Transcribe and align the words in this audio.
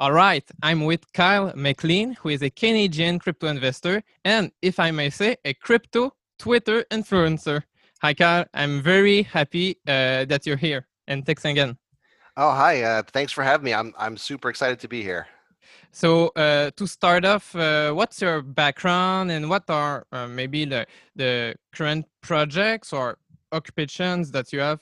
All 0.00 0.12
right, 0.12 0.48
I'm 0.62 0.84
with 0.84 1.12
Kyle 1.12 1.52
McLean, 1.56 2.12
who 2.12 2.28
is 2.28 2.40
a 2.40 2.50
Canadian 2.50 3.18
crypto 3.18 3.48
investor 3.48 4.04
and, 4.24 4.52
if 4.62 4.78
I 4.78 4.92
may 4.92 5.10
say, 5.10 5.38
a 5.44 5.54
crypto 5.54 6.12
Twitter 6.38 6.84
influencer. 6.92 7.64
Hi, 8.00 8.14
Kyle. 8.14 8.44
I'm 8.54 8.80
very 8.80 9.22
happy 9.24 9.80
uh, 9.88 10.24
that 10.26 10.46
you're 10.46 10.56
here, 10.56 10.86
and 11.08 11.26
thanks 11.26 11.44
again. 11.44 11.78
Oh, 12.36 12.52
hi. 12.52 12.80
Uh, 12.80 13.02
thanks 13.12 13.32
for 13.32 13.42
having 13.42 13.64
me. 13.64 13.74
I'm 13.74 13.92
I'm 13.98 14.16
super 14.16 14.48
excited 14.48 14.78
to 14.80 14.88
be 14.88 15.02
here. 15.02 15.26
So, 15.90 16.28
uh, 16.36 16.70
to 16.76 16.86
start 16.86 17.24
off, 17.24 17.56
uh, 17.56 17.90
what's 17.90 18.22
your 18.22 18.40
background, 18.42 19.32
and 19.32 19.50
what 19.50 19.68
are 19.68 20.06
uh, 20.12 20.28
maybe 20.28 20.64
the 20.64 20.86
the 21.16 21.56
current 21.72 22.06
projects 22.20 22.92
or 22.92 23.18
occupations 23.50 24.30
that 24.30 24.52
you 24.52 24.60
have? 24.60 24.80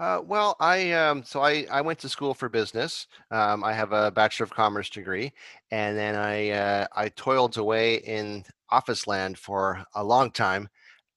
Uh, 0.00 0.20
well, 0.24 0.56
I 0.60 0.92
um, 0.92 1.22
so 1.24 1.40
I 1.40 1.66
I 1.70 1.80
went 1.80 1.98
to 2.00 2.08
school 2.08 2.34
for 2.34 2.48
business. 2.48 3.06
Um, 3.30 3.64
I 3.64 3.72
have 3.72 3.92
a 3.92 4.10
Bachelor 4.10 4.44
of 4.44 4.50
Commerce 4.50 4.90
degree, 4.90 5.32
and 5.70 5.96
then 5.96 6.14
I 6.16 6.50
uh, 6.50 6.86
I 6.94 7.08
toiled 7.10 7.56
away 7.58 7.96
in 7.96 8.44
office 8.70 9.06
land 9.06 9.38
for 9.38 9.84
a 9.94 10.04
long 10.04 10.30
time. 10.30 10.68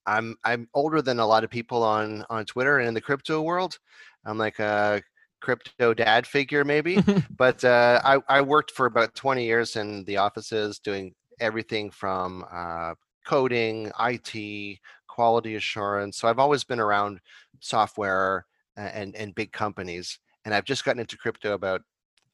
I'm 0.08 0.38
I'm 0.46 0.70
older 0.74 1.02
than 1.02 1.20
a 1.20 1.28
lot 1.28 1.44
of 1.44 1.50
people 1.50 1.84
on 1.84 2.26
on 2.30 2.46
Twitter 2.46 2.80
and 2.80 2.90
in 2.90 2.94
the 2.96 3.02
crypto 3.02 3.42
world. 3.42 3.80
I'm 4.26 4.38
like 4.38 4.60
a 4.60 5.02
crypto 5.42 5.94
dad 5.94 6.26
figure 6.28 6.64
maybe, 6.64 7.06
but 7.38 7.64
uh, 7.64 8.02
I 8.04 8.20
I 8.30 8.42
worked 8.42 8.72
for 8.72 8.86
about 8.86 9.16
20 9.16 9.46
years 9.46 9.76
in 9.76 10.04
the 10.06 10.18
offices 10.18 10.80
doing 10.80 11.14
everything 11.40 11.92
from 11.92 12.46
uh, 12.52 12.96
coding, 13.26 13.92
IT, 14.00 14.80
quality 15.08 15.56
assurance. 15.56 16.18
So 16.18 16.28
I've 16.28 16.40
always 16.40 16.64
been 16.64 16.80
around 16.80 17.20
software 17.66 18.46
and 18.78 19.16
and 19.16 19.36
big 19.36 19.52
companies. 19.52 20.20
And 20.46 20.54
I've 20.54 20.66
just 20.66 20.86
gotten 20.86 21.00
into 21.00 21.18
crypto 21.18 21.54
about 21.54 21.82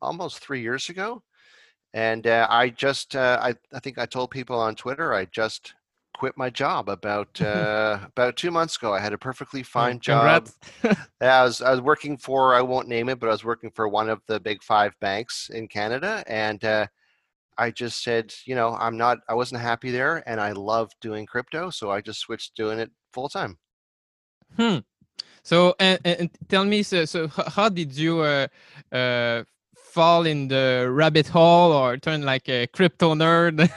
almost 0.01 0.39
three 0.39 0.61
years 0.61 0.89
ago. 0.89 1.23
And 1.93 2.25
uh, 2.27 2.47
I 2.49 2.69
just 2.69 3.15
uh, 3.15 3.39
I 3.41 3.53
I 3.73 3.79
think 3.79 3.97
I 3.97 4.05
told 4.05 4.31
people 4.31 4.59
on 4.59 4.75
Twitter 4.75 5.13
I 5.13 5.25
just 5.25 5.73
quit 6.13 6.37
my 6.37 6.49
job 6.49 6.89
about 6.89 7.41
uh, 7.41 7.99
about 8.05 8.37
two 8.37 8.51
months 8.51 8.77
ago. 8.77 8.93
I 8.93 8.99
had 8.99 9.13
a 9.13 9.17
perfectly 9.17 9.63
fine 9.63 9.99
job. 9.99 10.49
I 11.21 11.43
was 11.43 11.61
I 11.61 11.71
was 11.71 11.81
working 11.81 12.17
for 12.17 12.55
I 12.55 12.61
won't 12.61 12.87
name 12.87 13.09
it, 13.09 13.19
but 13.19 13.27
I 13.27 13.31
was 13.31 13.43
working 13.43 13.71
for 13.71 13.87
one 13.87 14.09
of 14.09 14.21
the 14.27 14.39
big 14.39 14.63
five 14.63 14.93
banks 14.99 15.49
in 15.53 15.67
Canada, 15.67 16.23
and 16.27 16.63
uh, 16.63 16.87
I 17.57 17.71
just 17.71 18.03
said, 18.03 18.33
you 18.45 18.55
know, 18.55 18.75
I'm 18.75 18.97
not 18.97 19.19
I 19.27 19.33
wasn't 19.33 19.61
happy 19.61 19.91
there, 19.91 20.23
and 20.27 20.39
I 20.39 20.53
love 20.53 20.91
doing 21.01 21.25
crypto, 21.25 21.69
so 21.69 21.91
I 21.91 22.01
just 22.01 22.19
switched 22.19 22.55
doing 22.55 22.79
it 22.79 22.91
full 23.11 23.29
time. 23.29 23.57
Hmm. 24.57 24.79
So, 25.43 25.75
and, 25.79 25.99
and 26.03 26.29
tell 26.49 26.65
me, 26.65 26.83
so, 26.83 27.05
so 27.05 27.27
how 27.27 27.69
did 27.69 27.97
you 27.97 28.19
uh, 28.19 28.47
uh, 28.91 29.43
fall 29.75 30.25
in 30.25 30.47
the 30.47 30.87
rabbit 30.91 31.27
hole 31.27 31.71
or 31.71 31.97
turn 31.97 32.23
like 32.23 32.49
a 32.49 32.67
crypto 32.67 33.13
nerd? 33.13 33.69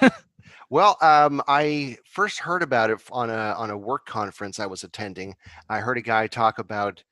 well, 0.71 0.97
um, 1.03 1.43
I 1.49 1.99
first 2.11 2.39
heard 2.39 2.63
about 2.63 2.91
it 2.91 2.99
on 3.11 3.31
a 3.31 3.55
on 3.59 3.71
a 3.71 3.79
work 3.79 4.07
conference 4.07 4.61
I 4.61 4.67
was 4.67 4.85
attending. 4.85 5.35
I 5.69 5.81
heard 5.81 5.99
a 5.99 6.03
guy 6.03 6.27
talk 6.27 6.59
about 6.59 7.03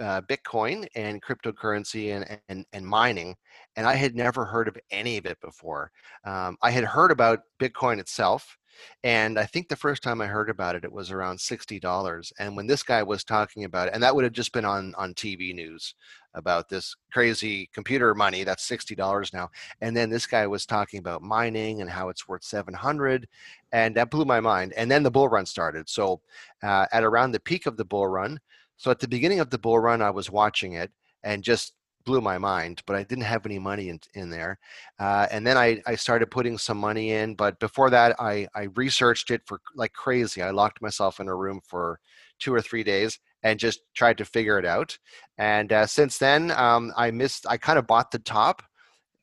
uh, 0.00 0.20
Bitcoin 0.22 0.86
and 0.94 1.22
cryptocurrency 1.22 2.14
and, 2.14 2.40
and 2.48 2.66
and 2.72 2.86
mining, 2.86 3.36
and 3.76 3.86
I 3.86 3.94
had 3.94 4.14
never 4.14 4.44
heard 4.44 4.68
of 4.68 4.76
any 4.90 5.16
of 5.18 5.26
it 5.26 5.40
before. 5.40 5.90
Um, 6.24 6.56
I 6.62 6.70
had 6.70 6.84
heard 6.84 7.10
about 7.10 7.40
Bitcoin 7.60 7.98
itself, 7.98 8.57
and 9.04 9.38
I 9.38 9.44
think 9.44 9.68
the 9.68 9.76
first 9.76 10.02
time 10.02 10.20
I 10.20 10.26
heard 10.26 10.50
about 10.50 10.74
it, 10.74 10.84
it 10.84 10.92
was 10.92 11.10
around 11.10 11.40
sixty 11.40 11.78
dollars. 11.80 12.32
And 12.38 12.56
when 12.56 12.66
this 12.66 12.82
guy 12.82 13.02
was 13.02 13.24
talking 13.24 13.64
about 13.64 13.88
it, 13.88 13.94
and 13.94 14.02
that 14.02 14.14
would 14.14 14.24
have 14.24 14.32
just 14.32 14.52
been 14.52 14.64
on 14.64 14.94
on 14.96 15.14
TV 15.14 15.54
news 15.54 15.94
about 16.34 16.68
this 16.68 16.94
crazy 17.12 17.68
computer 17.72 18.14
money 18.14 18.44
that's 18.44 18.64
sixty 18.64 18.94
dollars 18.94 19.32
now. 19.32 19.50
And 19.80 19.96
then 19.96 20.10
this 20.10 20.26
guy 20.26 20.46
was 20.46 20.66
talking 20.66 20.98
about 20.98 21.22
mining 21.22 21.80
and 21.80 21.90
how 21.90 22.08
it's 22.08 22.28
worth 22.28 22.44
seven 22.44 22.74
hundred, 22.74 23.28
and 23.72 23.94
that 23.96 24.10
blew 24.10 24.24
my 24.24 24.40
mind. 24.40 24.72
And 24.74 24.90
then 24.90 25.02
the 25.02 25.10
bull 25.10 25.28
run 25.28 25.46
started. 25.46 25.88
So 25.88 26.20
uh, 26.62 26.86
at 26.92 27.04
around 27.04 27.32
the 27.32 27.40
peak 27.40 27.66
of 27.66 27.76
the 27.76 27.84
bull 27.84 28.08
run, 28.08 28.38
so 28.76 28.90
at 28.90 29.00
the 29.00 29.08
beginning 29.08 29.40
of 29.40 29.50
the 29.50 29.58
bull 29.58 29.78
run, 29.78 30.02
I 30.02 30.10
was 30.10 30.30
watching 30.30 30.74
it 30.74 30.92
and 31.24 31.42
just 31.42 31.74
blew 32.08 32.22
my 32.22 32.38
mind, 32.38 32.80
but 32.86 32.96
I 32.96 33.02
didn't 33.02 33.24
have 33.24 33.44
any 33.44 33.58
money 33.58 33.90
in, 33.90 34.00
in 34.14 34.30
there. 34.30 34.58
Uh, 34.98 35.26
and 35.30 35.46
then 35.46 35.58
I, 35.58 35.82
I 35.86 35.94
started 35.94 36.30
putting 36.30 36.56
some 36.56 36.78
money 36.78 37.12
in. 37.12 37.34
But 37.34 37.60
before 37.60 37.90
that, 37.90 38.16
I, 38.18 38.48
I 38.54 38.68
researched 38.76 39.30
it 39.30 39.42
for 39.44 39.60
like 39.76 39.92
crazy. 39.92 40.40
I 40.40 40.50
locked 40.50 40.80
myself 40.80 41.20
in 41.20 41.28
a 41.28 41.36
room 41.36 41.60
for 41.62 42.00
two 42.38 42.54
or 42.54 42.62
three 42.62 42.82
days 42.82 43.18
and 43.42 43.60
just 43.60 43.80
tried 43.94 44.16
to 44.18 44.24
figure 44.24 44.58
it 44.58 44.64
out. 44.64 44.98
And 45.36 45.70
uh, 45.70 45.84
since 45.86 46.16
then, 46.16 46.50
um, 46.52 46.94
I 46.96 47.10
missed, 47.10 47.44
I 47.46 47.58
kind 47.58 47.78
of 47.78 47.86
bought 47.86 48.10
the 48.10 48.20
top. 48.20 48.62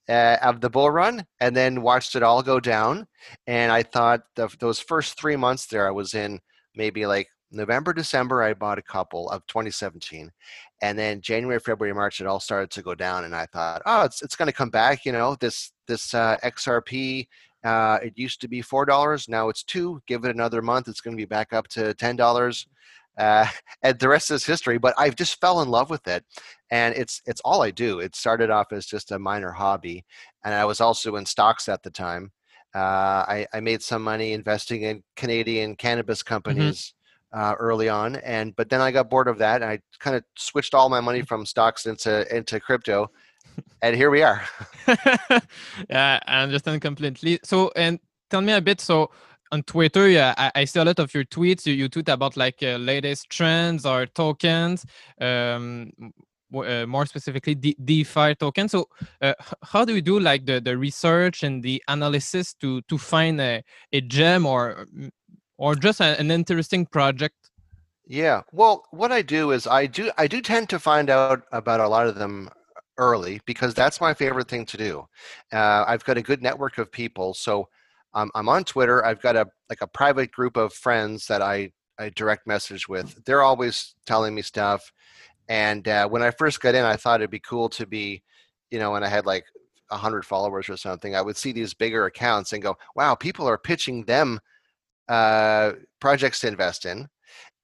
Uh, 0.08 0.38
of 0.44 0.62
the 0.62 0.70
bull 0.70 0.92
run 0.92 1.26
and 1.40 1.56
then 1.56 1.82
watched 1.82 2.16
it 2.16 2.22
all 2.22 2.44
go 2.44 2.60
down 2.60 3.08
and 3.48 3.72
i 3.72 3.82
thought 3.82 4.22
the, 4.36 4.48
those 4.60 4.80
first 4.80 5.20
three 5.20 5.36
months 5.36 5.66
there 5.66 5.88
i 5.88 5.90
was 5.90 6.14
in 6.14 6.40
maybe 6.76 7.08
like 7.08 7.28
November, 7.56 7.94
December, 7.94 8.44
I 8.44 8.54
bought 8.54 8.78
a 8.78 8.84
couple 8.84 9.30
of 9.30 9.46
2017, 9.48 10.32
and 10.82 10.98
then 10.98 11.22
January, 11.22 11.60
February, 11.60 11.94
March, 11.94 12.20
it 12.20 12.28
all 12.28 12.40
started 12.40 12.70
to 12.72 12.82
go 12.82 12.96
down, 12.96 13.24
and 13.24 13.36
I 13.36 13.46
thought, 13.46 13.82
oh, 13.86 14.04
it's 14.04 14.22
it's 14.22 14.36
going 14.36 14.48
to 14.48 14.54
come 14.54 14.70
back. 14.70 15.06
You 15.06 15.12
know, 15.12 15.36
this 15.36 15.72
this 15.88 16.14
uh, 16.14 16.38
XRP, 16.44 17.28
uh, 17.64 18.00
it 18.04 18.14
used 18.18 18.42
to 18.42 18.48
be 18.48 18.62
four 18.62 18.86
dollars, 18.86 19.30
now 19.30 19.50
it's 19.50 19.64
two. 19.64 20.02
Give 20.08 20.26
it 20.26 20.36
another 20.36 20.62
month, 20.62 20.88
it's 20.88 21.02
going 21.02 21.16
to 21.16 21.22
be 21.22 21.26
back 21.26 21.54
up 21.54 21.68
to 21.70 21.94
ten 21.94 22.16
dollars. 22.16 22.68
Uh, 23.18 23.48
and 23.84 23.98
the 24.00 24.10
rest 24.10 24.32
is 24.32 24.46
history. 24.46 24.78
But 24.78 24.94
I've 24.98 25.16
just 25.16 25.40
fell 25.40 25.62
in 25.62 25.70
love 25.70 25.90
with 25.90 26.08
it, 26.08 26.26
and 26.70 26.96
it's 26.96 27.22
it's 27.26 27.42
all 27.46 27.64
I 27.64 27.72
do. 27.72 28.00
It 28.00 28.16
started 28.16 28.50
off 28.50 28.72
as 28.72 28.86
just 28.86 29.12
a 29.12 29.20
minor 29.20 29.52
hobby, 29.52 30.04
and 30.44 30.54
I 30.54 30.66
was 30.66 30.82
also 30.82 31.16
in 31.16 31.26
stocks 31.26 31.70
at 31.70 31.84
the 31.84 31.92
time. 31.92 32.32
Uh, 32.76 33.24
I, 33.26 33.48
I, 33.54 33.62
made 33.62 33.82
some 33.82 34.02
money 34.02 34.34
investing 34.34 34.82
in 34.82 35.02
Canadian 35.16 35.78
cannabis 35.78 36.22
mm-hmm. 36.24 36.74
Uh, 37.36 37.54
early 37.60 37.90
on, 37.90 38.16
and 38.18 38.56
but 38.56 38.70
then 38.70 38.82
I 38.82 38.92
got 38.92 39.10
bored 39.10 39.28
of 39.28 39.38
that, 39.40 39.62
and 39.62 39.70
I 39.70 39.80
kind 40.00 40.16
of 40.16 40.24
switched 40.38 40.74
all 40.74 40.90
my 40.90 41.02
money 41.02 41.22
from 41.30 41.46
stocks 41.46 41.86
into 41.86 42.26
into 42.36 42.60
crypto, 42.60 43.12
and 43.82 43.96
here 43.96 44.10
we 44.10 44.24
are. 44.24 44.42
yeah, 45.90 46.20
I 46.26 46.42
understand 46.42 46.82
completely. 46.82 47.40
So, 47.44 47.72
and 47.76 48.00
tell 48.30 48.42
me 48.42 48.54
a 48.54 48.62
bit. 48.62 48.80
So, 48.80 49.12
on 49.52 49.64
Twitter, 49.64 50.08
yeah, 50.08 50.34
I, 50.38 50.52
I 50.56 50.66
see 50.66 50.80
a 50.80 50.86
lot 50.86 51.00
of 51.00 51.14
your 51.14 51.26
tweets. 51.26 51.66
You, 51.66 51.74
you 51.74 51.90
tweet 51.90 52.10
about 52.10 52.38
like 52.38 52.64
uh, 52.64 52.78
latest 52.78 53.30
trends 53.30 53.86
or 53.86 54.06
tokens. 54.06 54.86
Um, 55.20 55.92
uh, 56.54 56.86
more 56.86 57.06
specifically 57.06 57.56
De- 57.56 57.76
DeFi 57.84 58.36
token. 58.36 58.70
So, 58.70 58.88
uh, 59.22 59.34
how 59.64 59.84
do 59.84 59.94
you 59.94 60.02
do 60.02 60.20
like 60.22 60.46
the, 60.46 60.62
the 60.62 60.78
research 60.78 61.44
and 61.44 61.62
the 61.62 61.84
analysis 61.90 62.54
to 62.62 62.82
to 62.84 62.98
find 62.98 63.42
a, 63.42 63.62
a 63.92 64.02
gem 64.02 64.46
or 64.46 64.86
or 65.58 65.76
just 65.76 66.00
a, 66.02 66.20
an 66.20 66.32
interesting 66.32 66.86
project? 66.86 67.50
Yeah. 68.08 68.42
Well, 68.52 68.86
what 68.92 69.12
I 69.12 69.22
do 69.22 69.52
is 69.52 69.66
I 69.68 69.88
do 69.88 70.12
I 70.18 70.28
do 70.28 70.42
tend 70.42 70.70
to 70.70 70.80
find 70.80 71.10
out 71.10 71.44
about 71.52 71.80
a 71.80 71.88
lot 71.88 72.08
of 72.08 72.16
them 72.16 72.50
early 72.98 73.42
because 73.46 73.74
that's 73.74 74.00
my 74.00 74.14
favorite 74.14 74.48
thing 74.48 74.66
to 74.68 74.78
do. 74.78 75.08
Uh, 75.52 75.84
I've 75.88 76.06
got 76.06 76.18
a 76.18 76.22
good 76.22 76.42
network 76.42 76.78
of 76.78 76.92
people, 76.92 77.34
so 77.34 77.68
um, 78.14 78.32
I'm 78.36 78.48
on 78.48 78.64
Twitter. 78.64 79.04
I've 79.04 79.22
got 79.22 79.36
a 79.36 79.48
like 79.70 79.82
a 79.82 79.88
private 79.88 80.32
group 80.32 80.56
of 80.56 80.74
friends 80.74 81.28
that 81.28 81.42
I 81.42 81.72
I 81.98 82.10
direct 82.10 82.46
message 82.48 82.88
with. 82.88 83.24
They're 83.26 83.42
always 83.42 83.96
telling 84.06 84.36
me 84.36 84.42
stuff, 84.44 84.92
and 85.50 85.88
uh, 85.88 86.08
when 86.08 86.22
I 86.22 86.32
first 86.32 86.62
got 86.62 86.76
in, 86.76 86.86
I 86.86 86.96
thought 86.98 87.22
it'd 87.22 87.32
be 87.32 87.40
cool 87.40 87.70
to 87.70 87.86
be, 87.88 88.22
you 88.70 88.80
know, 88.80 88.92
when 88.92 89.04
I 89.04 89.08
had 89.08 89.26
like 89.26 89.46
a 89.92 89.98
hundred 89.98 90.26
followers 90.26 90.70
or 90.70 90.78
something, 90.78 91.16
I 91.16 91.22
would 91.22 91.38
see 91.38 91.52
these 91.52 91.74
bigger 91.74 92.06
accounts 92.06 92.54
and 92.54 92.62
go, 92.62 92.78
"Wow, 92.96 93.16
people 93.16 93.48
are 93.48 93.58
pitching 93.58 94.04
them." 94.04 94.40
Uh, 95.08 95.74
projects 96.00 96.40
to 96.42 96.48
invest 96.48 96.86
in, 96.86 97.08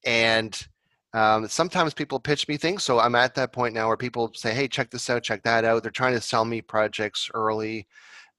and 0.04 0.66
um, 1.14 1.46
sometimes 1.48 1.94
people 1.94 2.18
pitch 2.18 2.48
me 2.48 2.56
things. 2.56 2.84
So 2.84 2.98
I'm 2.98 3.14
at 3.14 3.34
that 3.34 3.52
point 3.52 3.74
now 3.74 3.88
where 3.88 3.96
people 3.96 4.32
say, 4.34 4.54
"Hey, 4.54 4.68
check 4.68 4.90
this 4.90 5.10
out, 5.10 5.22
check 5.22 5.42
that 5.44 5.64
out." 5.64 5.82
They're 5.82 5.90
trying 5.92 6.14
to 6.14 6.20
sell 6.20 6.44
me 6.44 6.60
projects 6.60 7.30
early. 7.34 7.86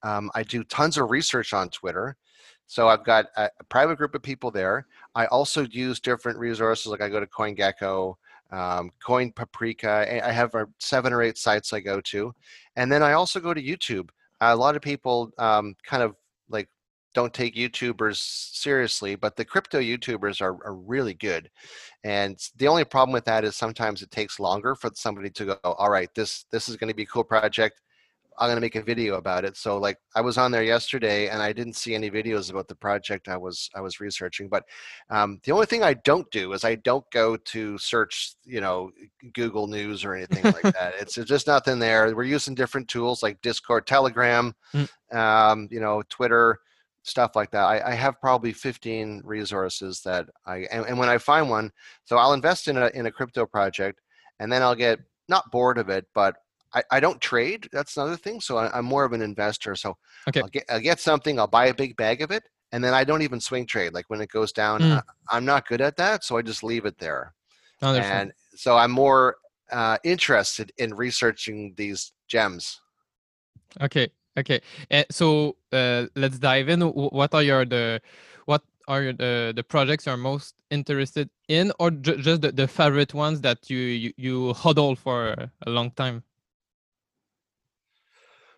Um, 0.03 0.31
I 0.35 0.43
do 0.43 0.63
tons 0.63 0.97
of 0.97 1.11
research 1.11 1.53
on 1.53 1.69
Twitter. 1.69 2.17
So 2.67 2.87
I've 2.87 3.03
got 3.03 3.25
a, 3.37 3.49
a, 3.59 3.63
private 3.69 3.97
group 3.97 4.15
of 4.15 4.21
people 4.23 4.51
there. 4.51 4.87
I 5.15 5.25
also 5.27 5.63
use 5.63 5.99
different 5.99 6.39
resources, 6.39 6.87
like 6.87 7.01
I 7.01 7.09
go 7.09 7.19
to 7.19 7.27
CoinGecko, 7.27 8.15
um, 8.51 8.89
Coin 9.05 9.31
Paprika. 9.31 10.25
I 10.25 10.31
have 10.31 10.53
seven 10.79 11.13
or 11.13 11.21
eight 11.21 11.37
sites 11.37 11.73
I 11.73 11.79
go 11.79 12.01
to, 12.01 12.33
and 12.75 12.91
then 12.91 13.03
I 13.03 13.13
also 13.13 13.39
go 13.39 13.53
to 13.53 13.61
YouTube. 13.61 14.09
A 14.41 14.55
lot 14.55 14.75
of 14.75 14.81
people 14.81 15.31
um, 15.37 15.75
kind 15.83 16.03
of 16.03 16.15
like 16.49 16.69
don't 17.13 17.33
take 17.33 17.55
YouTubers 17.55 18.17
seriously, 18.17 19.15
but 19.15 19.35
the 19.35 19.45
crypto 19.45 19.79
YouTubers 19.79 20.41
are, 20.41 20.57
are 20.65 20.75
really 20.75 21.13
good. 21.13 21.49
And 22.03 22.37
the 22.57 22.67
only 22.67 22.83
problem 22.83 23.13
with 23.13 23.25
that 23.25 23.43
is 23.43 23.55
sometimes 23.55 24.01
it 24.01 24.11
takes 24.11 24.39
longer 24.39 24.75
for 24.75 24.89
somebody 24.95 25.29
to 25.31 25.45
go, 25.45 25.57
all 25.63 25.89
right, 25.91 26.09
this 26.15 26.45
this 26.51 26.67
is 26.69 26.75
going 26.77 26.89
to 26.89 26.95
be 26.95 27.03
a 27.03 27.07
cool 27.07 27.23
project. 27.23 27.81
I'm 28.39 28.49
gonna 28.49 28.61
make 28.61 28.75
a 28.75 28.81
video 28.81 29.17
about 29.17 29.45
it. 29.45 29.55
So 29.57 29.77
like 29.77 29.97
I 30.15 30.21
was 30.21 30.39
on 30.39 30.51
there 30.51 30.63
yesterday 30.63 31.29
and 31.29 31.39
I 31.39 31.53
didn't 31.53 31.75
see 31.75 31.93
any 31.93 32.09
videos 32.09 32.49
about 32.49 32.67
the 32.67 32.73
project 32.73 33.27
I 33.27 33.37
was 33.37 33.69
I 33.75 33.81
was 33.81 33.99
researching. 33.99 34.49
But 34.49 34.63
um, 35.11 35.39
the 35.43 35.51
only 35.51 35.67
thing 35.67 35.83
I 35.83 35.93
don't 35.93 36.29
do 36.31 36.53
is 36.53 36.63
I 36.63 36.75
don't 36.75 37.05
go 37.11 37.37
to 37.37 37.77
search, 37.77 38.33
you 38.43 38.59
know, 38.59 38.89
Google 39.33 39.67
News 39.67 40.03
or 40.03 40.15
anything 40.15 40.43
like 40.45 40.61
that. 40.73 40.93
It's, 40.99 41.15
it's 41.17 41.29
just 41.29 41.45
nothing 41.45 41.77
there. 41.77 42.15
We're 42.15 42.23
using 42.23 42.55
different 42.55 42.87
tools 42.87 43.21
like 43.21 43.39
Discord, 43.41 43.85
Telegram, 43.85 44.55
Mm. 44.73 44.89
um, 45.15 45.67
you 45.69 45.79
know, 45.79 46.01
Twitter, 46.09 46.59
stuff 47.03 47.35
like 47.35 47.51
that. 47.51 47.63
I, 47.63 47.91
I 47.91 47.93
have 47.93 48.19
probably 48.19 48.53
15 48.53 49.21
resources 49.23 50.01
that 50.01 50.25
I 50.45 50.67
and, 50.71 50.85
and 50.85 50.97
when 50.97 51.09
I 51.09 51.17
find 51.17 51.49
one, 51.49 51.71
so 52.05 52.17
I'll 52.17 52.33
invest 52.33 52.67
in 52.67 52.77
a 52.77 52.87
in 52.93 53.05
a 53.05 53.11
crypto 53.11 53.45
project 53.45 54.01
and 54.39 54.51
then 54.51 54.61
I'll 54.61 54.75
get 54.75 54.99
not 55.29 55.51
bored 55.51 55.77
of 55.77 55.89
it, 55.89 56.05
but 56.13 56.35
I, 56.73 56.83
I 56.91 56.99
don't 56.99 57.21
trade. 57.21 57.69
That's 57.71 57.95
another 57.97 58.17
thing. 58.17 58.41
So 58.41 58.57
I, 58.57 58.75
I'm 58.77 58.85
more 58.85 59.05
of 59.05 59.13
an 59.13 59.21
investor. 59.21 59.75
So 59.75 59.95
Okay. 60.27 60.41
I'll 60.41 60.47
get 60.47 60.63
I'll 60.69 60.79
get 60.79 60.99
something. 60.99 61.39
I'll 61.39 61.47
buy 61.47 61.67
a 61.67 61.73
big 61.73 61.95
bag 61.97 62.21
of 62.21 62.31
it, 62.31 62.43
and 62.71 62.83
then 62.83 62.93
I 62.93 63.03
don't 63.03 63.21
even 63.21 63.39
swing 63.39 63.65
trade. 63.65 63.93
Like 63.93 64.09
when 64.09 64.21
it 64.21 64.29
goes 64.29 64.51
down, 64.51 64.81
Mm. 64.81 64.97
I, 64.97 65.37
I'm 65.37 65.45
not 65.45 65.67
good 65.67 65.81
at 65.81 65.97
that. 65.97 66.23
So 66.23 66.37
I 66.37 66.41
just 66.41 66.63
leave 66.63 66.85
it 66.85 66.97
there. 66.97 67.33
Understand. 67.81 68.21
And 68.29 68.59
so 68.59 68.77
I'm 68.77 68.91
more 68.91 69.37
uh, 69.71 69.97
interested 70.03 70.71
in 70.77 70.93
researching 70.93 71.73
these 71.75 72.13
gems. 72.27 72.79
Okay, 73.81 74.09
okay. 74.37 74.61
Uh, 74.91 75.03
so 75.09 75.55
uh, 75.71 76.05
let's 76.15 76.39
dive 76.39 76.69
in. 76.69 76.81
What 76.81 77.33
are 77.33 77.43
your 77.43 77.65
the 77.65 78.01
what 78.45 78.63
are 78.87 79.13
the 79.13 79.53
the 79.55 79.63
projects 79.63 80.05
you're 80.05 80.17
most 80.17 80.55
interested 80.69 81.29
in, 81.47 81.71
or 81.79 81.91
ju- 81.91 82.17
just 82.17 82.41
the, 82.41 82.51
the 82.51 82.67
favorite 82.67 83.13
ones 83.13 83.41
that 83.41 83.69
you 83.69 83.77
you, 83.77 84.13
you 84.17 84.53
hodl 84.53 84.97
for 84.97 85.49
a 85.65 85.69
long 85.69 85.91
time? 85.91 86.23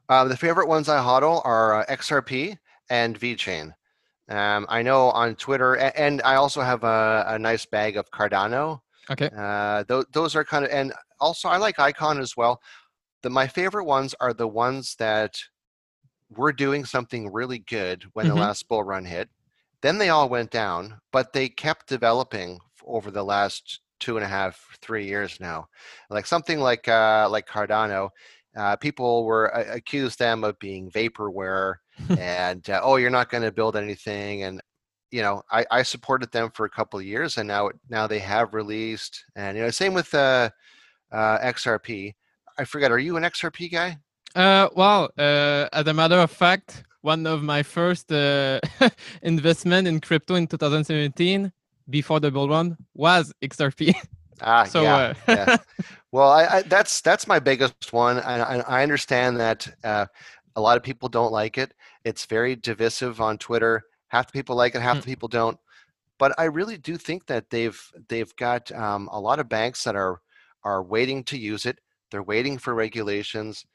Uh, 0.07 0.25
the 0.25 0.37
favorite 0.37 0.67
ones 0.67 0.87
I 0.87 0.97
hodl 1.03 1.41
are 1.45 1.81
uh, 1.81 1.85
XRP 1.89 2.57
and 2.89 3.19
VeChain. 3.19 3.73
Um, 4.29 4.65
I 4.69 4.81
know 4.81 5.11
on 5.11 5.35
Twitter, 5.35 5.75
and, 5.75 5.95
and 5.95 6.21
I 6.23 6.35
also 6.35 6.61
have 6.61 6.83
a, 6.83 7.25
a 7.27 7.39
nice 7.39 7.65
bag 7.65 7.97
of 7.97 8.09
Cardano. 8.11 8.81
Okay. 9.09 9.29
Uh, 9.35 9.83
those, 9.87 10.05
those 10.13 10.35
are 10.35 10.43
kind 10.43 10.65
of, 10.65 10.71
and 10.71 10.93
also 11.19 11.47
I 11.47 11.57
like 11.57 11.79
Icon 11.79 12.19
as 12.19 12.35
well. 12.35 12.61
The, 13.21 13.29
my 13.29 13.47
favorite 13.47 13.85
ones 13.85 14.15
are 14.19 14.33
the 14.33 14.47
ones 14.47 14.95
that 14.97 15.39
were 16.29 16.53
doing 16.53 16.85
something 16.85 17.31
really 17.31 17.59
good 17.59 18.03
when 18.13 18.27
Mhm. 18.27 18.29
the 18.29 18.35
last 18.35 18.67
bull 18.67 18.83
run 18.83 19.05
hit. 19.05 19.29
Then 19.81 19.97
they 19.97 20.09
all 20.09 20.29
went 20.29 20.51
down, 20.51 20.99
but 21.11 21.33
they 21.33 21.49
kept 21.49 21.87
developing 21.87 22.59
over 22.85 23.11
the 23.11 23.23
last 23.23 23.81
two 23.99 24.17
and 24.17 24.25
a 24.25 24.27
half, 24.29 24.77
three 24.81 25.05
years 25.05 25.39
now. 25.39 25.67
Like 26.09 26.25
something 26.25 26.59
like 26.59 26.87
uh, 26.87 27.27
like 27.29 27.47
Cardano, 27.47 28.09
uh, 28.55 28.75
people 28.77 29.25
were 29.25 29.55
uh, 29.55 29.65
accused 29.75 30.19
them 30.19 30.43
of 30.43 30.57
being 30.59 30.89
vaporware 30.91 31.75
and 32.17 32.67
uh, 32.69 32.81
oh, 32.83 32.97
you're 32.97 33.09
not 33.09 33.29
going 33.29 33.43
to 33.43 33.51
build 33.51 33.75
anything. 33.75 34.43
And 34.43 34.61
you 35.11 35.21
know, 35.21 35.43
I, 35.51 35.65
I 35.71 35.83
supported 35.83 36.31
them 36.31 36.51
for 36.53 36.65
a 36.65 36.69
couple 36.69 36.99
of 36.99 37.05
years, 37.05 37.37
and 37.37 37.47
now 37.47 37.71
now 37.89 38.07
they 38.07 38.19
have 38.19 38.53
released. 38.53 39.23
And 39.35 39.57
you 39.57 39.63
know, 39.63 39.69
same 39.69 39.93
with 39.93 40.13
uh, 40.13 40.49
uh, 41.11 41.37
XRP. 41.39 42.15
I 42.57 42.65
forget. 42.65 42.91
Are 42.91 42.99
you 42.99 43.17
an 43.17 43.23
XRP 43.23 43.69
guy? 43.71 43.97
Uh, 44.35 44.69
well, 44.75 45.09
uh, 45.17 45.67
as 45.73 45.87
a 45.87 45.93
matter 45.93 46.19
of 46.19 46.29
fact, 46.29 46.83
one 47.01 47.25
of 47.25 47.41
my 47.43 47.63
first 47.63 48.11
uh, 48.11 48.59
investment 49.21 49.87
in 49.87 49.99
crypto 50.01 50.35
in 50.35 50.47
2017, 50.47 51.51
before 51.89 52.19
the 52.19 52.31
bull 52.31 52.49
run, 52.49 52.77
was 52.93 53.33
XRP. 53.41 53.95
Ah, 54.41 54.65
so 54.65 54.81
yeah. 54.81 54.95
uh, 54.97 55.13
yeah. 55.29 55.57
Well, 56.11 56.29
I, 56.29 56.45
I, 56.57 56.61
that's 56.63 56.99
that's 56.99 57.25
my 57.25 57.39
biggest 57.39 57.93
one. 57.93 58.19
I, 58.19 58.57
I, 58.57 58.79
I 58.79 58.83
understand 58.83 59.39
that 59.39 59.65
uh, 59.81 60.07
a 60.57 60.61
lot 60.61 60.75
of 60.75 60.83
people 60.83 61.07
don't 61.07 61.31
like 61.31 61.57
it. 61.57 61.73
It's 62.03 62.25
very 62.25 62.57
divisive 62.57 63.21
on 63.21 63.37
Twitter. 63.37 63.83
Half 64.09 64.27
the 64.27 64.33
people 64.33 64.57
like 64.57 64.75
it, 64.75 64.81
half 64.81 64.97
Mm. 64.97 65.01
the 65.03 65.05
people 65.05 65.29
don't. 65.29 65.57
But 66.19 66.33
I 66.37 66.45
really 66.45 66.77
do 66.77 66.97
think 66.97 67.27
that 67.27 67.49
they've 67.49 67.79
they've 68.09 68.35
got 68.35 68.69
um, 68.73 69.07
a 69.09 69.19
lot 69.21 69.39
of 69.39 69.47
banks 69.47 69.85
that 69.85 69.95
are 69.95 70.19
are 70.65 70.83
waiting 70.83 71.23
to 71.25 71.37
use 71.37 71.65
it. 71.65 71.79
They're 72.11 72.21
waiting 72.21 72.57
for 72.57 72.73
regulations. 72.75 73.65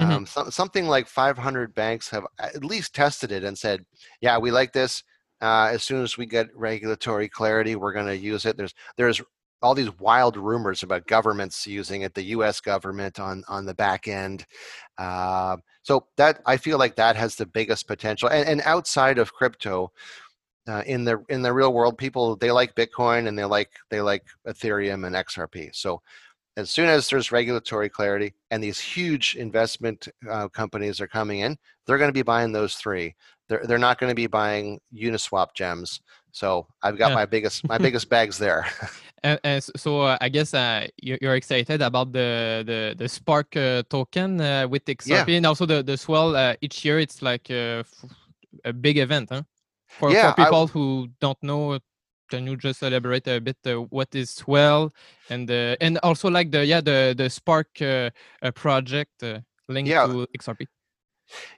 Mhm. 0.00 0.10
Um, 0.10 0.26
some, 0.26 0.50
something 0.50 0.86
like 0.86 1.08
500 1.08 1.74
banks 1.74 2.08
have 2.10 2.24
at 2.38 2.64
least 2.64 2.94
tested 2.94 3.32
it 3.32 3.42
and 3.44 3.58
said, 3.58 3.84
"Yeah, 4.20 4.38
we 4.38 4.50
like 4.50 4.72
this. 4.72 5.02
Uh, 5.40 5.70
as 5.72 5.82
soon 5.82 6.02
as 6.02 6.16
we 6.16 6.26
get 6.26 6.48
regulatory 6.54 7.28
clarity, 7.28 7.74
we're 7.76 7.92
going 7.92 8.06
to 8.06 8.16
use 8.16 8.46
it." 8.46 8.56
There's 8.56 8.74
there's 8.96 9.20
all 9.60 9.74
these 9.74 9.90
wild 9.98 10.36
rumors 10.36 10.84
about 10.84 11.06
governments 11.08 11.66
using 11.66 12.02
it, 12.02 12.14
the 12.14 12.22
U.S. 12.26 12.60
government 12.60 13.18
on 13.18 13.42
on 13.48 13.66
the 13.66 13.74
back 13.74 14.06
end. 14.06 14.46
Uh, 14.98 15.56
so 15.82 16.06
that 16.16 16.40
I 16.46 16.56
feel 16.58 16.78
like 16.78 16.96
that 16.96 17.16
has 17.16 17.34
the 17.36 17.46
biggest 17.46 17.88
potential. 17.88 18.28
And, 18.28 18.48
and 18.48 18.60
outside 18.62 19.18
of 19.18 19.32
crypto, 19.34 19.90
uh, 20.68 20.82
in 20.86 21.04
the 21.04 21.24
in 21.28 21.42
the 21.42 21.52
real 21.52 21.72
world, 21.72 21.96
people 21.98 22.36
they 22.36 22.50
like 22.50 22.74
Bitcoin 22.74 23.26
and 23.28 23.38
they 23.38 23.44
like 23.44 23.70
they 23.90 24.00
like 24.00 24.24
Ethereum 24.46 25.06
and 25.06 25.16
XRP. 25.16 25.70
So 25.72 26.02
as 26.58 26.70
soon 26.70 26.88
as 26.88 27.08
there's 27.08 27.30
regulatory 27.30 27.88
clarity 27.88 28.34
and 28.50 28.58
these 28.62 28.80
huge 28.80 29.36
investment 29.36 30.08
uh, 30.28 30.48
companies 30.48 31.00
are 31.00 31.06
coming 31.06 31.40
in, 31.40 31.56
they're 31.86 31.98
going 32.02 32.08
to 32.14 32.20
be 32.22 32.22
buying 32.34 32.50
those 32.52 32.74
three. 32.74 33.14
They're 33.48 33.64
they're 33.66 33.78
not 33.88 33.98
going 33.98 34.10
to 34.10 34.14
be 34.24 34.26
buying 34.26 34.80
Uniswap 34.92 35.54
gems. 35.54 36.00
So 36.32 36.66
I've 36.82 36.98
got 36.98 37.10
Yeah. 37.10 37.14
my 37.22 37.26
biggest 37.26 37.66
my 37.68 37.78
biggest 37.78 38.08
bags 38.16 38.36
there. 38.38 38.66
And, 39.22 39.40
and 39.44 39.64
so 39.76 39.90
uh, 40.02 40.18
I 40.20 40.28
guess 40.28 40.52
uh, 40.54 40.86
you- 41.06 41.18
you're 41.22 41.36
excited 41.36 41.80
about 41.82 42.12
the 42.12 42.62
the, 42.70 42.94
the 42.98 43.08
Spark 43.08 43.56
uh, 43.56 43.82
token 43.88 44.40
uh, 44.40 44.66
with 44.68 44.84
XRP 44.84 45.36
and 45.38 45.46
also 45.46 45.64
the 45.66 45.82
the 45.82 45.96
swell. 45.96 46.34
Uh, 46.36 46.54
each 46.60 46.84
year 46.84 46.98
it's 46.98 47.22
like 47.22 47.48
a 47.50 48.72
big 48.80 48.98
event, 48.98 49.28
huh? 49.30 49.42
For, 49.86 50.10
Yeah, 50.12 50.32
for 50.34 50.40
I- 50.40 50.44
people 50.44 50.66
who 50.66 51.08
don't 51.20 51.42
know, 51.42 51.78
can 52.28 52.46
you 52.46 52.56
just 52.56 52.82
elaborate 52.82 53.26
a 53.28 53.40
bit 53.40 53.56
uh, 53.66 53.74
what 53.90 54.14
is 54.14 54.30
swell 54.30 54.92
and 55.30 55.50
uh, 55.50 55.76
and 55.80 55.98
also 56.02 56.28
like 56.30 56.50
the 56.50 56.64
yeah 56.64 56.80
the 56.80 57.14
the 57.16 57.28
Spark 57.30 57.68
uh, 57.82 58.10
uh, 58.42 58.50
project 58.52 59.22
uh, 59.22 59.40
linked 59.68 59.90
Yeah. 59.90 60.06
to 60.06 60.26
XRP. 60.38 60.66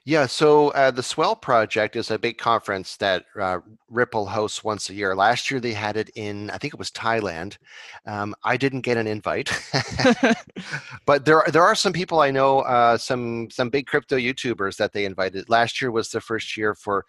Yeah, 0.03 0.25
so 0.25 0.69
uh, 0.71 0.91
the 0.91 1.01
Swell 1.03 1.33
Project 1.33 1.95
is 1.95 2.11
a 2.11 2.19
big 2.19 2.37
conference 2.37 2.97
that 2.97 3.23
uh, 3.39 3.59
Ripple 3.89 4.25
hosts 4.25 4.65
once 4.65 4.89
a 4.89 4.93
year. 4.93 5.15
Last 5.15 5.49
year 5.49 5.61
they 5.61 5.71
had 5.71 5.95
it 5.95 6.09
in, 6.15 6.49
I 6.49 6.57
think 6.57 6.73
it 6.73 6.77
was 6.77 6.91
Thailand. 6.91 7.57
Um, 8.05 8.35
I 8.43 8.57
didn't 8.57 8.81
get 8.81 8.97
an 8.97 9.07
invite, 9.07 9.49
but 11.05 11.23
there 11.23 11.37
are, 11.41 11.49
there 11.51 11.63
are 11.63 11.75
some 11.75 11.93
people 11.93 12.19
I 12.19 12.31
know, 12.31 12.59
uh, 12.61 12.97
some 12.97 13.49
some 13.49 13.69
big 13.69 13.87
crypto 13.87 14.17
YouTubers 14.17 14.75
that 14.77 14.91
they 14.91 15.05
invited. 15.05 15.49
Last 15.49 15.81
year 15.81 15.91
was 15.91 16.09
the 16.09 16.19
first 16.21 16.57
year 16.57 16.75
for 16.75 17.05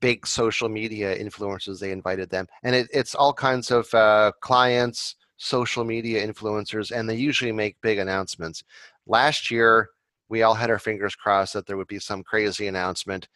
big 0.00 0.26
social 0.26 0.68
media 0.68 1.16
influencers. 1.18 1.80
They 1.80 1.90
invited 1.90 2.30
them, 2.30 2.46
and 2.62 2.74
it, 2.74 2.88
it's 2.92 3.14
all 3.14 3.32
kinds 3.32 3.70
of 3.70 3.92
uh, 3.94 4.32
clients, 4.40 5.16
social 5.36 5.84
media 5.84 6.26
influencers, 6.26 6.90
and 6.90 7.08
they 7.08 7.16
usually 7.16 7.52
make 7.52 7.80
big 7.80 7.98
announcements. 7.98 8.64
Last 9.06 9.50
year 9.50 9.90
we 10.28 10.42
all 10.42 10.54
had 10.54 10.70
our 10.70 10.78
fingers 10.78 11.14
crossed 11.14 11.54
that 11.54 11.66
there 11.66 11.76
would 11.76 11.88
be 11.88 11.98
some 11.98 12.22
crazy 12.22 12.66
announcement. 12.66 13.28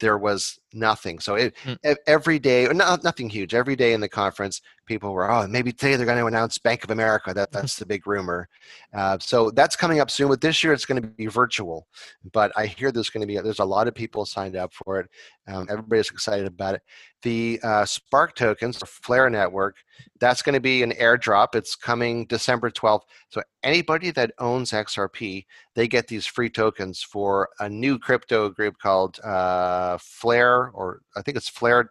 There 0.00 0.18
was 0.18 0.58
nothing. 0.74 1.18
So 1.18 1.34
it, 1.36 1.54
Mm. 1.64 1.96
every 2.06 2.38
day, 2.38 2.66
no, 2.72 2.96
nothing 3.02 3.28
huge. 3.28 3.54
Every 3.54 3.76
day 3.76 3.92
in 3.92 4.00
the 4.00 4.08
conference, 4.08 4.60
people 4.86 5.12
were, 5.12 5.30
oh, 5.30 5.46
maybe 5.46 5.72
today 5.72 5.96
they're 5.96 6.06
going 6.06 6.18
to 6.18 6.26
announce 6.26 6.58
Bank 6.58 6.84
of 6.84 6.90
America. 6.90 7.32
That 7.32 7.52
that's 7.52 7.76
the 7.76 7.86
big 7.86 8.06
rumor. 8.06 8.48
Uh, 8.92 9.18
so 9.20 9.50
that's 9.50 9.76
coming 9.76 10.00
up 10.00 10.10
soon. 10.10 10.28
But 10.28 10.40
this 10.40 10.62
year 10.62 10.72
it's 10.72 10.86
going 10.86 11.00
to 11.00 11.08
be 11.08 11.26
virtual. 11.26 11.86
But 12.32 12.52
I 12.56 12.66
hear 12.66 12.90
there's 12.90 13.10
going 13.10 13.20
to 13.22 13.26
be 13.26 13.38
there's 13.38 13.58
a 13.60 13.64
lot 13.64 13.88
of 13.88 13.94
people 13.94 14.24
signed 14.26 14.56
up 14.56 14.72
for 14.72 15.00
it. 15.00 15.08
Um, 15.48 15.66
everybody's 15.70 16.10
excited 16.10 16.46
about 16.46 16.74
it. 16.76 16.82
The 17.22 17.60
uh, 17.62 17.84
Spark 17.84 18.34
tokens, 18.34 18.78
the 18.78 18.86
Flare 18.86 19.30
network, 19.30 19.76
that's 20.20 20.42
going 20.42 20.54
to 20.54 20.60
be 20.60 20.82
an 20.82 20.92
airdrop. 20.92 21.54
It's 21.54 21.74
coming 21.76 22.26
December 22.26 22.70
12th. 22.70 23.02
So 23.28 23.42
anybody 23.62 24.10
that 24.12 24.32
owns 24.38 24.70
XRP, 24.72 25.46
they 25.74 25.88
get 25.88 26.08
these 26.08 26.26
free 26.26 26.50
tokens 26.50 27.02
for 27.02 27.48
a 27.60 27.68
new 27.68 27.98
crypto 27.98 28.48
group 28.50 28.78
called 28.78 29.18
uh, 29.20 29.98
Flare, 30.00 30.61
or 30.70 31.00
I 31.16 31.22
think 31.22 31.36
it's 31.36 31.48
Flare 31.48 31.90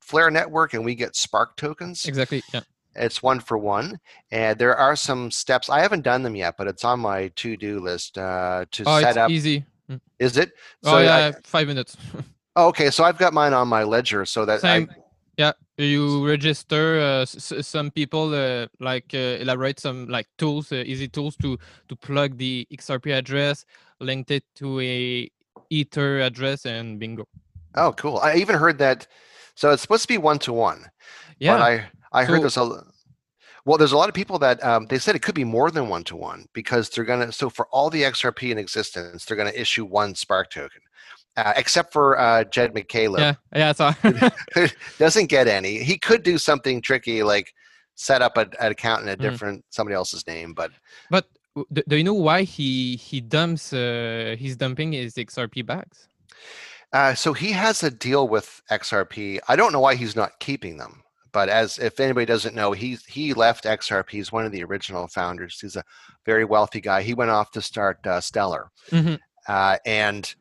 Flare 0.00 0.30
Network, 0.30 0.74
and 0.74 0.84
we 0.84 0.94
get 0.94 1.16
Spark 1.16 1.56
tokens. 1.56 2.04
Exactly. 2.06 2.42
Yeah. 2.54 2.60
It's 2.94 3.22
one 3.22 3.40
for 3.40 3.58
one, 3.58 3.98
and 4.30 4.58
there 4.58 4.74
are 4.76 4.96
some 4.96 5.30
steps. 5.30 5.68
I 5.68 5.80
haven't 5.80 6.02
done 6.02 6.22
them 6.22 6.34
yet, 6.34 6.54
but 6.56 6.66
it's 6.66 6.82
on 6.84 7.00
my 7.00 7.28
to-do 7.36 7.80
list 7.80 8.16
uh, 8.16 8.64
to 8.70 8.84
Oh, 8.86 9.00
set 9.00 9.08
it's 9.10 9.16
up. 9.18 9.30
easy. 9.30 9.64
Mm. 9.90 10.00
Is 10.18 10.36
it? 10.38 10.52
oh 10.84 10.96
I- 10.96 11.02
yeah, 11.02 11.32
five 11.44 11.66
minutes. 11.68 11.96
oh, 12.56 12.68
okay, 12.68 12.90
so 12.90 13.04
I've 13.04 13.18
got 13.18 13.34
mine 13.34 13.52
on 13.52 13.68
my 13.68 13.82
ledger, 13.82 14.24
so 14.24 14.46
that 14.46 14.64
I, 14.64 14.78
Same. 14.80 14.90
Yeah, 15.36 15.52
you 15.76 16.26
register. 16.26 16.98
Uh, 16.98 17.20
s- 17.22 17.52
s- 17.52 17.66
some 17.66 17.90
people 17.90 18.32
uh, 18.32 18.66
like 18.80 19.10
uh, 19.12 19.36
elaborate 19.44 19.78
some 19.78 20.08
like 20.08 20.26
tools, 20.38 20.72
uh, 20.72 20.76
easy 20.86 21.08
tools 21.08 21.36
to 21.42 21.58
to 21.88 21.96
plug 21.96 22.38
the 22.38 22.66
XRP 22.72 23.12
address, 23.14 23.66
linked 24.00 24.30
it 24.30 24.44
to 24.54 24.80
a 24.80 25.28
Ether 25.68 26.20
address, 26.20 26.64
and 26.64 26.98
bingo. 26.98 27.26
Oh, 27.76 27.92
cool. 27.92 28.18
I 28.18 28.36
even 28.36 28.56
heard 28.56 28.78
that. 28.78 29.06
So 29.54 29.70
it's 29.70 29.82
supposed 29.82 30.02
to 30.02 30.08
be 30.08 30.18
one 30.18 30.38
to 30.40 30.52
one. 30.52 30.86
Yeah. 31.38 31.56
But 31.56 31.62
I 31.62 31.84
I 32.12 32.24
heard 32.24 32.36
So- 32.50 32.68
there's 32.68 32.80
a. 32.80 32.84
Well, 33.64 33.78
there's 33.78 33.90
a 33.90 33.96
lot 33.96 34.08
of 34.08 34.14
people 34.14 34.38
that 34.38 34.62
um, 34.64 34.86
they 34.86 34.98
said 34.98 35.16
it 35.16 35.22
could 35.22 35.34
be 35.34 35.42
more 35.42 35.72
than 35.72 35.88
one 35.88 36.04
to 36.04 36.14
one 36.14 36.46
because 36.52 36.88
they're 36.88 37.04
gonna. 37.04 37.32
So 37.32 37.50
for 37.50 37.66
all 37.72 37.90
the 37.90 38.02
XRP 38.04 38.52
in 38.52 38.58
existence, 38.58 39.24
they're 39.24 39.36
gonna 39.36 39.50
issue 39.50 39.84
one 39.84 40.14
Spark 40.14 40.50
token, 40.52 40.80
uh, 41.36 41.52
except 41.56 41.92
for 41.92 42.16
uh, 42.16 42.44
Jed 42.44 42.74
McCaleb. 42.74 43.18
Yeah, 43.18 43.34
yeah, 43.56 43.72
so 43.72 43.90
doesn't 44.98 45.26
get 45.26 45.48
any. 45.48 45.82
He 45.82 45.98
could 45.98 46.22
do 46.22 46.38
something 46.38 46.80
tricky 46.80 47.24
like 47.24 47.52
set 47.96 48.22
up 48.22 48.36
a, 48.36 48.42
an 48.60 48.70
account 48.70 49.02
in 49.02 49.08
a 49.08 49.16
Mm. 49.16 49.20
different 49.20 49.64
somebody 49.70 49.96
else's 49.96 50.24
name, 50.28 50.54
but 50.54 50.70
but 51.10 51.26
do, 51.72 51.82
do 51.88 51.96
you 51.96 52.04
know 52.04 52.14
why 52.14 52.42
he 52.42 52.94
he 52.94 53.20
dumps 53.20 53.72
uh, 53.72 54.36
he's 54.38 54.54
dumping 54.56 54.92
his 54.92 55.14
XRP 55.14 55.66
bags? 55.66 56.06
Uh, 56.92 57.14
so 57.14 57.32
he 57.32 57.52
has 57.52 57.82
a 57.82 57.90
deal 57.90 58.28
with 58.28 58.62
XRP. 58.70 59.38
I 59.48 59.56
don't 59.56 59.72
know 59.72 59.80
why 59.80 59.96
he's 59.96 60.16
not 60.16 60.38
keeping 60.40 60.76
them, 60.78 61.02
but 61.32 61.48
as 61.48 61.78
if 61.78 62.00
anybody 62.00 62.26
doesn't 62.26 62.54
know, 62.54 62.72
he 62.72 62.96
he 63.06 63.34
left 63.34 63.64
XRP. 63.64 64.10
He's 64.10 64.32
one 64.32 64.46
of 64.46 64.52
the 64.52 64.64
original 64.64 65.06
founders. 65.08 65.60
He's 65.60 65.76
a 65.76 65.84
very 66.24 66.44
wealthy 66.44 66.80
guy. 66.80 67.02
He 67.02 67.14
went 67.14 67.30
off 67.30 67.50
to 67.52 67.62
start 67.62 68.06
uh, 68.06 68.20
Stellar, 68.20 68.70
Mhm. 68.90 69.18
uh, 69.48 69.78
and 69.84 70.34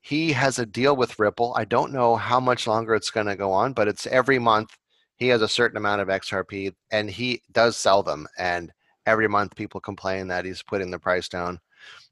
he 0.00 0.32
has 0.32 0.58
a 0.58 0.66
deal 0.66 0.96
with 0.96 1.18
Ripple. 1.18 1.54
I 1.56 1.64
don't 1.64 1.92
know 1.92 2.16
how 2.16 2.40
much 2.40 2.66
longer 2.66 2.94
it's 2.94 3.10
going 3.10 3.26
to 3.26 3.36
go 3.36 3.52
on, 3.52 3.72
but 3.72 3.86
it's 3.86 4.06
every 4.06 4.38
month. 4.38 4.76
He 5.16 5.28
has 5.28 5.42
a 5.42 5.48
certain 5.48 5.76
amount 5.76 6.00
of 6.00 6.08
XRP, 6.08 6.74
and 6.90 7.08
he 7.08 7.42
does 7.52 7.76
sell 7.76 8.02
them. 8.02 8.26
And 8.36 8.72
every 9.06 9.28
month, 9.28 9.54
people 9.54 9.80
complain 9.80 10.26
that 10.28 10.44
he's 10.44 10.62
putting 10.62 10.90
the 10.90 10.98
price 10.98 11.28
down. 11.28 11.60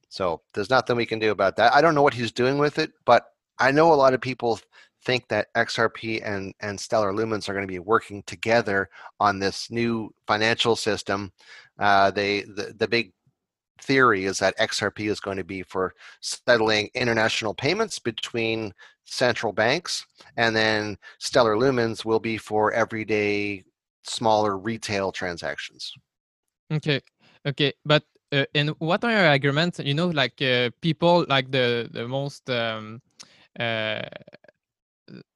So 0.09 0.43
there's 0.55 0.71
nothing 0.71 0.97
we 0.97 1.07
can 1.07 1.19
do 1.19 1.33
about 1.33 1.57
that. 1.57 1.75
I 1.75 1.81
don't 1.81 1.97
know 1.97 2.03
what 2.03 2.15
he's 2.15 2.31
doing 2.31 2.59
with 2.59 2.79
it, 2.79 2.93
but 3.05 3.25
I 3.61 3.71
know 3.71 3.93
a 3.93 3.95
lot 3.95 4.15
of 4.15 4.21
people 4.21 4.59
think 5.05 5.29
that 5.29 5.53
XRP 5.55 6.21
and, 6.25 6.55
and 6.61 6.79
Stellar 6.79 7.13
Lumens 7.13 7.49
are 7.49 7.53
going 7.53 7.67
to 7.67 7.73
be 7.73 7.79
working 7.79 8.23
together 8.25 8.89
on 9.19 9.39
this 9.39 9.71
new 9.71 10.13
financial 10.27 10.77
system. 10.77 11.33
Uh, 11.79 12.11
they 12.11 12.43
the, 12.43 12.75
the 12.77 12.89
big 12.89 13.13
theory 13.81 14.25
is 14.25 14.39
that 14.39 14.59
XRP 14.59 15.11
is 15.11 15.21
going 15.21 15.37
to 15.37 15.45
be 15.45 15.63
for 15.63 15.95
settling 16.21 16.91
international 16.95 17.55
payments 17.55 17.99
between 17.99 18.73
central 19.05 19.53
banks, 19.53 20.05
and 20.37 20.55
then 20.55 20.97
Stellar 21.19 21.57
Lumens 21.57 22.05
will 22.05 22.21
be 22.21 22.37
for 22.37 22.73
everyday 22.73 23.65
smaller 24.05 24.59
retail 24.59 25.13
transactions. 25.13 25.93
Okay, 26.73 27.01
okay, 27.47 27.73
but 27.85 28.05
uh, 28.33 28.45
and 28.55 28.71
what 28.79 29.03
are 29.05 29.11
your 29.11 29.27
arguments? 29.27 29.81
You 29.81 29.95
know, 29.95 30.09
like 30.09 30.41
uh, 30.43 30.71
people 30.81 31.25
like 31.29 31.51
the 31.51 31.89
the 31.91 32.07
most 32.07 32.49
um, 32.51 33.01
uh, 33.61 34.09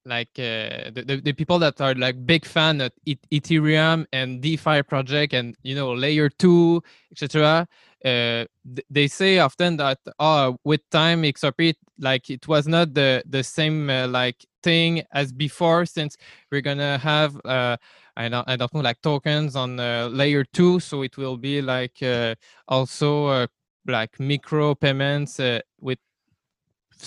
like 0.04 0.31
uh, 0.38 0.90
the, 0.93 1.04
the 1.07 1.21
the 1.25 1.33
people 1.33 1.59
that 1.59 1.81
are 1.81 1.95
like 1.95 2.26
big 2.26 2.45
fan 2.45 2.81
of 2.81 2.93
Ethereum 3.07 4.07
and 4.12 4.40
DeFi 4.40 4.83
project 4.83 5.33
and 5.33 5.57
you 5.62 5.75
know 5.75 5.93
layer 5.93 6.28
two, 6.28 6.83
etc. 7.11 7.66
Uh, 8.04 8.09
th- 8.09 8.87
they 8.90 9.09
say 9.09 9.38
often 9.38 9.76
that 9.78 9.99
oh, 10.19 10.57
with 10.64 10.88
time 10.90 11.23
XRP 11.23 11.75
like 11.99 12.31
it 12.31 12.47
was 12.49 12.66
not 12.66 12.95
the 12.95 13.23
the 13.26 13.43
same 13.43 13.88
uh, 13.88 14.07
like 14.09 14.45
thing 14.62 15.02
as 15.12 15.33
before 15.33 15.87
since 15.87 16.16
we're 16.50 16.61
gonna 16.61 16.99
have 16.99 17.40
uh, 17.45 17.76
I 18.16 18.28
don't 18.28 18.49
I 18.49 18.57
don't 18.57 18.73
know 18.75 18.81
like 18.81 19.00
tokens 19.02 19.57
on 19.57 19.81
uh, 19.81 20.09
layer 20.12 20.45
two, 20.45 20.81
so 20.81 21.02
it 21.02 21.16
will 21.16 21.37
be 21.37 21.62
like 21.62 22.02
uh, 22.02 22.35
also 22.69 23.47
like 23.87 24.19
micro 24.19 24.75
payments 24.75 25.38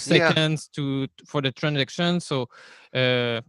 with 0.06 0.18
Yeah. 0.18 0.30
seconds 0.30 0.68
to 0.76 1.08
for 1.26 1.42
the 1.42 1.52
transaction. 1.52 2.20
So 2.20 2.50
uh, 2.94 3.42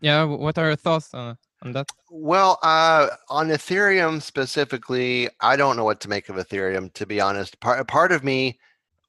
yeah, 0.00 0.24
what 0.24 0.58
are 0.58 0.66
your 0.66 0.76
thoughts 0.76 1.12
on, 1.14 1.36
on 1.62 1.72
that? 1.72 1.90
Well, 2.10 2.58
uh, 2.62 3.08
on 3.28 3.48
Ethereum 3.48 4.22
specifically, 4.22 5.28
I 5.40 5.56
don't 5.56 5.76
know 5.76 5.84
what 5.84 6.00
to 6.00 6.08
make 6.08 6.28
of 6.28 6.36
Ethereum. 6.36 6.92
To 6.94 7.06
be 7.06 7.20
honest, 7.20 7.60
part 7.60 7.86
part 7.88 8.12
of 8.12 8.22
me 8.24 8.58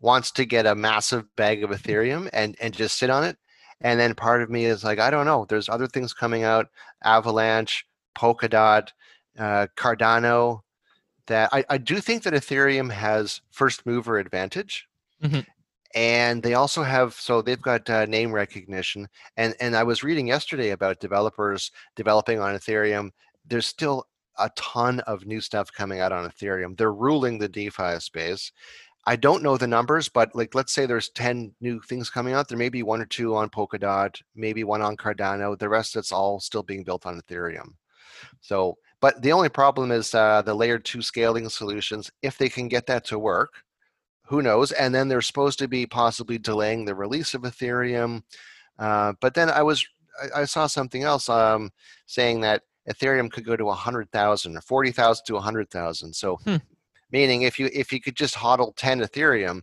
wants 0.02 0.32
to 0.32 0.46
get 0.46 0.66
a 0.66 0.76
massive 0.76 1.26
bag 1.36 1.64
of 1.64 1.70
Ethereum 1.70 2.30
and 2.34 2.56
and 2.62 2.74
just 2.74 2.98
sit 2.98 3.10
on 3.10 3.24
it, 3.24 3.38
and 3.82 4.00
then 4.00 4.16
part 4.16 4.42
of 4.42 4.50
me 4.50 4.66
is 4.66 4.84
like, 4.84 5.00
I 5.00 5.10
don't 5.10 5.26
know. 5.26 5.46
There's 5.48 5.70
other 5.70 5.88
things 5.88 6.14
coming 6.14 6.44
out, 6.44 6.68
Avalanche, 7.04 7.86
Polkadot, 8.18 8.90
uh, 9.38 9.68
Cardano. 9.78 10.62
That 11.28 11.50
I, 11.54 11.64
I 11.70 11.78
do 11.78 12.02
think 12.02 12.24
that 12.24 12.34
Ethereum 12.34 12.92
has 12.92 13.42
first 13.52 13.86
mover 13.86 14.18
advantage. 14.18 14.88
Mhm. 15.24 15.46
And 15.96 16.44
they 16.44 16.54
also 16.54 16.84
have 16.84 17.14
so 17.14 17.42
they've 17.42 17.62
got 17.62 17.90
uh, 17.90 18.06
name 18.06 18.32
recognition, 18.32 19.08
and 19.38 19.56
and 19.60 19.76
I 19.76 19.84
was 19.84 20.04
reading 20.04 20.28
yesterday 20.28 20.70
about 20.70 21.00
developers 21.00 21.72
developing 21.96 22.40
on 22.40 22.56
Ethereum. 22.56 23.10
There's 23.48 23.66
still 23.66 24.06
a 24.38 24.50
ton 24.56 25.00
of 25.02 25.26
new 25.26 25.42
stuff 25.42 25.72
coming 25.72 26.00
out 26.00 26.12
on 26.12 26.30
Ethereum. 26.30 26.78
They're 26.78 26.94
ruling 26.94 27.38
the 27.40 27.50
DeFi 27.50 28.00
space. 28.00 28.52
I 29.06 29.16
don't 29.16 29.44
know 29.44 29.58
the 29.58 29.68
numbers, 29.68 30.10
but 30.10 30.36
like 30.36 30.56
let's 30.56 30.74
say 30.74 30.86
there's 30.86 31.10
10 31.10 31.54
new 31.62 31.82
things 31.82 32.10
coming 32.10 32.34
out. 32.34 32.48
There 32.48 32.58
may 32.58 32.70
be 32.70 32.84
one 32.84 33.02
or 33.02 33.06
two 33.06 33.36
on 33.36 33.50
Polkadot, 33.50 34.22
maybe 34.36 34.64
one 34.64 34.82
on 34.82 34.98
Cardano. 34.98 35.58
The 35.58 35.70
rest 35.70 35.96
it's 35.96 36.12
all 36.12 36.40
still 36.40 36.64
being 36.64 36.84
built 36.84 37.06
on 37.06 37.20
Ethereum. 37.20 37.74
So, 38.42 38.78
but 39.02 39.22
the 39.22 39.32
only 39.32 39.50
problem 39.50 39.92
is 39.92 40.14
uh, 40.14 40.42
the 40.42 40.54
layer 40.54 40.78
two 40.78 41.02
scaling 41.02 41.48
solutions. 41.50 42.12
If 42.22 42.38
they 42.38 42.50
can 42.50 42.68
get 42.68 42.86
that 42.88 43.06
to 43.06 43.18
work, 43.18 43.54
who 44.30 44.44
knows? 44.44 44.72
And 44.72 44.94
then 44.94 45.08
they're 45.08 45.22
supposed 45.22 45.58
to 45.60 45.68
be 45.68 45.88
possibly 45.88 46.38
delaying 46.38 46.86
the 46.86 46.94
release 46.94 47.34
of 47.34 47.42
Ethereum. 47.42 48.22
Uh, 48.78 49.14
but 49.22 49.34
then 49.34 49.50
I 49.50 49.64
was 49.64 49.86
I, 50.22 50.42
I 50.42 50.46
saw 50.46 50.68
something 50.68 51.04
else 51.04 51.30
um, 51.30 51.72
saying 52.06 52.42
that 52.42 52.62
Ethereum 52.88 53.32
could 53.32 53.44
go 53.44 53.56
to 53.56 53.66
100,000 53.66 54.58
or 54.58 54.62
40,000 54.62 55.26
to 55.26 55.34
100,000. 55.34 56.14
So 56.14 56.40
Hmm. 56.46 56.58
meaning 57.12 57.42
if 57.42 57.60
you 57.60 57.70
if 57.74 57.92
you 57.92 58.00
could 58.00 58.16
just 58.16 58.36
hodl 58.36 58.76
10 58.76 59.02
Ethereum, 59.02 59.62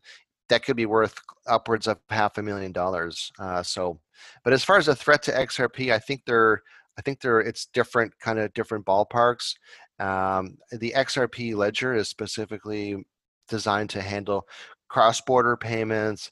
that 0.49 0.64
could 0.64 0.76
be 0.76 0.87
worth 0.87 1.14
upwards 1.46 1.87
of 1.87 1.99
half 2.11 2.37
a 2.38 2.42
million 2.42 2.73
dollars. 2.73 3.30
Uh, 3.38 3.62
so, 3.62 4.00
but 4.42 4.52
as 4.52 4.64
far 4.64 4.78
as 4.78 4.88
a 4.88 4.96
threat 4.96 5.23
to 5.25 5.32
XRP, 5.32 5.92
I 5.92 6.00
think 6.00 6.23
they're 6.26 6.62
I 6.99 7.02
think 7.02 7.20
they're 7.20 7.40
it's 7.40 7.66
different 7.66 8.18
kind 8.18 8.40
of 8.40 8.52
different 8.54 8.85
ballparks. 8.85 9.54
Um, 10.00 10.58
the 10.73 10.92
XRP 10.96 11.54
ledger 11.54 11.94
is 11.94 12.08
specifically 12.08 13.06
designed 13.49 13.91
to 13.91 14.03
handle 14.03 14.47
cross-border 14.88 15.57
payments, 15.57 16.31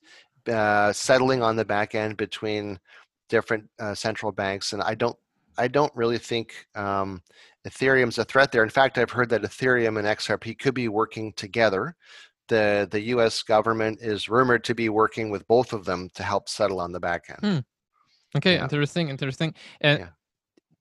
uh, 0.49 0.92
settling 0.92 1.42
on 1.42 1.56
the 1.56 1.64
back 1.64 1.94
end 1.94 2.16
between 2.16 2.78
different 3.28 3.68
uh, 3.80 3.94
central 3.94 4.33
banks, 4.33 4.73
and 4.73 4.83
I 4.83 4.94
don't 4.94 5.16
I 5.56 5.68
don't 5.68 5.94
really 5.94 6.18
think 6.18 6.66
um, 6.75 7.23
Ethereum's 7.66 8.18
a 8.18 8.25
threat 8.25 8.50
there. 8.50 8.64
In 8.64 8.71
fact, 8.71 8.99
I've 8.99 9.11
heard 9.11 9.28
that 9.30 9.42
Ethereum 9.42 9.99
and 9.99 10.06
XRP 10.06 10.59
could 10.59 10.75
be 10.75 10.88
working 10.88 11.33
together. 11.35 11.97
The 12.49 12.87
the 12.90 13.00
U.S. 13.00 13.42
government 13.42 14.00
is 14.02 14.28
rumored 14.28 14.64
to 14.64 14.75
be 14.75 14.88
working 14.88 15.30
with 15.30 15.47
both 15.49 15.73
of 15.73 15.85
them 15.85 16.11
to 16.14 16.23
help 16.23 16.49
settle 16.49 16.80
on 16.80 16.92
the 16.92 17.00
back 17.00 17.25
end. 17.30 17.38
Hmm. 17.40 18.38
Okay, 18.38 18.54
Yeah. 18.54 18.64
interesting, 18.64 19.09
interesting. 19.09 19.54
And 19.80 20.00
Yeah. 20.00 20.09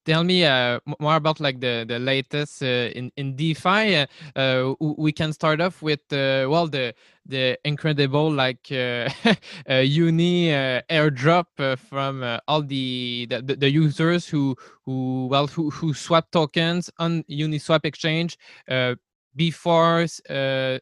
Tell 0.05 0.24
me 0.24 0.45
uh, 0.45 0.79
more 1.00 1.15
about 1.15 1.39
like 1.39 1.60
the 1.60 1.86
the 1.88 2.00
latest 2.00 2.62
uh, 2.63 2.91
in 2.95 3.12
in 3.17 3.36
DeFi. 3.36 3.95
Uh, 3.95 4.05
uh, 4.36 4.74
we 4.79 5.12
can 5.12 5.33
start 5.33 5.62
off 5.62 5.81
with 5.81 6.01
uh, 6.12 6.48
well 6.50 6.67
the 6.67 6.93
the 7.25 7.57
incredible 7.63 8.31
like 8.31 8.67
uh, 8.72 9.10
uh, 9.69 9.75
uni 9.75 10.53
uh, 10.53 10.81
airdrop 10.89 11.45
uh, 11.60 11.75
from 11.75 12.22
uh, 12.24 12.39
all 12.48 12.62
the, 12.62 13.27
the 13.29 13.55
the 13.55 13.69
users 13.69 14.27
who 14.27 14.55
who 14.86 15.27
well 15.27 15.48
who 15.48 15.69
who 15.69 15.93
swap 15.93 16.29
tokens 16.31 16.89
on 17.00 17.24
Uniswap 17.29 17.86
exchange 17.86 18.38
uh, 18.69 18.95
before 19.36 20.05
uh, 20.29 20.77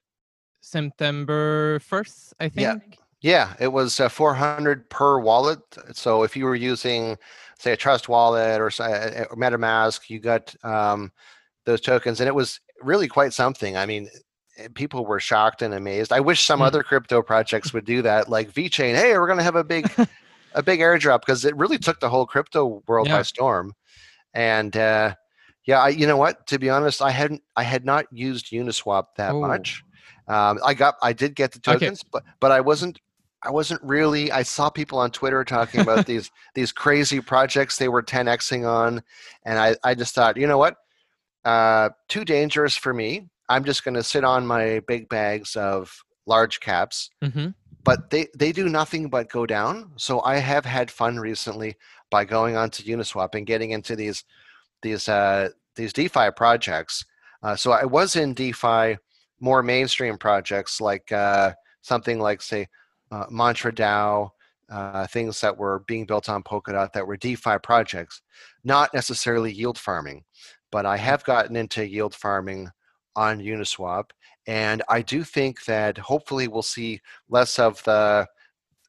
September 0.61 1.79
first, 1.79 2.33
I 2.39 2.49
think. 2.49 2.67
Yeah, 2.67 3.00
it 3.21 3.71
was 3.71 3.99
uh, 3.99 4.09
400 4.09 4.89
per 4.89 5.19
wallet. 5.19 5.59
So 5.93 6.23
if 6.23 6.35
you 6.35 6.45
were 6.45 6.55
using, 6.55 7.17
say, 7.59 7.73
a 7.73 7.77
Trust 7.77 8.09
Wallet 8.09 8.59
or, 8.59 8.71
say, 8.71 8.85
uh, 8.85 9.25
or 9.25 9.35
MetaMask, 9.37 10.09
you 10.09 10.19
got 10.19 10.53
um, 10.63 11.11
those 11.65 11.81
tokens, 11.81 12.19
and 12.21 12.27
it 12.27 12.35
was 12.35 12.59
really 12.81 13.07
quite 13.07 13.33
something. 13.33 13.77
I 13.77 13.85
mean, 13.85 14.09
eh, 14.57 14.69
people 14.75 15.05
were 15.05 15.19
shocked 15.19 15.61
and 15.61 15.73
amazed. 15.73 16.11
I 16.13 16.19
wish 16.19 16.43
some 16.45 16.61
Mm. 16.61 16.63
other 16.63 16.83
crypto 16.83 17.21
projects 17.21 17.73
would 17.73 17.85
do 17.85 18.01
that, 18.03 18.29
like 18.29 18.53
VeChain. 18.53 18.95
Hey, 18.95 19.17
we're 19.17 19.27
going 19.27 19.39
to 19.39 19.43
have 19.43 19.55
a 19.55 19.63
big, 19.63 19.97
a 20.53 20.63
big 20.63 20.79
airdrop 20.79 21.21
because 21.21 21.45
it 21.45 21.55
really 21.57 21.79
took 21.79 21.99
the 21.99 22.09
whole 22.09 22.25
crypto 22.25 22.83
world 22.87 23.09
Yeah. 23.09 23.11
by 23.11 23.23
storm. 23.23 23.73
And 24.33 24.75
uh, 24.77 25.15
yeah, 25.65 25.79
I, 25.81 25.89
you 25.89 26.07
know 26.07 26.17
what? 26.17 26.47
To 26.47 26.59
be 26.59 26.69
honest, 26.69 27.01
I 27.01 27.11
hadn't, 27.11 27.43
I 27.55 27.63
had 27.63 27.85
not 27.85 28.05
used 28.11 28.51
Uniswap 28.51 29.05
that 29.17 29.35
Oh. 29.35 29.41
much. 29.41 29.83
Um, 30.27 30.59
I 30.65 30.73
got, 30.73 30.95
I 31.01 31.13
did 31.13 31.35
get 31.35 31.51
the 31.51 31.59
Okay. 31.67 31.91
tokens, 31.91 32.03
but 32.11 32.23
but 32.39 32.51
I 32.51 32.61
wasn't 32.61 32.99
I 33.43 33.51
wasn't 33.51 33.81
really. 33.83 34.31
I 34.31 34.43
saw 34.43 34.69
people 34.69 34.99
on 34.99 35.11
Twitter 35.11 35.43
talking 35.43 35.81
about 35.81 36.05
these 36.05 36.31
these 36.53 36.71
crazy 36.71 37.21
projects 37.21 37.77
they 37.77 37.87
were 37.87 38.03
10xing 38.03 38.67
on, 38.67 39.01
and 39.45 39.59
I 39.59 39.75
I 39.83 39.95
just 39.95 40.13
thought, 40.13 40.37
you 40.37 40.47
know 40.47 40.57
what, 40.57 40.77
uh, 41.45 41.89
too 42.07 42.25
dangerous 42.25 42.75
for 42.75 42.93
me. 42.93 43.29
I'm 43.49 43.65
just 43.65 43.83
going 43.83 43.95
to 43.95 44.03
sit 44.03 44.23
on 44.23 44.47
my 44.47 44.81
big 44.87 45.09
bags 45.09 45.55
of 45.55 45.93
large 46.25 46.59
caps, 46.59 47.09
hmm 47.21 47.49
but 47.83 48.09
they 48.09 48.27
they 48.37 48.51
do 48.51 48.69
nothing 48.69 49.09
but 49.09 49.29
go 49.29 49.45
down. 49.45 49.91
So 49.97 50.21
I 50.21 50.37
have 50.37 50.65
had 50.65 50.91
fun 50.91 51.17
recently 51.19 51.75
by 52.09 52.25
going 52.25 52.55
onto 52.55 52.83
Uniswap 52.83 53.35
and 53.35 53.47
getting 53.47 53.71
into 53.71 53.95
these 53.95 54.23
these 54.81 55.07
uh, 55.09 55.49
these 55.75 55.93
DeFi 55.93 56.31
projects. 56.35 57.05
Uh, 57.43 57.55
so 57.55 57.71
I 57.71 57.85
was 57.85 58.15
in 58.15 58.33
DeFi 58.33 58.97
more 59.39 59.63
mainstream 59.63 60.17
projects 60.17 60.79
like 60.79 61.11
uh, 61.11 61.53
something 61.81 62.19
like 62.19 62.41
say 62.41 62.67
uh, 63.11 63.25
Mantra 63.29 63.71
DAO, 63.71 64.29
uh, 64.69 65.05
things 65.07 65.41
that 65.41 65.57
were 65.57 65.79
being 65.87 66.05
built 66.05 66.29
on 66.29 66.43
Polkadot 66.43 66.93
that 66.93 67.05
were 67.05 67.17
DeFi 67.17 67.57
projects, 67.61 68.21
not 68.63 68.93
necessarily 68.93 69.51
yield 69.51 69.77
farming. 69.77 70.23
But 70.71 70.85
I 70.85 70.97
have 70.97 71.23
gotten 71.25 71.57
into 71.57 71.85
yield 71.85 72.15
farming 72.15 72.69
on 73.15 73.39
Uniswap, 73.39 74.11
and 74.47 74.81
I 74.87 75.01
do 75.01 75.23
think 75.23 75.65
that 75.65 75.97
hopefully 75.97 76.47
we'll 76.47 76.61
see 76.61 77.01
less 77.29 77.59
of 77.59 77.83
the 77.83 78.27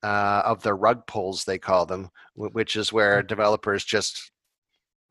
uh, 0.04 0.42
of 0.44 0.62
the 0.62 0.74
rug 0.74 1.06
pulls 1.06 1.44
they 1.44 1.58
call 1.58 1.86
them, 1.86 2.10
which 2.34 2.76
is 2.76 2.92
where 2.92 3.22
developers 3.22 3.84
just 3.84 4.32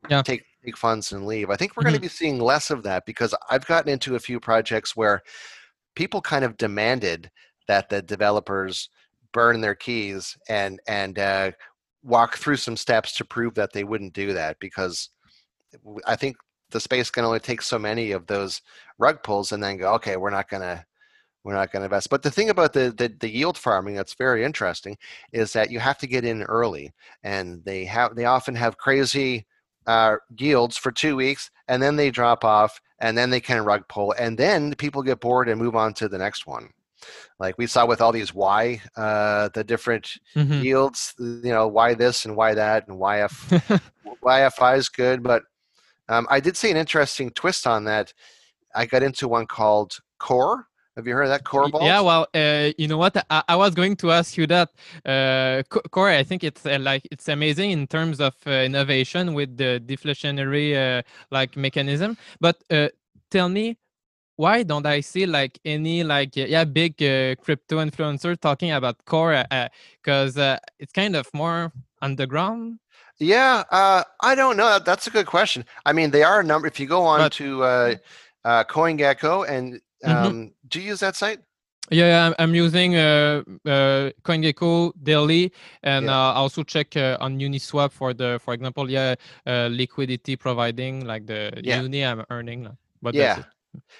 yeah. 0.08 0.22
take 0.22 0.44
take 0.64 0.76
funds 0.76 1.12
and 1.12 1.26
leave. 1.26 1.50
I 1.50 1.56
think 1.56 1.76
we're 1.76 1.82
mm-hmm. 1.82 1.90
going 1.90 1.94
to 1.96 2.00
be 2.00 2.08
seeing 2.08 2.38
less 2.38 2.70
of 2.70 2.82
that 2.84 3.04
because 3.04 3.34
I've 3.50 3.66
gotten 3.66 3.92
into 3.92 4.14
a 4.14 4.20
few 4.20 4.40
projects 4.40 4.96
where 4.96 5.22
people 5.94 6.20
kind 6.20 6.44
of 6.44 6.56
demanded 6.56 7.30
that 7.68 7.88
the 7.88 8.02
developers 8.02 8.88
burn 9.32 9.60
their 9.60 9.74
keys 9.74 10.36
and 10.48 10.80
and 10.86 11.18
uh, 11.18 11.52
walk 12.02 12.36
through 12.36 12.56
some 12.56 12.76
steps 12.76 13.16
to 13.16 13.24
prove 13.24 13.54
that 13.54 13.72
they 13.72 13.84
wouldn't 13.84 14.12
do 14.12 14.32
that 14.32 14.58
because 14.60 15.10
I 16.06 16.16
think 16.16 16.36
the 16.70 16.80
space 16.80 17.10
can 17.10 17.24
only 17.24 17.40
take 17.40 17.62
so 17.62 17.78
many 17.78 18.12
of 18.12 18.26
those 18.26 18.62
rug 18.98 19.22
pulls 19.22 19.52
and 19.52 19.62
then 19.62 19.78
go 19.78 19.94
okay 19.94 20.16
we're 20.16 20.30
not 20.30 20.48
to 20.50 20.84
we're 21.44 21.54
not 21.54 21.72
to 21.72 21.82
invest. 21.82 22.10
But 22.10 22.22
the 22.22 22.30
thing 22.30 22.50
about 22.50 22.72
the, 22.72 22.94
the, 22.96 23.12
the 23.20 23.28
yield 23.28 23.58
farming 23.58 23.94
that's 23.94 24.14
very 24.14 24.44
interesting 24.44 24.96
is 25.32 25.52
that 25.52 25.70
you 25.70 25.80
have 25.80 25.98
to 25.98 26.06
get 26.06 26.24
in 26.24 26.42
early, 26.44 26.92
and 27.24 27.64
they 27.64 27.84
have 27.86 28.14
they 28.14 28.26
often 28.26 28.54
have 28.54 28.78
crazy 28.78 29.46
uh, 29.86 30.16
yields 30.38 30.76
for 30.76 30.92
two 30.92 31.16
weeks, 31.16 31.50
and 31.68 31.82
then 31.82 31.96
they 31.96 32.10
drop 32.10 32.44
off, 32.44 32.80
and 33.00 33.16
then 33.16 33.30
they 33.30 33.40
can 33.40 33.64
rug 33.64 33.86
pull, 33.88 34.14
and 34.18 34.38
then 34.38 34.74
people 34.76 35.02
get 35.02 35.20
bored 35.20 35.48
and 35.48 35.60
move 35.60 35.76
on 35.76 35.94
to 35.94 36.08
the 36.08 36.18
next 36.18 36.46
one. 36.46 36.70
Like 37.38 37.58
we 37.58 37.66
saw 37.66 37.86
with 37.86 38.00
all 38.00 38.12
these 38.12 38.34
Y, 38.34 38.80
uh, 38.96 39.48
the 39.54 39.64
different 39.64 40.12
mm-hmm. 40.34 40.62
yields, 40.62 41.14
you 41.18 41.40
know, 41.44 41.68
why 41.68 41.94
this 41.94 42.24
and 42.24 42.36
why 42.36 42.54
that, 42.54 42.88
and 42.88 42.98
why 42.98 43.22
F, 43.22 43.48
YFI 44.24 44.76
is 44.76 44.88
good. 44.88 45.22
But 45.22 45.42
um, 46.08 46.26
I 46.30 46.40
did 46.40 46.56
see 46.56 46.70
an 46.70 46.76
interesting 46.76 47.30
twist 47.30 47.66
on 47.66 47.84
that. 47.84 48.12
I 48.74 48.86
got 48.86 49.02
into 49.02 49.28
one 49.28 49.46
called 49.46 49.98
Core, 50.18 50.66
have 50.96 51.06
you 51.06 51.14
heard 51.14 51.24
of 51.24 51.30
that 51.30 51.44
core 51.44 51.68
vault? 51.70 51.84
Yeah, 51.84 52.00
well, 52.00 52.26
uh, 52.34 52.72
you 52.76 52.86
know 52.86 52.98
what? 52.98 53.16
I, 53.30 53.42
I, 53.48 53.56
was 53.56 53.74
going 53.74 53.96
to 53.96 54.10
ask 54.12 54.36
you 54.36 54.46
that. 54.48 54.68
Uh, 55.06 55.62
core, 55.90 56.10
I 56.10 56.22
think 56.22 56.44
it's 56.44 56.66
uh, 56.66 56.78
like 56.80 57.08
it's 57.10 57.28
amazing 57.28 57.70
in 57.70 57.86
terms 57.86 58.20
of 58.20 58.34
uh, 58.46 58.50
innovation 58.50 59.32
with 59.32 59.56
the 59.56 59.82
deflationary 59.84 60.76
uh, 60.76 61.02
like 61.30 61.56
mechanism. 61.56 62.18
But 62.40 62.62
uh, 62.70 62.88
tell 63.30 63.48
me, 63.48 63.78
why 64.42 64.62
don't 64.62 64.86
I 64.86 64.98
see 65.00 65.26
like 65.26 65.54
any 65.64 66.04
like 66.04 66.36
yeah 66.36 66.64
big 66.64 66.96
crypto 67.44 67.76
influencer 67.86 68.32
talking 68.38 68.72
about 68.72 68.96
core? 69.04 69.44
Because 70.02 70.34
it's 70.82 70.92
kind 70.92 71.14
of 71.16 71.26
more 71.32 71.72
underground. 72.00 72.78
Yeah, 73.18 73.62
I 73.70 74.34
don't 74.34 74.56
know. 74.56 74.78
That's 74.78 75.06
a 75.06 75.10
good 75.10 75.26
question. 75.26 75.64
I 75.86 75.92
mean, 75.92 76.10
they 76.10 76.24
are 76.24 76.40
a 76.40 76.44
number. 76.44 76.66
If 76.66 76.80
you 76.80 76.86
go 76.86 77.02
on 77.02 77.18
but, 77.20 77.32
to 77.40 77.62
uh, 77.62 78.64
CoinGecko 78.74 79.48
and 79.48 79.80
Mm-hmm. 80.04 80.26
Um, 80.26 80.32
mm-hmm. 80.32 80.48
Do 80.68 80.80
you 80.80 80.88
use 80.88 81.00
that 81.00 81.16
site? 81.16 81.40
Yeah, 81.90 82.32
I'm 82.38 82.54
using 82.54 82.96
uh, 82.96 83.42
uh, 83.66 84.10
CoinGecko 84.22 84.92
daily, 85.02 85.52
and 85.82 86.06
yeah. 86.06 86.12
uh, 86.12 86.32
also 86.32 86.62
check 86.62 86.96
uh, 86.96 87.18
on 87.20 87.38
Uniswap 87.38 87.92
for 87.92 88.14
the, 88.14 88.40
for 88.42 88.54
example, 88.54 88.90
yeah, 88.90 89.14
uh, 89.46 89.68
liquidity 89.70 90.36
providing 90.36 91.04
like 91.04 91.26
the 91.26 91.52
yeah. 91.62 91.82
Uni 91.82 92.04
I'm 92.04 92.24
earning. 92.30 92.68
But 93.02 93.14
yeah. 93.14 93.42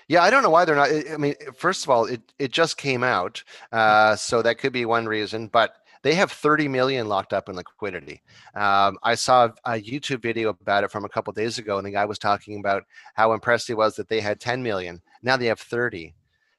Yeah, 0.08 0.22
I 0.22 0.30
don't 0.30 0.42
know 0.42 0.50
why 0.50 0.64
they're 0.64 0.76
not. 0.76 0.90
I 0.90 1.16
mean, 1.16 1.34
first 1.56 1.84
of 1.84 1.90
all, 1.90 2.04
it, 2.04 2.20
it 2.38 2.52
just 2.52 2.76
came 2.76 3.02
out, 3.02 3.42
uh, 3.72 4.16
so 4.16 4.42
that 4.42 4.58
could 4.58 4.72
be 4.72 4.84
one 4.84 5.06
reason. 5.06 5.48
But 5.48 5.76
they 6.02 6.14
have 6.14 6.32
30 6.32 6.68
million 6.68 7.08
locked 7.08 7.32
up 7.32 7.48
in 7.48 7.56
liquidity. 7.56 8.22
Um, 8.54 8.98
I 9.02 9.14
saw 9.14 9.50
a 9.64 9.80
YouTube 9.80 10.20
video 10.20 10.50
about 10.50 10.84
it 10.84 10.90
from 10.90 11.04
a 11.04 11.08
couple 11.08 11.32
days 11.32 11.58
ago, 11.58 11.78
and 11.78 11.86
the 11.86 11.92
guy 11.92 12.04
was 12.04 12.18
talking 12.18 12.58
about 12.58 12.84
how 13.14 13.32
impressed 13.32 13.68
he 13.68 13.74
was 13.74 13.96
that 13.96 14.08
they 14.08 14.20
had 14.20 14.40
10 14.40 14.62
million. 14.62 15.00
Now 15.22 15.36
they 15.36 15.46
have 15.46 15.60
30. 15.60 16.14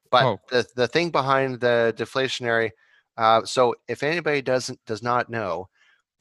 But 0.10 0.24
oh. 0.24 0.39
the, 0.50 0.65
the 0.75 0.88
thing 0.88 1.10
behind 1.10 1.60
the 1.60 1.93
deflationary, 1.98 2.72
uh, 3.17 3.43
so 3.46 3.75
if 3.88 4.01
anybody 4.01 4.41
doesn't 4.41 4.79
does 4.86 5.03
not 5.03 5.29
know, 5.29 5.67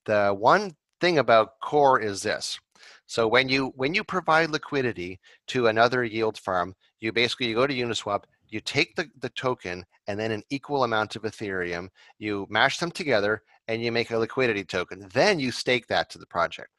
the 0.04 0.34
one 0.36 0.74
thing 1.00 1.18
about 1.18 1.60
core 1.60 2.00
is 2.00 2.22
this. 2.22 2.58
So 3.06 3.28
when 3.28 3.48
you 3.48 3.72
when 3.76 3.94
you 3.94 4.04
provide 4.04 4.50
liquidity 4.50 5.20
to 5.48 5.66
another 5.66 6.04
yield 6.04 6.38
farm, 6.38 6.74
you 7.00 7.12
basically 7.12 7.46
you 7.48 7.54
go 7.54 7.66
to 7.66 7.74
Uniswap, 7.74 8.24
you 8.48 8.60
take 8.60 8.94
the, 8.94 9.08
the 9.20 9.30
token 9.30 9.84
and 10.06 10.18
then 10.18 10.30
an 10.30 10.42
equal 10.50 10.84
amount 10.84 11.16
of 11.16 11.22
Ethereum, 11.22 11.88
you 12.18 12.46
mash 12.50 12.78
them 12.78 12.90
together 12.90 13.42
and 13.68 13.82
you 13.82 13.90
make 13.90 14.10
a 14.10 14.18
liquidity 14.18 14.64
token. 14.64 15.08
Then 15.12 15.40
you 15.40 15.50
stake 15.50 15.86
that 15.88 16.10
to 16.10 16.18
the 16.18 16.26
project. 16.26 16.70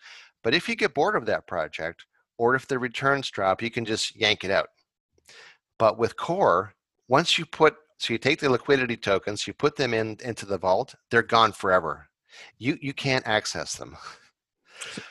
But 0.44 0.54
if 0.54 0.70
you 0.70 0.76
get 0.76 0.94
bored 0.94 1.16
of 1.16 1.26
that 1.26 1.48
project, 1.48 2.06
or 2.38 2.56
if 2.56 2.68
the 2.68 2.78
returns 2.78 3.30
drop, 3.30 3.62
you 3.62 3.72
can 3.72 3.86
just 3.86 4.16
yank 4.16 4.44
it 4.44 4.52
out. 4.52 4.70
But 5.80 5.98
with 5.98 6.16
Core, 6.16 6.74
once 7.08 7.38
you 7.38 7.46
put, 7.46 7.76
so 7.98 8.14
you 8.14 8.18
take 8.18 8.40
the 8.40 8.50
liquidity 8.50 8.98
tokens, 8.98 9.48
you 9.48 9.54
put 9.54 9.76
them 9.76 9.94
in 9.94 10.18
into 10.24 10.46
the 10.46 10.58
vault, 10.58 10.96
they're 11.10 11.24
gone 11.24 11.52
forever. 11.52 12.08
You 12.58 12.78
you 12.82 12.94
can't 12.94 13.28
access 13.28 13.76
them. 13.76 13.98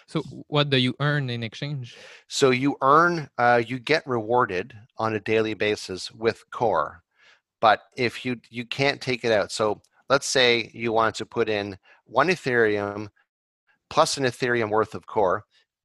So, 0.06 0.22
what 0.48 0.70
do 0.70 0.76
you 0.76 0.94
earn 1.00 1.30
in 1.30 1.42
exchange? 1.42 1.96
So 2.28 2.50
you 2.50 2.76
earn, 2.82 3.28
uh, 3.38 3.62
you 3.66 3.78
get 3.78 4.06
rewarded 4.06 4.74
on 4.98 5.14
a 5.14 5.20
daily 5.20 5.54
basis 5.54 6.10
with 6.12 6.42
Core, 6.50 7.02
but 7.60 7.80
if 7.96 8.24
you 8.24 8.40
you 8.50 8.64
can't 8.64 9.00
take 9.00 9.24
it 9.24 9.32
out. 9.32 9.52
So 9.52 9.82
let's 10.08 10.26
say 10.26 10.70
you 10.74 10.92
want 10.92 11.14
to 11.16 11.26
put 11.26 11.48
in 11.48 11.78
one 12.04 12.28
Ethereum 12.28 13.08
plus 13.88 14.16
an 14.16 14.24
Ethereum 14.24 14.70
worth 14.70 14.94
of 14.94 15.06
Core, 15.06 15.44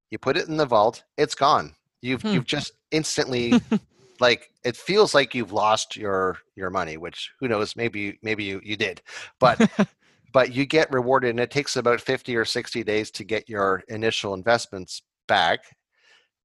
you 0.10 0.17
put 0.17 0.38
it 0.38 0.47
in 0.47 0.58
the 0.58 0.65
vault, 0.65 1.04
it's 1.17 1.36
gone. 1.36 1.76
You've 2.02 2.21
hmm. 2.21 2.30
you've 2.30 2.45
just 2.45 2.73
instantly 2.91 3.54
like 4.19 4.50
it 4.63 4.76
feels 4.76 5.13
like 5.13 5.36
you've 5.36 5.52
lost 5.52 5.95
your 5.95 6.38
your 6.56 6.69
money, 6.69 6.97
which 6.97 7.32
who 7.39 7.47
knows, 7.47 7.76
maybe 7.76 8.17
maybe 8.21 8.43
you 8.43 8.62
you 8.63 8.78
did, 8.78 9.02
but 9.39 9.60
but 10.38 10.54
you 10.54 10.67
get 10.67 10.93
rewarded 10.93 11.32
and 11.32 11.39
it 11.39 11.50
takes 11.50 11.78
about 11.78 12.00
50 12.00 12.36
or 12.36 12.45
60 12.45 12.84
days 12.84 13.10
to 13.10 13.23
get 13.23 13.50
your 13.50 13.82
initial 13.88 14.36
investments 14.36 15.02
back. 15.28 15.62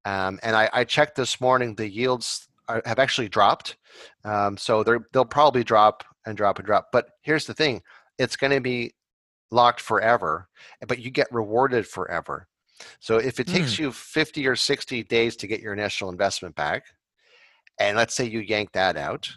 Um, 0.03 0.39
and 0.41 0.55
I, 0.55 0.67
I, 0.73 0.83
checked 0.83 1.15
this 1.15 1.39
morning 1.39 1.75
the 1.75 1.87
yields 1.87 2.47
are, 2.67 2.81
have 2.87 2.97
actually 2.97 3.29
dropped. 3.29 3.77
Um, 4.25 4.57
so 4.57 4.83
they'll 4.83 5.25
probably 5.25 5.63
drop 5.63 6.03
and 6.25 6.35
drop 6.35 6.57
and 6.57 6.65
drop. 6.65 6.87
But 6.91 7.05
here's 7.21 7.45
the 7.45 7.53
thing 7.53 7.83
it's 8.17 8.35
going 8.35 8.49
to 8.53 8.61
be 8.61 8.95
locked 9.51 9.79
forever 9.79 10.49
but 10.87 10.97
you 10.97 11.11
get 11.11 11.31
rewarded 11.31 11.85
forever. 11.85 12.47
So 12.99 13.19
if 13.19 13.39
it 13.39 13.45
takes 13.45 13.75
mm. 13.75 13.79
you 13.79 13.91
50 13.91 14.47
or 14.47 14.55
60 14.55 15.03
days 15.03 15.35
to 15.35 15.45
get 15.45 15.61
your 15.61 15.73
initial 15.73 16.09
investment 16.09 16.55
back 16.55 16.85
and 17.79 17.95
let's 17.95 18.15
say 18.15 18.25
you 18.25 18.39
yank 18.39 18.71
that 18.71 18.97
out 18.97 19.29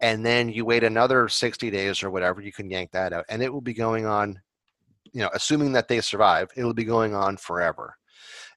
and 0.00 0.24
then 0.24 0.48
you 0.48 0.64
wait 0.64 0.84
another 0.84 1.28
60 1.28 1.70
days 1.70 2.02
or 2.02 2.10
whatever 2.10 2.40
you 2.40 2.52
can 2.52 2.70
yank 2.70 2.90
that 2.92 3.12
out 3.12 3.24
and 3.28 3.42
it 3.42 3.52
will 3.52 3.60
be 3.60 3.74
going 3.74 4.06
on 4.06 4.40
you 5.12 5.20
know 5.20 5.30
assuming 5.34 5.72
that 5.72 5.88
they 5.88 6.00
survive 6.00 6.48
it'll 6.56 6.74
be 6.74 6.84
going 6.84 7.14
on 7.14 7.36
forever. 7.36 7.96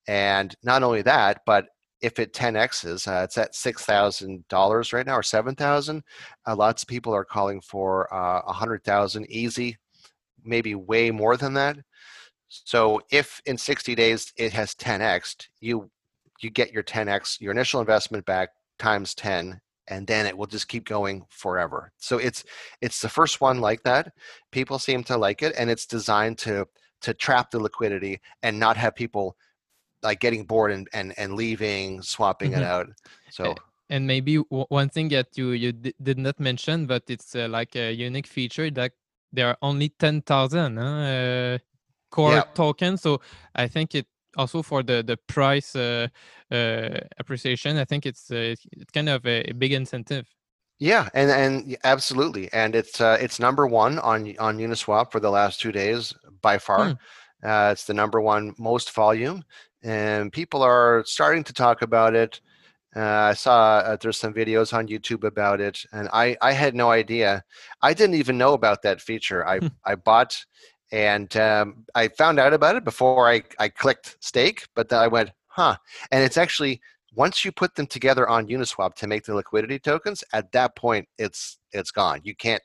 And 0.08 0.54
not 0.64 0.84
only 0.84 1.02
that 1.04 1.42
but 1.46 1.68
if 2.02 2.20
it 2.20 2.34
10x's 2.34 3.08
uh, 3.08 3.22
it's 3.24 3.38
at 3.38 3.54
$6000 3.54 4.94
right 4.94 5.06
now 5.06 5.16
or 5.18 5.24
7000 5.24 6.04
uh, 6.46 6.56
lots 6.56 6.84
of 6.84 6.90
people 6.90 7.14
are 7.14 7.26
calling 7.26 7.62
for 7.62 8.14
uh, 8.14 8.42
100000 8.46 9.26
easy 9.30 9.78
maybe 10.44 10.76
way 10.76 11.10
more 11.10 11.38
than 11.38 11.54
that. 11.54 11.78
So 12.50 13.02
if 13.10 13.42
in 13.46 13.58
60 13.58 13.96
days 13.96 14.32
it 14.38 14.54
has 14.54 14.76
10x 14.76 15.48
you 15.60 15.90
you 16.42 16.50
get 16.50 16.72
your 16.72 16.84
10x 16.84 17.40
your 17.40 17.52
initial 17.52 17.80
investment 17.80 18.26
back 18.26 18.50
times 18.78 19.16
10 19.16 19.62
and 19.88 20.08
then 20.08 20.26
it 20.26 20.38
will 20.38 20.48
just 20.48 20.68
keep 20.68 20.86
going 20.86 21.26
forever. 21.30 21.92
So 21.98 22.18
it's 22.18 22.44
it's 22.82 23.02
the 23.02 23.10
first 23.10 23.42
one 23.42 23.60
like 23.60 23.84
that. 23.84 24.14
People 24.52 24.80
seem 24.80 25.04
to 25.06 25.18
like 25.18 25.42
it, 25.42 25.54
and 25.58 25.70
it's 25.70 25.86
designed 25.86 26.38
to 26.40 26.68
to 27.02 27.14
trap 27.14 27.52
the 27.52 27.60
liquidity 27.60 28.22
and 28.42 28.60
not 28.60 28.78
have 28.78 28.96
people 28.96 29.36
like 30.02 30.20
getting 30.20 30.46
bored 30.46 30.72
and 30.72 30.88
and, 30.94 31.14
and 31.18 31.34
leaving, 31.34 32.02
swapping 32.02 32.52
mm-hmm. 32.52 32.62
it 32.62 32.66
out. 32.66 32.88
So. 33.30 33.56
And 33.90 34.08
maybe 34.08 34.38
one 34.38 34.90
thing 34.90 35.10
that 35.10 35.38
you 35.38 35.52
you 35.52 35.72
did 35.74 36.18
not 36.18 36.40
mention, 36.40 36.88
but 36.88 37.04
it's 37.10 37.36
uh, 37.36 37.48
like 37.50 37.76
a 37.76 37.92
unique 37.92 38.26
feature 38.26 38.72
that 38.72 38.94
there 39.32 39.50
are 39.50 39.58
only 39.62 39.90
ten 39.90 40.22
thousand 40.22 40.80
uh, 40.80 41.60
core 42.10 42.34
yeah. 42.34 42.44
tokens. 42.56 43.02
So 43.02 43.22
I 43.54 43.68
think 43.68 43.94
it 43.94 44.08
also 44.38 44.62
for 44.62 44.84
the 44.84 45.04
the 45.04 45.18
price 45.28 45.76
uh, 45.76 46.08
uh, 46.52 47.00
appreciation, 47.18 47.78
I 47.78 47.86
think 47.86 48.06
it's 48.06 48.32
uh, 48.32 48.56
it's 48.72 48.92
kind 48.94 49.10
of 49.10 49.26
a, 49.26 49.50
a, 49.50 49.54
big 49.54 49.74
incentive. 49.74 50.28
Yeah, 50.80 51.10
and 51.14 51.32
and 51.32 51.78
absolutely, 51.84 52.52
and 52.54 52.76
it's 52.76 53.00
uh, 53.00 53.18
it's 53.20 53.40
number 53.40 53.68
one 53.68 54.00
on 54.00 54.36
on 54.40 54.58
Uniswap 54.58 55.12
for 55.12 55.20
the 55.20 55.32
last 55.32 55.60
two 55.62 55.72
days 55.72 56.14
by 56.42 56.58
far. 56.58 56.90
Hmm. 56.90 56.94
Uh, 57.48 57.70
it's 57.72 57.86
the 57.86 57.94
number 57.94 58.22
one 58.22 58.54
most 58.58 58.92
volume, 58.92 59.44
and 59.84 60.32
people 60.32 60.62
are 60.62 61.04
starting 61.06 61.44
to 61.46 61.54
talk 61.54 61.82
about 61.82 62.16
it. 62.16 62.40
Uh, 62.96 63.30
I 63.32 63.34
saw 63.34 63.78
uh, 63.78 63.98
there's 64.00 64.20
some 64.20 64.34
videos 64.34 64.74
on 64.74 64.88
YouTube 64.88 65.24
about 65.24 65.60
it, 65.60 65.84
and 65.92 66.10
I 66.14 66.38
I 66.42 66.54
had 66.54 66.76
no 66.76 66.92
idea. 66.92 67.44
I 67.82 67.94
didn't 67.94 68.16
even 68.16 68.38
know 68.38 68.54
about 68.54 68.84
that 68.84 69.02
feature. 69.02 69.48
I 69.48 69.60
I 69.84 69.96
bought 69.96 70.46
and 70.94 71.36
um, 71.38 71.86
I 71.96 72.08
found 72.08 72.40
out 72.40 72.54
about 72.54 72.76
it 72.76 72.86
before 72.86 73.28
I 73.28 73.42
I 73.60 73.68
clicked 73.68 74.16
stake, 74.20 74.68
but 74.76 74.90
then 74.90 75.00
I 75.00 75.08
went 75.08 75.32
huh, 75.48 75.76
and 76.12 76.24
it's 76.24 76.38
actually 76.38 76.80
once 77.16 77.44
you 77.44 77.52
put 77.52 77.76
them 77.76 77.88
together 77.88 78.30
on 78.30 78.48
Uniswap 78.48 78.94
to 78.96 79.08
make 79.08 79.26
the 79.26 79.36
liquidity 79.36 79.80
tokens, 79.80 80.24
at 80.34 80.52
that 80.52 80.76
point 80.76 81.08
it's 81.18 81.58
it's 81.72 81.92
gone. 81.92 82.22
You 82.24 82.36
can't 82.36 82.62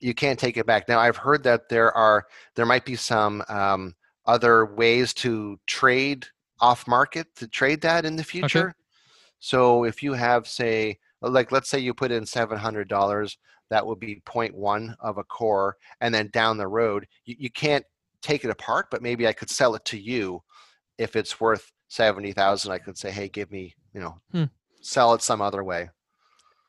you 0.00 0.14
can't 0.14 0.38
take 0.38 0.56
it 0.56 0.66
back. 0.66 0.88
Now 0.88 1.00
I've 1.00 1.18
heard 1.18 1.42
that 1.44 1.68
there 1.68 1.92
are 1.92 2.24
there 2.56 2.66
might 2.66 2.86
be 2.86 2.96
some 2.96 3.44
um, 3.48 3.94
other 4.24 4.64
ways 4.64 5.12
to 5.14 5.60
trade 5.66 6.26
off 6.60 6.88
market 6.88 7.26
to 7.36 7.46
trade 7.46 7.82
that 7.82 8.06
in 8.06 8.16
the 8.16 8.24
future. 8.24 8.68
Okay. 8.68 8.74
So 9.38 9.84
if 9.84 10.02
you 10.02 10.14
have 10.14 10.48
say 10.48 10.98
like 11.22 11.52
let's 11.52 11.68
say 11.68 11.78
you 11.78 11.94
put 11.94 12.10
in 12.10 12.24
seven 12.26 12.58
hundred 12.58 12.88
dollars, 12.88 13.38
that 13.70 13.86
would 13.86 14.00
be 14.00 14.22
0.1 14.26 14.94
of 15.00 15.18
a 15.18 15.24
core, 15.24 15.76
and 16.00 16.14
then 16.14 16.28
down 16.32 16.56
the 16.56 16.68
road 16.68 17.06
you, 17.24 17.36
you 17.38 17.50
can't 17.50 17.84
take 18.22 18.44
it 18.44 18.50
apart, 18.50 18.86
but 18.90 19.02
maybe 19.02 19.26
I 19.26 19.32
could 19.32 19.50
sell 19.50 19.74
it 19.74 19.84
to 19.86 19.98
you 19.98 20.42
if 20.98 21.16
it's 21.16 21.40
worth 21.40 21.70
seventy 21.88 22.32
thousand. 22.32 22.72
I 22.72 22.78
could 22.78 22.98
say, 22.98 23.10
hey, 23.10 23.28
give 23.28 23.50
me 23.50 23.74
you 23.94 24.00
know 24.00 24.20
hmm. 24.32 24.44
sell 24.80 25.14
it 25.14 25.22
some 25.22 25.42
other 25.42 25.64
way. 25.64 25.90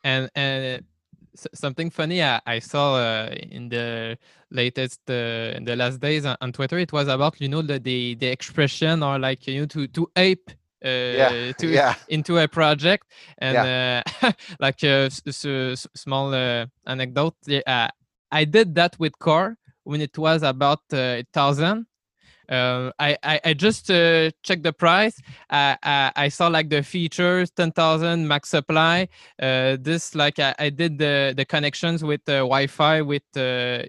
And 0.03 0.29
and 0.35 0.83
something 1.53 1.89
funny 1.89 2.21
I, 2.21 2.41
I 2.45 2.59
saw 2.59 2.95
uh, 2.95 3.33
in 3.51 3.69
the 3.69 4.17
latest 4.49 4.99
uh, 5.09 5.53
in 5.55 5.63
the 5.65 5.75
last 5.75 5.99
days 5.99 6.25
on, 6.25 6.37
on, 6.41 6.51
Twitter. 6.51 6.77
It 6.77 6.91
was 6.91 7.07
about 7.07 7.39
you 7.39 7.49
know 7.49 7.61
the 7.61 7.79
the, 7.79 8.15
the 8.15 8.27
expression 8.27 9.03
or 9.03 9.19
like 9.19 9.47
you 9.47 9.61
know 9.61 9.65
to 9.67 9.87
to 9.87 10.11
ape 10.15 10.51
yeah, 10.89 11.51
to 11.53 11.67
yeah. 11.67 11.95
into 12.07 12.37
a 12.37 12.47
project 12.47 13.07
and 13.37 13.57
uh, 13.57 14.31
like 14.59 14.83
a, 14.83 15.09
a, 15.25 15.29
a 15.29 15.75
small 15.95 16.33
uh, 16.33 16.65
anecdote. 16.85 17.35
Uh, 17.65 17.87
I 18.31 18.45
did 18.45 18.75
that 18.75 18.97
with 18.99 19.17
Core 19.19 19.57
when 19.83 20.01
it 20.01 20.17
was 20.17 20.43
about 20.43 20.81
uh, 20.93 20.97
a 20.97 21.25
thousand 21.33 21.85
uh, 22.51 22.91
I, 22.99 23.17
I, 23.23 23.39
I 23.45 23.53
just 23.53 23.89
uh, 23.89 24.29
checked 24.43 24.63
the 24.63 24.73
price. 24.73 25.19
I, 25.49 25.77
I, 25.81 26.11
I 26.15 26.27
saw 26.27 26.47
like 26.47 26.69
the 26.69 26.83
features, 26.83 27.49
ten 27.49 27.71
thousand 27.71 28.27
max 28.27 28.49
supply. 28.49 29.07
Uh, 29.41 29.77
this 29.79 30.13
like 30.15 30.37
I, 30.37 30.53
I 30.59 30.69
did 30.69 30.97
the 30.97 31.33
the 31.35 31.45
connections 31.45 32.03
with 32.03 32.23
the 32.25 32.43
YFI 32.43 33.05
with 33.05 33.23
uh, 33.35 33.87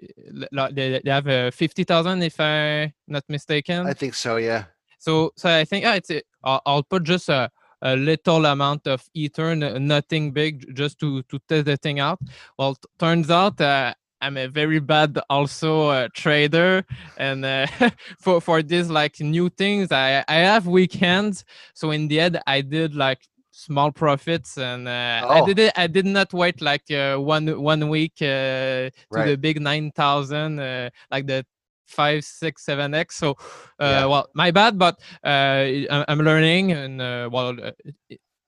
they, 0.71 1.01
they 1.03 1.11
have 1.11 1.27
uh, 1.27 1.51
fifty 1.51 1.83
thousand 1.83 2.23
if 2.23 2.39
I'm 2.39 2.93
not 3.07 3.23
mistaken. 3.27 3.85
I 3.85 3.93
think 3.93 4.13
so. 4.13 4.37
Yeah. 4.37 4.65
So 5.03 5.33
so 5.35 5.49
I 5.49 5.65
think 5.65 5.83
yeah, 5.83 5.95
it's 5.95 6.11
I'll, 6.45 6.61
I'll 6.65 6.83
put 6.83 7.03
just 7.03 7.27
a 7.27 7.51
a 7.81 7.97
little 7.97 8.45
amount 8.45 8.87
of 8.87 9.03
ether, 9.13 9.53
nothing 9.55 10.31
big, 10.31 10.73
just 10.73 10.97
to 10.99 11.21
to 11.23 11.39
test 11.49 11.65
the 11.65 11.75
thing 11.75 11.99
out. 11.99 12.19
Well, 12.57 12.77
turns 12.97 13.29
out 13.29 13.59
uh, 13.59 13.93
I'm 14.21 14.37
a 14.37 14.47
very 14.47 14.79
bad 14.79 15.19
also 15.29 15.89
uh, 15.89 16.07
trader, 16.13 16.85
and 17.17 17.43
uh, 17.43 17.67
for 18.21 18.39
for 18.39 18.63
these 18.63 18.89
like 18.89 19.19
new 19.19 19.49
things, 19.49 19.91
I 19.91 20.23
I 20.29 20.35
have 20.35 20.67
weekends. 20.67 21.43
So 21.73 21.91
in 21.91 22.07
the 22.07 22.21
end, 22.21 22.39
I 22.47 22.61
did 22.61 22.95
like 22.95 23.19
small 23.51 23.91
profits, 23.91 24.57
and 24.57 24.87
uh, 24.87 25.25
oh. 25.25 25.29
I 25.29 25.45
did 25.45 25.59
it. 25.59 25.73
I 25.75 25.87
did 25.87 26.05
not 26.05 26.31
wait 26.33 26.61
like 26.61 26.89
uh, 26.89 27.17
one 27.17 27.61
one 27.61 27.89
week 27.89 28.13
uh, 28.21 28.87
to 28.87 28.91
right. 29.11 29.27
the 29.27 29.35
big 29.35 29.59
nine 29.59 29.91
thousand, 29.91 30.59
uh, 30.59 30.89
like 31.11 31.27
the 31.27 31.45
five, 31.85 32.23
six, 32.23 32.65
seven 32.65 32.93
x. 32.93 33.15
So, 33.15 33.35
yeah. 33.79 34.05
well, 34.05 34.27
my 34.33 34.51
bad, 34.51 34.77
but 34.77 34.99
uh, 35.23 35.67
I'm 36.07 36.19
learning, 36.19 36.71
and 36.71 37.01
uh, 37.01 37.29
well, 37.31 37.55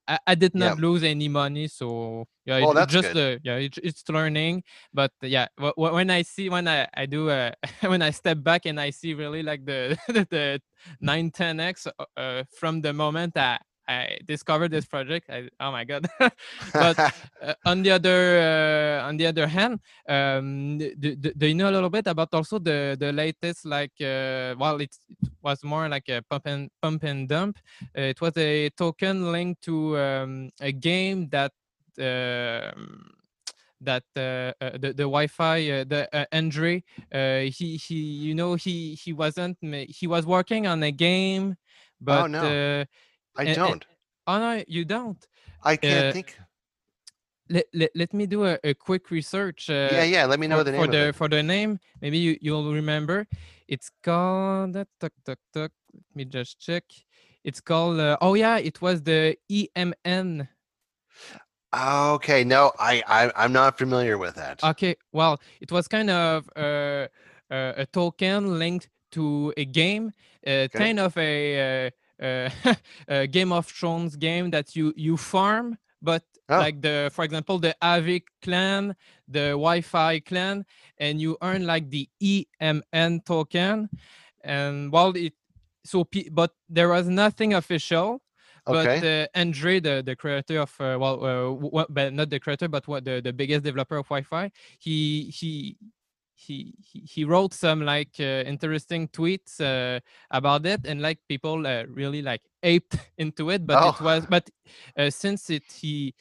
I, 0.07 0.19
I 0.27 0.35
did 0.35 0.53
not 0.55 0.77
yeah. 0.77 0.87
lose 0.87 1.03
any 1.03 1.27
money, 1.27 1.67
so 1.67 2.25
yeah, 2.45 2.61
oh, 2.63 2.71
it's 2.71 2.93
just 2.93 3.15
uh, 3.15 3.37
yeah, 3.43 3.55
it, 3.55 3.77
it's 3.81 4.07
learning. 4.09 4.63
But 4.93 5.11
uh, 5.23 5.27
yeah, 5.27 5.47
when 5.75 6.09
I 6.09 6.21
see 6.21 6.49
when 6.49 6.67
I 6.67 6.87
I 6.93 7.05
do 7.05 7.29
uh, 7.29 7.51
when 7.81 8.01
I 8.01 8.11
step 8.11 8.43
back 8.43 8.65
and 8.65 8.79
I 8.79 8.91
see 8.91 9.13
really 9.13 9.43
like 9.43 9.65
the 9.65 9.97
the, 10.07 10.27
the 10.29 10.61
nine 11.01 11.31
ten 11.31 11.59
x 11.59 11.87
uh, 11.87 12.05
uh, 12.17 12.43
from 12.57 12.81
the 12.81 12.93
moment 12.93 13.37
I 13.37 13.59
I 13.87 14.17
discovered 14.25 14.71
this 14.71 14.85
project. 14.85 15.29
I, 15.29 15.49
oh 15.59 15.71
my 15.71 15.83
god! 15.83 16.07
but 16.73 16.97
uh, 17.41 17.53
on 17.65 17.83
the 17.83 17.91
other 17.91 18.39
uh, 18.39 19.07
on 19.07 19.17
the 19.17 19.27
other 19.27 19.47
hand, 19.47 19.79
um, 20.07 20.77
do, 20.77 21.15
do, 21.15 21.15
do, 21.15 21.47
you 21.47 21.55
know 21.55 21.69
a 21.69 21.75
little 21.75 21.89
bit 21.89 22.07
about 22.07 22.33
also 22.33 22.59
the 22.59 22.97
the 22.99 23.11
latest 23.11 23.65
like 23.65 23.93
uh, 24.01 24.55
well 24.57 24.81
it, 24.81 24.95
was 25.41 25.63
more 25.63 25.87
like 25.87 26.09
a 26.09 26.21
pump 26.29 26.45
and 26.45 26.69
pump 26.81 27.03
and 27.03 27.29
dump. 27.29 27.59
Uh, 27.97 28.01
it 28.01 28.21
was 28.21 28.35
a 28.37 28.69
token 28.71 29.31
linked 29.31 29.61
to 29.63 29.97
um, 29.97 30.49
a 30.61 30.71
game 30.71 31.29
that. 31.29 31.51
Um, 31.97 33.15
that 33.81 34.03
uh, 34.15 34.51
uh, 34.63 34.77
the 34.77 34.93
the 34.93 35.03
YFI 35.03 35.81
uh, 35.81 35.83
the 35.87 36.09
uh, 36.11 36.25
Andre 36.31 36.83
he 37.49 37.77
he 37.77 37.95
you 37.95 38.35
know 38.35 38.55
he 38.55 38.95
he 38.95 39.13
wasn't 39.13 39.57
he 39.61 40.07
was 40.07 40.25
working 40.25 40.67
on 40.67 40.81
a 40.83 40.91
game 40.91 41.55
oh, 41.55 41.63
but 42.01 42.23
oh, 42.23 42.27
no. 42.27 42.85
I 43.37 43.43
and, 43.43 43.55
don't. 43.55 43.71
And, 43.71 43.85
oh 44.27 44.39
no, 44.39 44.63
you 44.67 44.85
don't. 44.85 45.27
I 45.63 45.75
can't 45.77 46.07
uh, 46.07 46.11
think. 46.11 46.37
Let, 47.47 47.65
let, 47.73 47.91
let 47.95 48.13
me 48.13 48.25
do 48.25 48.45
a, 48.45 48.57
a 48.63 48.73
quick 48.73 49.11
research. 49.11 49.69
Uh, 49.69 49.89
yeah, 49.91 50.03
yeah. 50.03 50.25
Let 50.25 50.39
me 50.39 50.47
know 50.47 50.57
for, 50.57 50.63
the 50.63 50.71
name 50.71 50.81
for 50.81 50.91
the 50.91 51.13
for 51.13 51.29
the 51.29 51.43
name. 51.43 51.79
Maybe 52.01 52.17
you 52.17 52.37
you'll 52.41 52.73
remember. 52.73 53.27
It's 53.67 53.91
called. 54.03 54.73
Tuck, 54.73 55.13
tuck, 55.25 55.39
tuck. 55.53 55.71
Let 55.93 56.15
me 56.15 56.25
just 56.25 56.59
check. 56.59 56.83
It's 57.43 57.61
called. 57.61 57.99
Uh, 57.99 58.17
oh 58.21 58.33
yeah, 58.33 58.57
it 58.57 58.81
was 58.81 59.03
the 59.03 59.37
EMN. 59.51 60.47
Okay, 61.75 62.43
no, 62.43 62.71
I, 62.79 63.03
I 63.05 63.31
I'm 63.35 63.51
not 63.51 63.77
familiar 63.77 64.17
with 64.17 64.35
that. 64.35 64.63
Okay, 64.63 64.95
well, 65.11 65.41
it 65.59 65.71
was 65.71 65.87
kind 65.87 66.09
of 66.09 66.49
uh, 66.55 67.07
uh, 67.51 67.73
a 67.77 67.85
token 67.91 68.57
linked 68.57 68.89
to 69.11 69.53
a 69.57 69.65
game, 69.65 70.11
uh, 70.47 70.49
okay. 70.49 70.77
kind 70.77 70.99
of 70.99 71.17
a 71.17 71.91
uh, 72.21 72.49
a 73.07 73.27
Game 73.27 73.51
of 73.51 73.65
Thrones 73.67 74.15
game 74.15 74.51
that 74.51 74.75
you 74.75 74.93
you 74.95 75.17
farm, 75.17 75.77
but 76.01 76.23
oh. 76.49 76.57
like 76.57 76.81
the 76.81 77.11
for 77.13 77.23
example 77.23 77.59
the 77.59 77.75
Avic 77.81 78.23
clan, 78.41 78.95
the 79.27 79.55
YFI 79.57 80.25
clan, 80.25 80.65
and 80.97 81.19
you 81.19 81.37
earn 81.41 81.65
like 81.65 81.89
the 81.89 82.09
EMN 82.21 83.25
token, 83.25 83.89
and 84.43 84.91
while 84.91 85.11
it 85.15 85.33
so 85.83 86.07
but 86.31 86.51
there 86.69 86.89
was 86.89 87.07
nothing 87.07 87.53
official. 87.53 88.21
Okay. 88.67 88.99
But 88.99 89.07
uh, 89.07 89.39
Andre, 89.39 89.79
the, 89.79 90.01
the 90.03 90.15
creator 90.15 90.61
of 90.61 90.73
uh, 90.81 90.97
well, 90.99 91.23
uh, 91.23 91.51
what, 91.51 91.93
but 91.93 92.11
not 92.13 92.31
the 92.31 92.39
creator, 92.39 92.67
but 92.67 92.87
what 92.87 93.05
the, 93.05 93.21
the 93.21 93.31
biggest 93.31 93.63
developer 93.63 93.97
of 93.97 94.07
YFI, 94.07 94.49
he 94.79 95.25
he 95.25 95.77
he 96.35 96.75
he 96.83 97.23
wrote 97.23 97.53
some 97.53 97.81
like 97.81 98.15
uh, 98.19 98.43
interesting 98.45 99.07
tweets 99.07 99.61
uh, 99.61 99.99
about 100.31 100.65
it 100.65 100.85
and 100.85 101.01
like 101.01 101.17
people 101.27 101.65
uh, 101.65 101.83
really 101.87 102.21
like 102.21 102.41
aped 102.63 102.97
into 103.17 103.49
it 103.49 103.65
but 103.65 103.81
oh. 103.81 103.89
it 103.89 104.01
was 104.01 104.25
but 104.29 104.49
uh, 104.97 105.09
since 105.09 105.49
it 105.49 105.63
he 105.71 106.13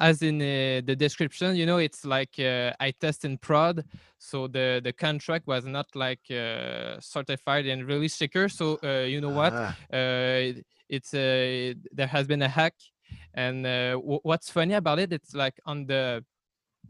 as 0.00 0.22
in 0.22 0.40
uh, 0.40 0.80
the 0.86 0.96
description 0.96 1.56
you 1.56 1.66
know 1.66 1.78
it's 1.78 2.04
like 2.04 2.38
uh, 2.38 2.72
i 2.80 2.90
test 2.90 3.24
in 3.24 3.36
prod 3.36 3.84
so 4.18 4.46
the 4.46 4.80
the 4.82 4.92
contract 4.92 5.46
was 5.46 5.64
not 5.64 5.86
like 5.94 6.20
certified 7.00 7.66
and 7.66 7.86
really 7.86 8.08
secure 8.08 8.48
so 8.48 8.78
you 9.04 9.20
know 9.20 9.28
what 9.28 9.52
ah. 9.52 9.76
it's 10.88 11.10
there 11.10 12.06
has 12.06 12.26
been 12.26 12.42
a 12.42 12.48
hack 12.48 12.74
and 13.34 13.66
what's 14.02 14.50
funny 14.50 14.74
about 14.74 14.98
it 14.98 15.12
it's 15.12 15.34
like 15.34 15.60
on 15.66 15.86
the 15.86 16.24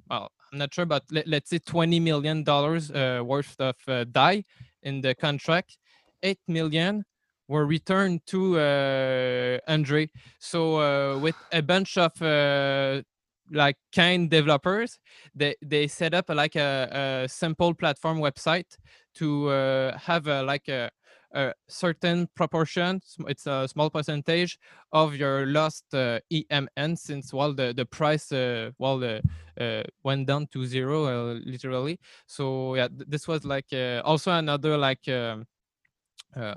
well 0.08 0.30
I'm 0.52 0.58
not 0.58 0.72
sure, 0.72 0.86
but 0.86 1.04
let, 1.10 1.26
us 1.26 1.42
say 1.46 1.58
20 1.58 2.00
million 2.00 2.42
dollars 2.42 2.90
uh, 2.90 3.22
worth 3.24 3.54
of 3.60 3.76
uh, 3.86 4.04
DAI 4.04 4.44
in 4.82 5.00
the 5.00 5.14
contract. 5.14 5.76
Eight 6.22 6.40
million 6.48 7.04
were 7.48 7.66
returned 7.66 8.20
to 8.26 8.58
uh, 8.58 9.58
Andre. 9.66 10.08
So 10.38 10.76
uh, 10.80 11.18
with 11.18 11.36
a 11.52 11.62
bunch 11.62 11.96
of 11.98 12.20
uh, 12.22 13.02
like 13.50 13.76
kind 13.94 14.30
developers, 14.30 14.98
they 15.34 15.54
they 15.62 15.86
set 15.86 16.14
up 16.14 16.28
like 16.28 16.56
a, 16.56 17.24
a 17.24 17.28
simple 17.28 17.74
platform 17.74 18.18
website 18.18 18.76
to 19.16 19.48
uh, 19.48 19.98
have 19.98 20.26
a, 20.26 20.42
like 20.42 20.68
a 20.68 20.90
a 21.32 21.52
certain 21.68 22.28
proportion, 22.34 23.00
it's 23.26 23.46
a 23.46 23.68
small 23.68 23.90
percentage 23.90 24.58
of 24.92 25.14
your 25.14 25.46
lost 25.46 25.84
uh, 25.92 26.20
EMN 26.32 26.96
since 26.98 27.32
well 27.32 27.52
the 27.52 27.72
the 27.74 27.84
price 27.84 28.32
uh, 28.32 28.70
well 28.78 29.02
uh, 29.04 29.20
uh 29.60 29.82
went 30.02 30.26
down 30.26 30.46
to 30.52 30.64
zero 30.64 31.04
uh, 31.04 31.38
literally. 31.44 31.98
So 32.26 32.74
yeah, 32.74 32.88
th 32.88 33.04
this 33.08 33.28
was 33.28 33.44
like 33.44 33.68
uh, 33.72 34.00
also 34.04 34.32
another 34.32 34.76
like 34.76 35.06
um, 35.08 35.46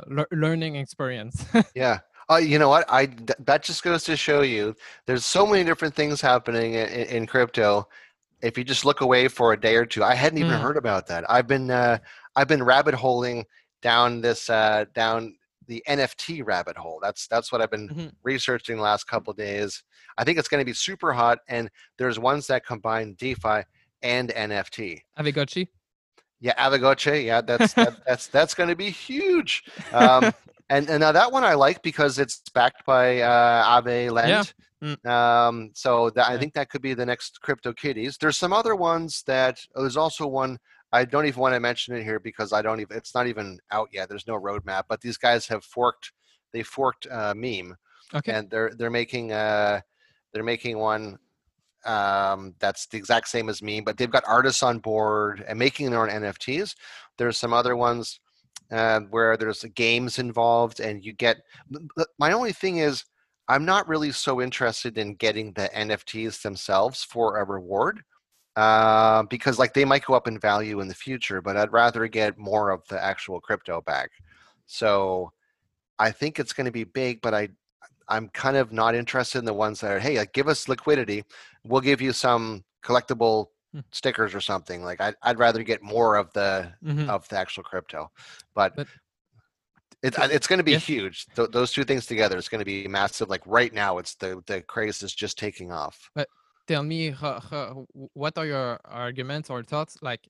le 0.08 0.26
learning 0.32 0.76
experience. 0.76 1.46
yeah. 1.76 2.00
Uh, 2.30 2.38
you 2.38 2.58
know 2.58 2.70
what? 2.70 2.86
I 2.88 3.08
th 3.08 3.32
that 3.40 3.64
just 3.64 3.84
goes 3.84 4.04
to 4.06 4.16
show 4.16 4.42
you 4.42 4.76
there's 5.06 5.26
so 5.26 5.46
many 5.46 5.64
different 5.64 5.96
things 5.96 6.22
happening 6.22 6.76
in, 6.76 6.88
in 7.16 7.28
crypto. 7.28 7.88
If 8.42 8.58
you 8.58 8.64
just 8.64 8.86
look 8.86 9.02
away 9.02 9.28
for 9.28 9.54
a 9.54 9.60
day 9.60 9.76
or 9.76 9.86
two, 9.86 10.04
I 10.04 10.16
hadn't 10.16 10.40
even 10.40 10.58
mm. 10.58 10.62
heard 10.62 10.78
about 10.78 11.06
that. 11.08 11.30
I've 11.30 11.48
been 11.48 11.70
uh, 11.70 11.98
I've 12.36 12.48
been 12.48 12.64
rabbit 12.64 12.96
holing 12.96 13.46
down 13.82 14.22
this 14.22 14.50
uh, 14.50 14.86
down 14.94 15.36
the 15.67 15.84
NFT 15.88 16.46
rabbit 16.46 16.78
hole. 16.78 17.00
That's 17.02 17.28
that's 17.28 17.52
what 17.52 17.62
I've 17.62 17.72
been 17.72 17.89
Mhm. 17.89 18.12
researching 18.24 18.78
the 18.78 18.82
last 18.84 19.06
couple 19.06 19.32
of 19.32 19.38
days. 19.38 19.84
I 20.17 20.24
think 20.24 20.38
it's 20.38 20.48
going 20.48 20.62
to 20.62 20.65
be 20.65 20.74
super 20.74 21.13
hot, 21.13 21.39
and 21.48 21.70
there's 21.98 22.20
ones 22.20 22.48
that 22.48 22.65
combine 22.65 23.15
DeFi 23.17 23.63
and 24.02 24.30
NFT. 24.32 25.02
Aavegotchi. 25.17 25.67
Yeah, 26.39 26.54
Aavegotchi. 26.56 27.26
Yeah, 27.26 27.41
that's 27.41 27.74
that, 27.74 28.04
that's 28.08 28.28
that's 28.28 28.54
going 28.54 28.70
to 28.70 28.76
be 28.76 28.89
huge. 28.89 29.63
Um, 29.94 30.34
and 30.70 30.89
and 30.89 31.00
now 31.00 31.12
that 31.12 31.32
one 31.32 31.44
I 31.44 31.54
like 31.54 31.82
because 31.84 32.20
it's 32.20 32.41
backed 32.54 32.86
by 32.86 33.22
uh, 33.22 33.82
Aave 33.82 34.12
Lend. 34.12 34.30
Yeah. 34.30 34.44
Mm. 34.84 35.06
Um, 35.06 35.72
so 35.76 36.10
that, 36.12 36.28
I 36.28 36.39
think 36.39 36.56
that 36.56 36.72
could 36.72 36.82
be 36.82 36.96
the 36.96 37.06
next 37.06 37.39
Crypto 37.41 37.72
Kitties. 37.72 38.17
There's 38.20 38.38
some 38.39 38.52
other 38.52 38.76
ones 38.76 39.24
that 39.28 39.60
oh, 39.76 39.82
there's 39.82 39.96
also 39.98 40.26
one 40.26 40.58
I 40.92 41.06
don't 41.06 41.26
even 41.26 41.40
want 41.40 41.54
to 41.54 41.60
mention 41.60 41.96
it 41.96 42.04
here 42.04 42.20
because 42.20 42.52
I 42.54 42.62
don't 42.62 42.82
even 42.82 42.98
it's 42.98 43.16
not 43.16 43.28
even 43.28 43.60
out 43.72 43.90
yet. 43.94 44.10
There's 44.10 44.28
no 44.28 44.40
roadmap, 44.40 44.84
but 44.90 45.02
these 45.02 45.18
guys 45.18 45.48
have 45.48 45.64
forked 45.64 46.12
they 46.52 46.64
forked 46.64 47.08
uh, 47.10 47.34
meme 47.36 47.76
Okay. 48.14 48.34
and 48.34 48.50
they're 48.50 48.72
they're 48.78 48.90
making 48.90 49.32
uh 49.32 49.80
they're 50.34 50.44
making 50.44 50.78
one 50.78 51.18
um 51.86 52.54
that's 52.60 52.88
the 52.88 52.98
exact 52.98 53.28
same 53.28 53.50
as 53.50 53.62
me 53.62 53.80
but 53.80 53.98
they've 53.98 54.12
got 54.12 54.24
artists 54.28 54.62
on 54.62 54.80
board 54.80 55.44
and 55.48 55.58
making 55.58 55.90
their 55.90 56.02
own 56.02 56.10
nfts 56.24 56.76
there's 57.18 57.38
some 57.38 57.54
other 57.54 57.76
ones 57.76 58.20
uh, 58.72 59.00
where 59.10 59.36
there's 59.36 59.64
games 59.76 60.20
involved 60.20 60.80
and 60.80 61.04
you 61.04 61.14
get 61.14 61.38
my 62.20 62.34
only 62.34 62.52
thing 62.52 62.78
is 62.78 63.06
i'm 63.48 63.66
not 63.66 63.88
really 63.88 64.12
so 64.12 64.42
interested 64.42 64.98
in 64.98 65.16
getting 65.16 65.54
the 65.54 65.70
nfts 65.74 66.42
themselves 66.42 67.04
for 67.04 67.38
a 67.38 67.46
reward 67.46 68.04
uh, 68.56 69.24
because 69.24 69.58
like 69.60 69.74
they 69.74 69.86
might 69.86 70.06
go 70.06 70.14
up 70.14 70.28
in 70.28 70.38
value 70.40 70.80
in 70.82 70.88
the 70.88 70.94
future 70.94 71.42
but 71.42 71.56
i'd 71.58 71.72
rather 71.72 72.08
get 72.08 72.38
more 72.38 72.70
of 72.70 72.86
the 72.90 73.02
actual 73.02 73.40
crypto 73.40 73.82
back 73.82 74.10
so 74.66 75.32
i 76.00 76.12
think 76.12 76.38
it's 76.40 76.54
going 76.54 76.66
to 76.66 76.72
be 76.72 76.84
big 76.84 77.22
but 77.22 77.34
i 77.34 77.48
I'm 78.08 78.28
kind 78.30 78.58
of 78.58 78.74
not 78.74 78.94
interested 78.94 79.40
in 79.40 79.46
the 79.46 79.54
ones 79.54 79.80
that 79.80 79.92
are, 79.92 80.00
hey, 80.00 80.18
like 80.18 80.34
give 80.34 80.50
us 80.50 80.68
liquidity, 80.68 81.24
we'll 81.64 81.80
give 81.80 82.02
you 82.02 82.12
some 82.12 82.66
collectible 82.84 83.48
Hmm. 83.74 83.80
stickers 83.94 84.36
or 84.36 84.42
something. 84.42 84.84
Like 84.84 85.00
I'd, 85.00 85.16
I'd 85.24 85.40
rather 85.40 85.64
get 85.64 85.82
more 85.82 86.18
of 86.18 86.34
the 86.34 86.74
Mhm. 86.84 87.08
of 87.08 87.26
the 87.30 87.38
actual 87.38 87.64
crypto, 87.64 88.12
but, 88.54 88.76
But- 88.76 88.88
it, 90.04 90.14
it's 90.18 90.46
going 90.48 90.58
to 90.58 90.64
be 90.64 90.74
Yeah. 90.74 90.80
huge. 90.80 91.26
Th- 91.38 91.48
those 91.52 91.72
two 91.72 91.86
things 91.86 92.06
together, 92.06 92.38
it's 92.38 92.50
going 92.50 92.60
to 92.60 92.66
be 92.66 92.86
massive. 92.86 93.30
Like 93.30 93.44
right 93.46 93.72
now, 93.72 93.98
it's 93.98 94.16
the 94.16 94.44
the 94.46 94.62
craze 94.62 95.02
is 95.04 95.14
just 95.16 95.38
taking 95.40 95.72
off. 95.72 96.12
Tell 96.72 96.84
me, 96.84 97.10
ho- 97.10 97.40
ho- 97.50 97.86
what 98.14 98.38
are 98.38 98.46
your 98.46 98.80
arguments 98.86 99.50
or 99.50 99.62
thoughts? 99.62 99.98
Like 100.02 100.22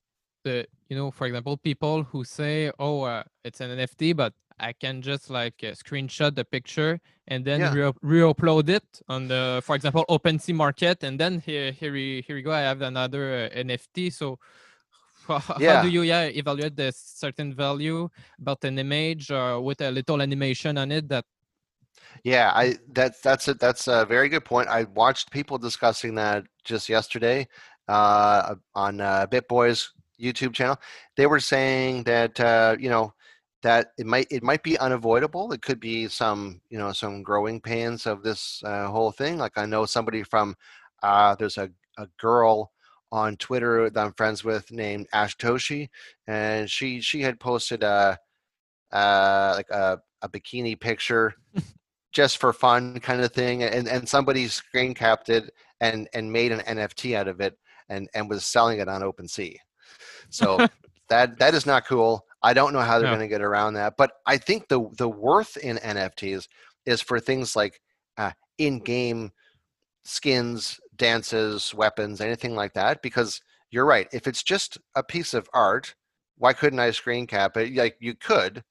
the, 0.43 0.65
you 0.89 0.97
know, 0.97 1.11
for 1.11 1.27
example, 1.27 1.55
people 1.55 2.01
who 2.01 2.23
say, 2.23 2.71
"Oh, 2.79 3.03
uh, 3.03 3.21
it's 3.45 3.61
an 3.61 3.69
NFT, 3.69 4.15
but 4.15 4.33
I 4.59 4.73
can 4.73 5.03
just 5.03 5.29
like 5.29 5.61
uh, 5.63 5.77
screenshot 5.77 6.33
the 6.33 6.43
picture 6.43 6.99
and 7.27 7.45
then 7.45 7.59
Yeah. 7.61 7.73
re- 7.73 7.93
re-upload 8.01 8.69
it 8.69 9.01
on 9.07 9.27
the, 9.27 9.61
for 9.63 9.75
example, 9.75 10.03
OpenSea 10.09 10.55
market, 10.55 11.03
and 11.03 11.19
then 11.19 11.41
here, 11.45 11.71
here 11.71 11.93
we, 11.93 12.23
here 12.25 12.35
we 12.35 12.41
go. 12.41 12.51
I 12.51 12.61
have 12.61 12.81
another 12.81 13.45
uh, 13.53 13.55
NFT. 13.55 14.11
So, 14.11 14.39
ho- 15.27 15.37
ho- 15.37 15.59
how 15.61 15.83
do 15.83 15.89
you, 15.89 16.01
yeah, 16.01 16.23
evaluate 16.25 16.75
the 16.75 16.91
certain 16.91 17.53
value 17.53 18.09
about 18.41 18.63
an 18.63 18.79
image 18.79 19.29
uh, 19.29 19.59
with 19.61 19.79
a 19.81 19.91
little 19.91 20.19
animation 20.19 20.79
on 20.79 20.91
it 20.91 21.07
that 21.09 21.25
Yeah, 22.23 22.51
I 22.53 22.75
that's 22.91 23.21
that's 23.21 23.47
a 23.47 23.53
that's 23.55 23.87
a 23.87 24.05
very 24.05 24.29
good 24.29 24.45
point. 24.45 24.69
I 24.69 24.83
watched 24.83 25.31
people 25.31 25.57
discussing 25.57 26.15
that 26.15 26.43
just 26.63 26.89
yesterday 26.89 27.47
uh, 27.87 28.55
on 28.75 29.01
uh, 29.01 29.27
BitBoy's 29.27 29.91
YouTube 30.21 30.53
channel. 30.53 30.77
They 31.17 31.25
were 31.27 31.39
saying 31.39 32.03
that 32.03 32.39
uh, 32.39 32.75
you 32.79 32.89
know 32.89 33.13
that 33.63 33.91
it 33.97 34.05
might 34.05 34.27
it 34.31 34.43
might 34.43 34.63
be 34.63 34.77
unavoidable. 34.77 35.51
It 35.53 35.61
could 35.61 35.79
be 35.79 36.07
some 36.07 36.61
you 36.69 36.77
know 36.77 36.91
some 36.91 37.23
growing 37.23 37.59
pains 37.61 38.05
of 38.05 38.23
this 38.23 38.61
uh, 38.65 38.87
whole 38.87 39.11
thing. 39.11 39.37
Like 39.37 39.57
I 39.57 39.65
know 39.65 39.85
somebody 39.85 40.23
from 40.23 40.55
uh, 41.03 41.35
there's 41.35 41.57
a 41.57 41.69
a 41.97 42.07
girl 42.19 42.71
on 43.11 43.35
Twitter 43.37 43.89
that 43.89 43.99
I'm 44.05 44.13
friends 44.13 44.43
with 44.43 44.71
named 44.71 45.07
Ash 45.13 45.35
Toshi, 45.37 45.89
and 46.27 46.69
she 46.69 47.01
she 47.01 47.21
had 47.21 47.39
posted 47.39 47.83
a 47.83 48.17
uh, 48.91 49.53
like 49.55 49.69
a, 49.69 49.99
a 50.21 50.29
bikini 50.29 50.79
picture 50.79 51.33
just 52.11 52.37
for 52.37 52.53
fun 52.53 52.99
kind 52.99 53.21
of 53.21 53.31
thing 53.31 53.63
and 53.63 53.87
and 53.87 54.07
somebody 54.07 54.47
screen 54.47 54.93
capped 54.93 55.29
it 55.29 55.51
and 55.79 56.07
and 56.13 56.31
made 56.31 56.51
an 56.51 56.59
nft 56.77 57.15
out 57.15 57.27
of 57.27 57.39
it 57.41 57.57
and 57.89 58.07
and 58.13 58.29
was 58.29 58.45
selling 58.45 58.79
it 58.79 58.87
on 58.87 59.01
OpenSea. 59.01 59.55
so 60.29 60.67
that 61.09 61.37
that 61.39 61.53
is 61.53 61.65
not 61.65 61.85
cool 61.87 62.25
i 62.43 62.53
don't 62.53 62.73
know 62.73 62.79
how 62.81 62.97
they're 62.99 63.07
No. 63.07 63.15
going 63.15 63.21
to 63.21 63.27
get 63.27 63.41
around 63.41 63.73
that 63.75 63.93
but 63.97 64.11
i 64.25 64.37
think 64.37 64.67
the 64.67 64.87
the 64.97 65.09
worth 65.09 65.57
in 65.57 65.77
nfts 65.77 66.47
is 66.85 67.01
for 67.01 67.19
things 67.19 67.55
like 67.55 67.79
uh, 68.17 68.31
in-game 68.57 69.31
skins 70.03 70.79
dances 70.95 71.73
weapons 71.73 72.21
anything 72.21 72.55
like 72.55 72.73
that 72.73 73.01
because 73.01 73.41
you're 73.69 73.85
right 73.85 74.07
if 74.11 74.27
it's 74.27 74.43
just 74.43 74.77
a 74.95 75.03
piece 75.03 75.33
of 75.33 75.47
art 75.53 75.95
why 76.37 76.53
couldn't 76.53 76.79
i 76.79 76.91
screen 76.91 77.27
cap 77.27 77.55
it 77.57 77.73
like 77.75 77.95
you 77.99 78.15
could 78.15 78.63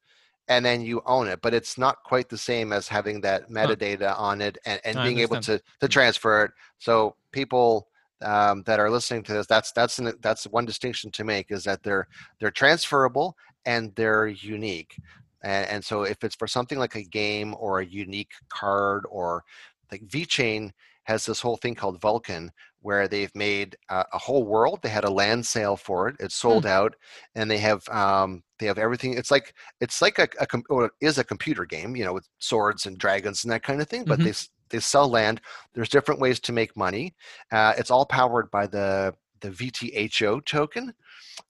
and 0.50 0.64
then 0.64 0.82
you 0.82 1.00
own 1.06 1.28
it 1.28 1.40
but 1.40 1.54
it's 1.54 1.78
not 1.78 2.02
quite 2.04 2.28
the 2.28 2.36
same 2.36 2.72
as 2.72 2.88
having 2.88 3.20
that 3.22 3.48
metadata 3.48 4.18
on 4.18 4.42
it 4.42 4.58
and, 4.66 4.80
and 4.84 4.98
I 4.98 5.04
being 5.04 5.20
able 5.20 5.40
to 5.40 5.62
to 5.80 5.88
transfer 5.88 6.44
it. 6.44 6.50
So 6.78 7.16
people 7.32 7.88
um, 8.22 8.62
that 8.66 8.80
are 8.80 8.90
listening 8.90 9.22
to 9.24 9.32
this 9.32 9.46
that's 9.46 9.72
that's 9.72 9.98
an, 9.98 10.12
that's 10.20 10.44
one 10.44 10.66
distinction 10.66 11.10
to 11.12 11.24
make 11.24 11.50
is 11.50 11.64
that 11.64 11.82
they're 11.82 12.08
they're 12.38 12.50
transferable 12.50 13.36
and 13.64 13.94
they're 13.94 14.26
unique. 14.26 14.96
And, 15.42 15.66
and 15.68 15.84
so 15.84 16.02
if 16.02 16.22
it's 16.22 16.34
for 16.34 16.46
something 16.46 16.78
like 16.78 16.96
a 16.96 17.02
game 17.02 17.54
or 17.58 17.80
a 17.80 17.86
unique 17.86 18.32
card 18.48 19.04
or 19.08 19.44
like 19.90 20.02
VeChain 20.06 20.72
has 21.04 21.24
this 21.24 21.40
whole 21.40 21.56
thing 21.56 21.74
called 21.74 22.00
Vulcan 22.00 22.50
where 22.82 23.08
they've 23.08 23.34
made 23.34 23.76
uh, 23.88 24.04
a 24.12 24.18
whole 24.18 24.44
world. 24.44 24.80
They 24.82 24.88
had 24.88 25.04
a 25.04 25.10
land 25.10 25.46
sale 25.46 25.76
for 25.76 26.08
it. 26.08 26.16
It's 26.20 26.34
sold 26.34 26.66
out, 26.66 26.94
and 27.34 27.50
they 27.50 27.58
have 27.58 27.86
um, 27.88 28.42
they 28.58 28.66
have 28.66 28.78
everything. 28.78 29.14
It's 29.14 29.30
like 29.30 29.54
it's 29.80 30.00
like 30.02 30.18
a, 30.18 30.28
a 30.40 30.46
com- 30.46 30.64
or 30.70 30.86
it 30.86 30.92
is 31.00 31.18
a 31.18 31.24
computer 31.24 31.64
game, 31.64 31.96
you 31.96 32.04
know, 32.04 32.12
with 32.14 32.28
swords 32.38 32.86
and 32.86 32.98
dragons 32.98 33.44
and 33.44 33.52
that 33.52 33.62
kind 33.62 33.80
of 33.80 33.88
thing. 33.88 34.04
But 34.06 34.22
Mhm. 34.22 34.22
they 34.22 34.32
they 34.70 34.80
sell 34.80 35.08
land. 35.08 35.40
There's 35.74 35.88
different 35.88 36.20
ways 36.20 36.40
to 36.40 36.52
make 36.52 36.76
money. 36.76 37.14
Uh, 37.52 37.74
it's 37.78 37.90
all 37.90 38.06
powered 38.06 38.50
by 38.50 38.66
the 38.66 39.14
the 39.40 39.50
VTHO 39.50 40.40
token 40.44 40.92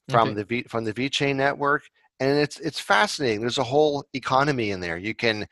from 0.07 0.33
Okay. 0.33 0.35
the 0.35 0.43
v, 0.45 0.63
from 0.63 0.83
the 0.83 0.93
VeChain 0.93 1.35
network, 1.35 1.83
and 2.19 2.37
it's 2.37 2.59
it's 2.59 2.79
fascinating. 2.79 3.41
There's 3.41 3.57
a 3.57 3.63
whole 3.63 4.05
economy 4.13 4.71
in 4.71 4.79
there. 4.79 4.97
You 4.97 5.13
can 5.15 5.47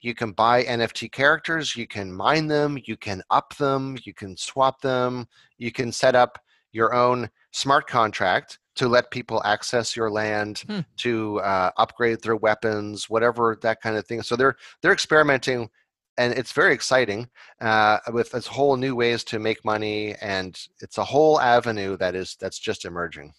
you 0.00 0.14
can 0.14 0.32
buy 0.32 0.64
NFT 0.64 1.10
characters, 1.10 1.76
you 1.76 1.86
can 1.86 2.12
mine 2.12 2.46
them, 2.46 2.78
you 2.84 2.96
can 2.96 3.22
up 3.30 3.56
them, 3.56 3.96
you 4.04 4.14
can 4.14 4.36
swap 4.36 4.80
them, 4.80 5.26
you 5.56 5.72
can 5.72 5.92
set 5.92 6.14
up 6.14 6.38
your 6.72 6.94
own 6.94 7.28
smart 7.52 7.86
contract 7.86 8.58
to 8.76 8.86
let 8.88 9.10
people 9.10 9.42
access 9.44 9.96
your 9.96 10.10
land 10.10 10.62
Hmm. 10.68 10.80
to 10.98 11.40
uh, 11.40 11.70
upgrade 11.78 12.22
their 12.22 12.36
weapons, 12.36 13.10
whatever 13.10 13.58
that 13.62 13.80
kind 13.80 13.96
of 13.96 14.06
thing. 14.06 14.22
So 14.22 14.36
they're 14.36 14.56
they're 14.80 14.92
experimenting, 14.92 15.68
and 16.16 16.32
it's 16.32 16.52
very 16.52 16.74
exciting 16.74 17.28
uh, 17.60 17.98
with 18.12 18.30
this 18.30 18.46
whole 18.46 18.76
new 18.76 18.94
ways 18.94 19.24
to 19.24 19.40
make 19.40 19.64
money, 19.64 20.14
and 20.20 20.56
it's 20.80 20.98
a 20.98 21.04
whole 21.04 21.40
avenue 21.40 21.96
that 21.96 22.14
is 22.14 22.36
that's 22.38 22.58
just 22.58 22.84
emerging. 22.84 23.32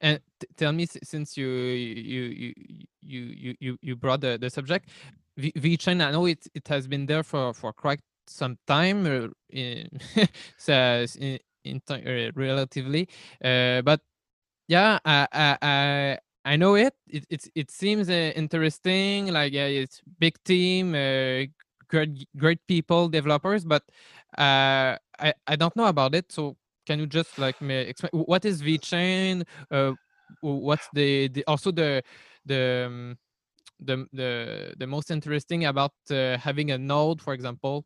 And 0.00 0.20
t- 0.40 0.46
tell 0.56 0.72
me, 0.72 0.86
since 0.86 1.36
you 1.36 1.48
you 1.48 2.22
you 2.22 2.54
you 3.02 3.20
you 3.20 3.54
you 3.60 3.78
you 3.82 3.96
brought 3.96 4.20
the, 4.20 4.38
the 4.40 4.48
subject, 4.48 4.88
V- 5.38 5.52
VeChain, 5.56 6.04
I 6.06 6.10
know 6.10 6.26
it 6.26 6.46
it 6.54 6.68
has 6.68 6.86
been 6.88 7.06
there 7.06 7.22
for 7.22 7.54
for 7.54 7.72
quite 7.72 8.00
some 8.26 8.58
time, 8.66 9.06
uh, 9.06 9.28
in, 9.50 9.88
in, 10.68 11.38
in 11.64 11.80
uh, 11.90 12.32
relatively, 12.34 13.08
uh, 13.44 13.82
but 13.82 14.00
yeah, 14.68 14.98
I 15.04 15.26
I 15.32 15.58
I, 15.62 16.18
I 16.44 16.56
know 16.56 16.74
it. 16.76 16.94
It 17.08 17.26
it, 17.30 17.48
it 17.54 17.70
seems 17.70 18.08
uh, 18.10 18.32
interesting. 18.36 19.28
Like 19.32 19.52
yeah, 19.52 19.66
it's 19.66 20.02
big 20.18 20.36
team, 20.44 20.94
uh, 20.94 21.46
great 21.88 22.26
great 22.36 22.60
people, 22.68 23.08
developers, 23.08 23.64
but 23.64 23.82
uh, 24.38 24.96
I 25.18 25.34
I 25.46 25.56
don't 25.56 25.76
know 25.76 25.86
about 25.86 26.14
it. 26.14 26.32
So 26.32 26.56
can 26.86 26.98
you 27.00 27.06
just 27.06 27.38
like 27.38 27.60
me 27.60 27.76
explain 27.76 28.10
what 28.12 28.44
is 28.44 28.62
VeChain? 28.62 29.44
Uh, 29.70 29.94
what's 30.40 30.88
the, 30.92 31.28
the 31.28 31.44
also 31.46 31.70
the 31.72 32.02
the 32.46 32.84
um, 32.86 33.18
the 33.80 34.06
the 34.12 34.74
the 34.78 34.86
most 34.86 35.10
interesting 35.10 35.66
about 35.66 35.92
uh, 36.10 36.36
having 36.38 36.70
a 36.70 36.78
node, 36.78 37.20
for 37.20 37.34
example? 37.34 37.84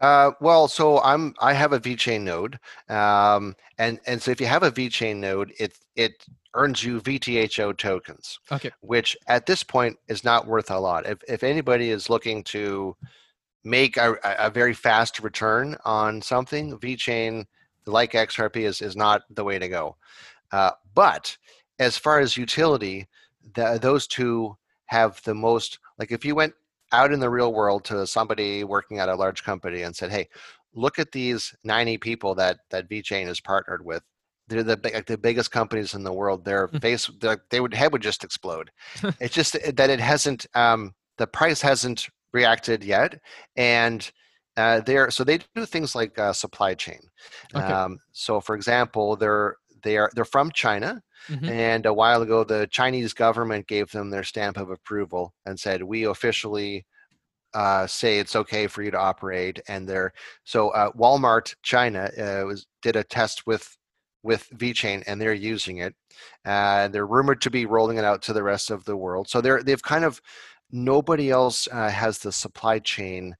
Uh, 0.00 0.32
well, 0.40 0.68
so 0.68 1.00
I'm 1.00 1.34
I 1.40 1.52
have 1.54 1.72
a 1.72 1.80
VeChain 1.80 2.22
node, 2.22 2.58
um, 2.88 3.54
and 3.78 4.00
and 4.06 4.20
so 4.20 4.30
if 4.30 4.40
you 4.40 4.46
have 4.46 4.62
a 4.62 4.70
VeChain 4.70 5.16
node, 5.16 5.52
it 5.58 5.78
it 5.96 6.12
earns 6.54 6.84
you 6.84 7.00
VTHO 7.00 7.76
tokens, 7.76 8.38
Okay. 8.52 8.70
which 8.80 9.16
at 9.26 9.46
this 9.46 9.62
point 9.64 9.96
is 10.08 10.22
not 10.22 10.46
worth 10.46 10.70
a 10.70 10.78
lot. 10.78 11.06
If 11.06 11.18
if 11.28 11.42
anybody 11.42 11.90
is 11.90 12.10
looking 12.10 12.44
to 12.44 12.96
make 13.64 13.96
a, 13.96 14.16
a 14.38 14.50
very 14.50 14.74
fast 14.74 15.20
return 15.20 15.76
on 15.84 16.20
something, 16.20 16.78
VeChain, 16.78 17.46
like 17.86 18.12
XRP, 18.12 18.56
is 18.56 18.82
is 18.82 18.96
not 18.96 19.22
the 19.30 19.44
way 19.44 19.58
to 19.58 19.68
go. 19.68 19.96
Uh, 20.52 20.72
but 20.94 21.36
as 21.78 21.96
far 21.96 22.20
as 22.20 22.36
utility, 22.36 23.08
the, 23.54 23.78
those 23.80 24.06
two 24.06 24.56
have 24.86 25.20
the 25.24 25.34
most 25.34 25.78
like 25.98 26.12
if 26.12 26.24
you 26.24 26.34
went 26.34 26.54
out 26.92 27.12
in 27.12 27.20
the 27.20 27.30
real 27.30 27.52
world 27.52 27.84
to 27.86 28.06
somebody 28.06 28.64
working 28.64 28.98
at 28.98 29.08
a 29.08 29.14
large 29.16 29.42
company 29.44 29.82
and 29.82 29.94
said, 29.96 30.10
"Hey, 30.10 30.28
look 30.74 30.98
at 30.98 31.12
these 31.12 31.54
90 31.64 31.98
people 31.98 32.34
that 32.36 32.58
that 32.70 32.88
VeChain 32.88 33.28
is 33.28 33.40
partnered 33.40 33.84
with. 33.84 34.02
They're 34.48 34.62
the 34.62 34.78
like 34.82 35.06
the 35.06 35.18
biggest 35.18 35.50
companies 35.50 35.94
in 35.94 36.04
the 36.04 36.12
world. 36.12 36.44
Their 36.44 36.68
Hmm. 36.68 36.78
face, 36.78 37.06
their, 37.20 37.42
they 37.50 37.60
would 37.60 37.74
head 37.74 37.92
would 37.92 38.02
just 38.02 38.24
explode. 38.24 38.70
it's 39.20 39.34
just 39.34 39.52
that 39.54 39.90
it 39.90 40.00
hasn't. 40.00 40.46
Um, 40.54 40.94
the 41.18 41.26
price 41.26 41.62
hasn't 41.62 42.08
reacted 42.32 42.84
yet, 42.84 43.20
and 43.56 44.10
uh, 44.56 44.80
they're 44.80 45.10
so 45.10 45.24
they 45.24 45.38
do 45.54 45.64
things 45.66 45.94
like 45.94 46.18
uh, 46.18 46.32
supply 46.32 46.74
chain. 46.74 47.00
Okay. 47.54 47.64
Um, 47.64 47.98
so, 48.12 48.40
for 48.40 48.54
example, 48.54 49.16
they're 49.16 49.56
they 49.82 49.96
are 49.96 50.10
they're 50.14 50.24
from 50.24 50.50
China, 50.52 51.02
Mhm. 51.28 51.52
and 51.52 51.86
a 51.86 51.94
while 51.94 52.22
ago 52.22 52.44
the 52.44 52.66
Chinese 52.68 53.12
government 53.14 53.66
gave 53.66 53.90
them 53.92 54.10
their 54.10 54.24
stamp 54.24 54.56
of 54.56 54.70
approval 54.70 55.34
and 55.46 55.58
said 55.58 55.82
we 55.82 56.04
officially 56.04 56.86
uh, 57.54 57.86
say 57.86 58.18
it's 58.18 58.36
okay 58.36 58.66
for 58.66 58.82
you 58.82 58.90
to 58.90 58.98
operate. 58.98 59.60
And 59.68 59.88
they're 59.88 60.12
so 60.44 60.70
uh, 60.70 60.90
Walmart 60.92 61.54
China 61.62 62.10
uh, 62.18 62.44
was 62.46 62.66
did 62.82 62.96
a 62.96 63.04
test 63.04 63.46
with 63.46 63.76
with 64.22 64.48
VeChain 64.56 65.04
and 65.06 65.20
they're 65.20 65.34
using 65.34 65.78
it. 65.78 65.94
Uh, 66.44 66.88
they're 66.88 67.06
rumored 67.06 67.40
to 67.42 67.50
be 67.50 67.66
rolling 67.66 67.98
it 67.98 68.04
out 68.04 68.22
to 68.22 68.32
the 68.32 68.42
rest 68.42 68.70
of 68.70 68.84
the 68.84 68.96
world. 68.96 69.28
So 69.28 69.40
they're 69.40 69.62
they've 69.62 69.82
kind 69.82 70.04
of 70.04 70.20
nobody 70.72 71.30
else 71.30 71.68
uh, 71.72 71.90
has 71.90 72.18
the 72.18 72.32
supply 72.32 72.78
chain 72.80 73.36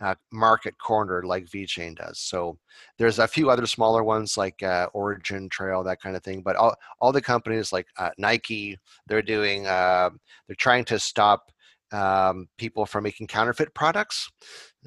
uh, 0.00 0.14
market 0.32 0.74
cornered 0.78 1.24
like 1.24 1.46
VeChain 1.46 1.96
does. 1.96 2.18
So 2.18 2.58
there's 2.98 3.18
a 3.18 3.28
few 3.28 3.50
other 3.50 3.66
smaller 3.66 4.02
ones 4.02 4.36
like 4.36 4.62
uh, 4.62 4.88
Origin 4.92 5.48
Trail, 5.48 5.82
that 5.84 6.00
kind 6.00 6.16
of 6.16 6.22
thing. 6.22 6.42
But 6.42 6.56
all, 6.56 6.74
all 7.00 7.12
the 7.12 7.20
companies 7.20 7.72
like 7.72 7.86
uh, 7.98 8.10
Nike, 8.18 8.78
they're 9.06 9.22
doing, 9.22 9.66
uh, 9.66 10.10
they're 10.46 10.56
trying 10.56 10.84
to 10.86 10.98
stop 10.98 11.50
um, 11.92 12.48
people 12.56 12.86
from 12.86 13.04
making 13.04 13.26
counterfeit 13.26 13.74
products, 13.74 14.30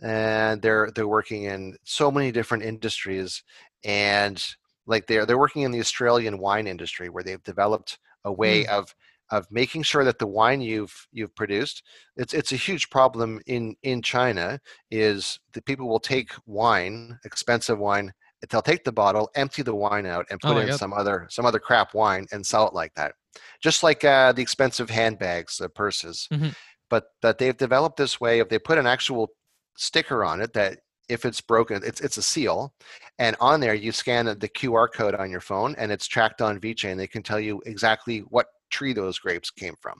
and 0.02 0.62
they're 0.62 0.90
they're 0.96 1.08
working 1.08 1.44
in 1.44 1.76
so 1.84 2.10
many 2.10 2.32
different 2.32 2.64
industries, 2.64 3.44
and 3.84 4.44
like 4.88 5.08
they're 5.08 5.26
they're 5.26 5.38
working 5.38 5.64
in 5.64 5.72
the 5.72 5.80
Australian 5.80 6.38
wine 6.38 6.68
industry 6.68 7.10
where 7.10 7.24
they've 7.24 7.44
developed 7.44 8.00
a 8.24 8.32
way 8.32 8.66
of 8.68 8.96
of 9.36 9.48
making 9.52 9.84
sure 9.84 10.04
that 10.06 10.20
the 10.20 10.28
wine 10.40 10.62
you've 10.62 10.96
you've 11.12 11.36
produced 11.36 11.84
it's 12.22 12.34
it's 12.34 12.52
a 12.54 12.56
huge 12.68 12.86
problem 12.90 13.40
in 13.56 13.76
in 13.84 14.02
China 14.02 14.60
is 14.92 15.40
that 15.54 15.66
people 15.66 15.88
will 15.88 16.00
take 16.14 16.32
wine 16.46 17.18
expensive 17.26 17.80
wine 17.80 18.12
they'll 18.50 18.62
take 18.72 18.84
the 18.84 18.92
bottle 19.04 19.30
empty 19.36 19.62
the 19.64 19.74
wine 19.86 20.06
out 20.06 20.26
and 20.30 20.40
Oh 20.44 20.50
put 20.50 20.56
my 20.58 20.64
in 20.64 20.68
God. 20.70 20.80
some 20.80 20.94
other 20.94 21.28
some 21.30 21.46
other 21.46 21.60
crap 21.60 21.94
wine 21.94 22.26
and 22.32 22.46
sell 22.46 22.68
it 22.68 22.74
like 22.74 22.94
that 22.96 23.14
just 23.62 23.84
like 23.84 24.04
uh, 24.04 24.32
the 24.34 24.42
expensive 24.42 24.90
handbags 24.90 25.58
the 25.58 25.70
purses 25.70 26.28
Mhm. 26.32 26.54
but 26.90 27.04
that 27.22 27.38
they've 27.38 27.58
developed 27.58 27.98
this 27.98 28.20
way 28.22 28.40
of 28.40 28.50
they 28.50 28.60
put 28.60 28.78
an 28.78 28.88
actual 28.88 29.30
sticker 29.78 30.24
on 30.24 30.42
it 30.42 30.54
that 30.54 30.80
if 31.10 31.26
it's 31.26 31.42
broken 31.42 31.82
it's 31.90 32.02
it's 32.02 32.18
a 32.18 32.22
seal 32.34 32.74
and 33.20 33.36
on 33.40 33.60
there 33.60 33.74
you 33.86 33.92
scan 33.92 34.26
the 34.26 34.50
QR 34.60 34.88
code 34.92 35.16
on 35.16 35.30
your 35.32 35.42
phone 35.42 35.76
and 35.78 35.92
it's 35.92 36.08
tracked 36.08 36.42
on 36.42 36.60
VeChain 36.60 36.98
they 36.98 37.08
can 37.08 37.24
tell 37.24 37.40
you 37.40 37.62
exactly 37.66 38.20
what 38.36 38.48
tree 38.74 38.94
those 38.94 39.20
grapes 39.20 39.52
came 39.52 39.76
from 39.82 39.98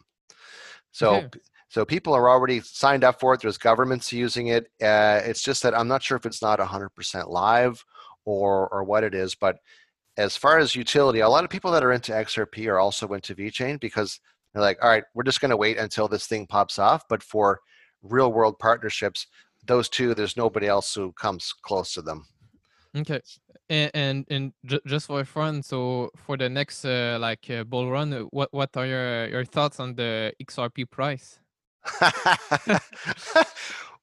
so 0.92 1.16
Okay. 1.18 1.40
so 1.70 1.86
people 1.86 2.14
are 2.14 2.30
already 2.30 2.60
signed 2.60 3.04
up 3.04 3.20
for 3.20 3.34
it 3.34 3.42
there's 3.42 3.58
governments 3.58 4.12
using 4.12 4.48
it 4.48 4.66
uh, 4.82 5.20
it's 5.30 5.44
just 5.44 5.62
that 5.64 5.78
i'm 5.78 5.88
not 5.88 6.04
sure 6.04 6.18
if 6.18 6.26
it's 6.26 6.42
not 6.42 6.60
100% 6.60 7.30
live 7.30 7.84
or 8.26 8.68
or 8.70 8.84
what 8.84 9.04
it 9.04 9.14
is 9.14 9.36
but 9.36 9.58
as 10.18 10.38
far 10.38 10.60
as 10.60 10.76
utility 10.76 11.20
a 11.22 11.30
lot 11.30 11.44
of 11.44 11.50
people 11.50 11.72
that 11.72 11.84
are 11.84 11.94
into 11.94 12.12
xrp 12.12 12.68
are 12.68 12.80
also 12.80 13.08
into 13.14 13.36
VeChain 13.36 13.80
because 13.80 14.20
they're 14.54 14.68
like 14.70 14.80
all 14.84 14.90
right 14.90 15.04
we're 15.14 15.30
just 15.32 15.42
going 15.42 15.52
to 15.56 15.58
wait 15.66 15.78
until 15.78 16.08
this 16.08 16.28
thing 16.28 16.46
pops 16.48 16.78
off 16.80 17.04
but 17.10 17.24
for 17.24 17.60
real 18.04 18.32
world 18.32 18.58
partnerships 18.60 19.28
those 19.66 19.90
two 19.90 20.14
there's 20.14 20.38
nobody 20.38 20.68
else 20.68 20.94
who 20.94 21.12
comes 21.14 21.54
close 21.64 21.94
to 21.94 22.02
them 22.02 22.26
Okay, 22.96 23.22
and 23.70 23.92
and, 23.96 24.26
and 24.30 24.54
ju- 24.66 24.80
just 24.86 25.08
for 25.08 25.26
fun, 25.26 25.64
so 25.64 26.12
for 26.16 26.38
the 26.38 26.48
next 26.50 26.86
uh, 26.86 27.18
like 27.20 27.50
uh, 27.50 27.64
bull 27.64 27.90
run, 27.90 28.14
uh, 28.14 28.20
what 28.30 28.54
what 28.54 28.70
are 28.78 28.86
your 28.86 29.28
your 29.30 29.46
thoughts 29.46 29.80
on 29.80 29.96
the 29.96 30.32
XRP 30.40 30.88
price? 30.90 31.40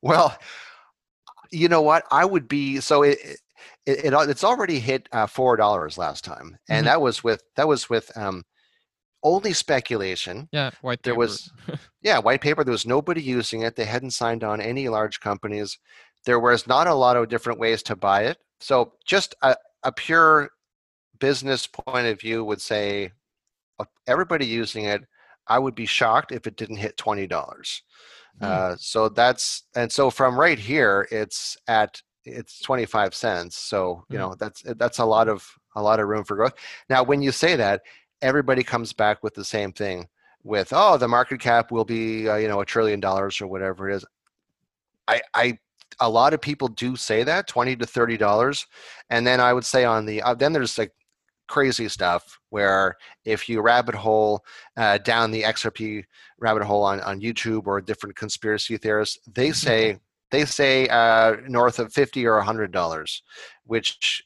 well, 0.02 0.36
you 1.50 1.68
know 1.68 1.82
what? 1.82 2.04
I 2.10 2.24
would 2.24 2.48
be 2.48 2.80
so 2.80 3.02
it 3.02 3.18
it, 3.86 4.04
it 4.06 4.12
it's 4.28 4.44
already 4.44 4.78
hit 4.80 5.08
uh, 5.12 5.26
four 5.26 5.56
dollars 5.56 5.98
last 5.98 6.24
time, 6.24 6.56
and 6.68 6.84
Mhm. 6.86 6.86
that 6.86 7.00
was 7.00 7.24
with 7.24 7.42
that 7.56 7.68
was 7.68 7.90
with 7.90 8.16
um 8.16 8.44
only 9.22 9.52
speculation. 9.52 10.48
Yeah, 10.52 10.70
white 10.82 11.02
There 11.02 11.14
paper. 11.14 11.18
was 11.20 11.52
yeah 12.02 12.18
white 12.18 12.40
paper. 12.40 12.64
There 12.64 12.72
was 12.72 12.86
nobody 12.86 13.22
using 13.22 13.62
it. 13.62 13.76
They 13.76 13.84
hadn't 13.84 14.12
signed 14.12 14.44
on 14.44 14.60
any 14.60 14.88
large 14.88 15.20
companies. 15.20 15.78
There 16.26 16.40
was 16.40 16.66
not 16.66 16.86
a 16.86 16.94
lot 16.94 17.16
of 17.16 17.28
different 17.28 17.58
ways 17.60 17.82
to 17.84 17.96
buy 17.96 18.24
it. 18.24 18.38
So 18.60 18.92
just 19.04 19.34
a, 19.42 19.56
a 19.82 19.92
pure 19.92 20.50
business 21.18 21.66
point 21.66 22.06
of 22.06 22.20
view 22.20 22.44
would 22.44 22.60
say 22.60 23.12
everybody 24.06 24.46
using 24.46 24.84
it. 24.84 25.04
I 25.46 25.58
would 25.58 25.74
be 25.74 25.86
shocked 25.86 26.32
if 26.32 26.46
it 26.46 26.56
didn't 26.56 26.76
hit 26.76 26.96
twenty 26.96 27.26
dollars. 27.26 27.82
Hmm. 28.38 28.44
Uh, 28.46 28.76
so 28.78 29.08
that's 29.08 29.64
and 29.74 29.90
so 29.90 30.10
from 30.10 30.38
right 30.38 30.58
here, 30.58 31.08
it's 31.10 31.56
at 31.66 32.00
it's 32.24 32.60
twenty 32.60 32.86
five 32.86 33.14
cents. 33.14 33.56
So 33.56 34.04
you 34.10 34.16
Mhm. 34.16 34.20
know 34.20 34.34
that's 34.38 34.62
that's 34.76 34.98
a 34.98 35.04
lot 35.04 35.28
of 35.28 35.46
a 35.76 35.82
lot 35.82 36.00
of 36.00 36.08
room 36.08 36.24
for 36.24 36.36
growth. 36.36 36.54
Now, 36.88 37.02
when 37.02 37.22
you 37.22 37.32
say 37.32 37.56
that, 37.56 37.82
everybody 38.22 38.62
comes 38.62 38.92
back 38.92 39.22
with 39.22 39.34
the 39.34 39.44
same 39.44 39.72
thing. 39.72 40.08
With 40.42 40.72
oh, 40.72 40.96
the 40.96 41.08
market 41.08 41.40
cap 41.40 41.70
will 41.70 41.84
be 41.84 42.28
uh, 42.28 42.36
you 42.36 42.48
know 42.48 42.60
a 42.60 42.66
trillion 42.66 43.00
dollars 43.00 43.40
or 43.40 43.46
whatever 43.46 43.90
it 43.90 43.96
is. 43.96 44.04
I 45.08 45.22
I 45.34 45.58
a 45.98 46.08
lot 46.08 46.34
of 46.34 46.40
people 46.40 46.68
do 46.68 46.96
say 46.96 47.22
that 47.24 47.48
twenty 47.48 47.76
to 47.76 47.86
thirty 47.86 48.16
dollars, 48.16 48.66
and 49.10 49.26
then 49.26 49.40
I 49.40 49.52
would 49.52 49.64
say 49.64 49.84
on 49.84 50.06
the 50.06 50.22
uh, 50.22 50.34
then 50.34 50.52
there's 50.52 50.78
like 50.78 50.92
crazy 51.48 51.88
stuff 51.88 52.38
where 52.50 52.96
if 53.24 53.48
you 53.48 53.60
rabbit 53.60 53.94
hole 53.94 54.44
uh, 54.76 54.98
down 54.98 55.32
the 55.32 55.42
XRP 55.42 56.04
rabbit 56.38 56.62
hole 56.62 56.84
on, 56.84 57.00
on 57.00 57.20
YouTube 57.20 57.66
or 57.66 57.80
different 57.80 58.14
conspiracy 58.16 58.76
theorists, 58.76 59.18
they 59.34 59.50
say 59.50 59.98
they 60.30 60.44
say 60.44 60.86
uh, 60.88 61.36
north 61.48 61.78
of 61.78 61.92
fifty 61.92 62.26
or 62.26 62.40
hundred 62.40 62.72
dollars, 62.72 63.22
which 63.64 64.22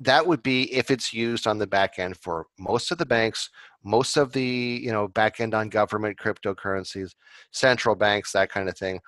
that 0.00 0.26
would 0.26 0.42
be 0.42 0.72
if 0.72 0.90
it's 0.90 1.12
used 1.12 1.46
on 1.46 1.58
the 1.58 1.66
back 1.66 1.98
end 1.98 2.16
for 2.16 2.46
most 2.58 2.90
of 2.90 2.98
the 2.98 3.06
banks, 3.06 3.50
most 3.84 4.16
of 4.16 4.32
the 4.32 4.80
you 4.82 4.90
know 4.90 5.08
back 5.08 5.40
end 5.40 5.54
on 5.54 5.68
government 5.68 6.18
cryptocurrencies, 6.18 7.14
central 7.52 7.94
banks, 7.94 8.32
that 8.32 8.50
kind 8.50 8.68
of 8.68 8.76
thing. 8.76 9.00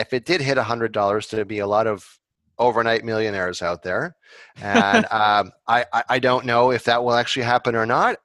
If 0.00 0.12
it 0.12 0.24
did 0.24 0.40
hit 0.40 0.58
hundred 0.58 0.92
dollars, 0.92 1.28
there'd 1.28 1.48
be 1.48 1.60
a 1.60 1.66
lot 1.66 1.86
of 1.86 2.18
overnight 2.58 3.04
millionaires 3.04 3.62
out 3.62 3.82
there, 3.82 4.16
and 4.60 5.06
um, 5.10 5.52
I, 5.66 5.84
I 6.08 6.18
don't 6.18 6.44
know 6.46 6.70
if 6.70 6.84
that 6.84 7.02
will 7.02 7.14
actually 7.14 7.44
happen 7.44 7.74
or 7.74 7.86
not. 7.86 8.18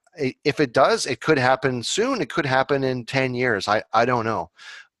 If 0.44 0.60
it 0.60 0.72
does, 0.72 1.06
it 1.06 1.20
could 1.20 1.38
happen 1.38 1.82
soon. 1.82 2.20
It 2.22 2.30
could 2.30 2.46
happen 2.46 2.84
in 2.84 3.04
ten 3.04 3.34
years. 3.34 3.68
I 3.68 3.82
I 3.92 4.04
don't 4.04 4.24
know, 4.24 4.50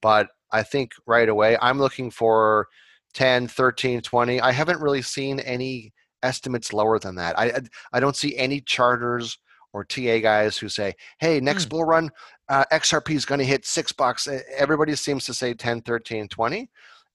but 0.02 0.28
I 0.52 0.62
think 0.62 0.92
right 1.06 1.28
away 1.28 1.56
I'm 1.60 1.78
looking 1.78 2.10
for 2.10 2.68
10, 3.14 3.48
13, 3.48 4.00
20. 4.02 4.40
I 4.40 4.52
haven't 4.52 4.80
really 4.80 5.02
seen 5.02 5.40
any 5.40 5.92
estimates 6.22 6.72
lower 6.72 6.98
than 6.98 7.14
that. 7.16 7.38
I 7.38 7.60
I- 7.92 8.00
don't 8.00 8.16
see 8.16 8.36
any 8.36 8.60
charters 8.60 9.38
or 9.72 9.84
TA 9.84 10.20
guys 10.20 10.56
who 10.56 10.68
say, 10.68 10.94
"Hey, 11.18 11.40
next 11.40 11.64
Hmm. 11.64 11.68
bull 11.70 11.84
run, 11.84 12.10
uh, 12.48 12.64
XRP 12.72 13.14
is 13.14 13.24
going 13.24 13.38
to 13.40 13.44
hit 13.44 13.66
six 13.66 13.92
bucks." 13.92 14.28
E- 14.28 14.40
Everybody 14.56 14.94
seems 14.96 15.24
to 15.26 15.34
say 15.34 15.54
10, 15.54 15.82
13, 15.82 16.28
20, 16.28 16.70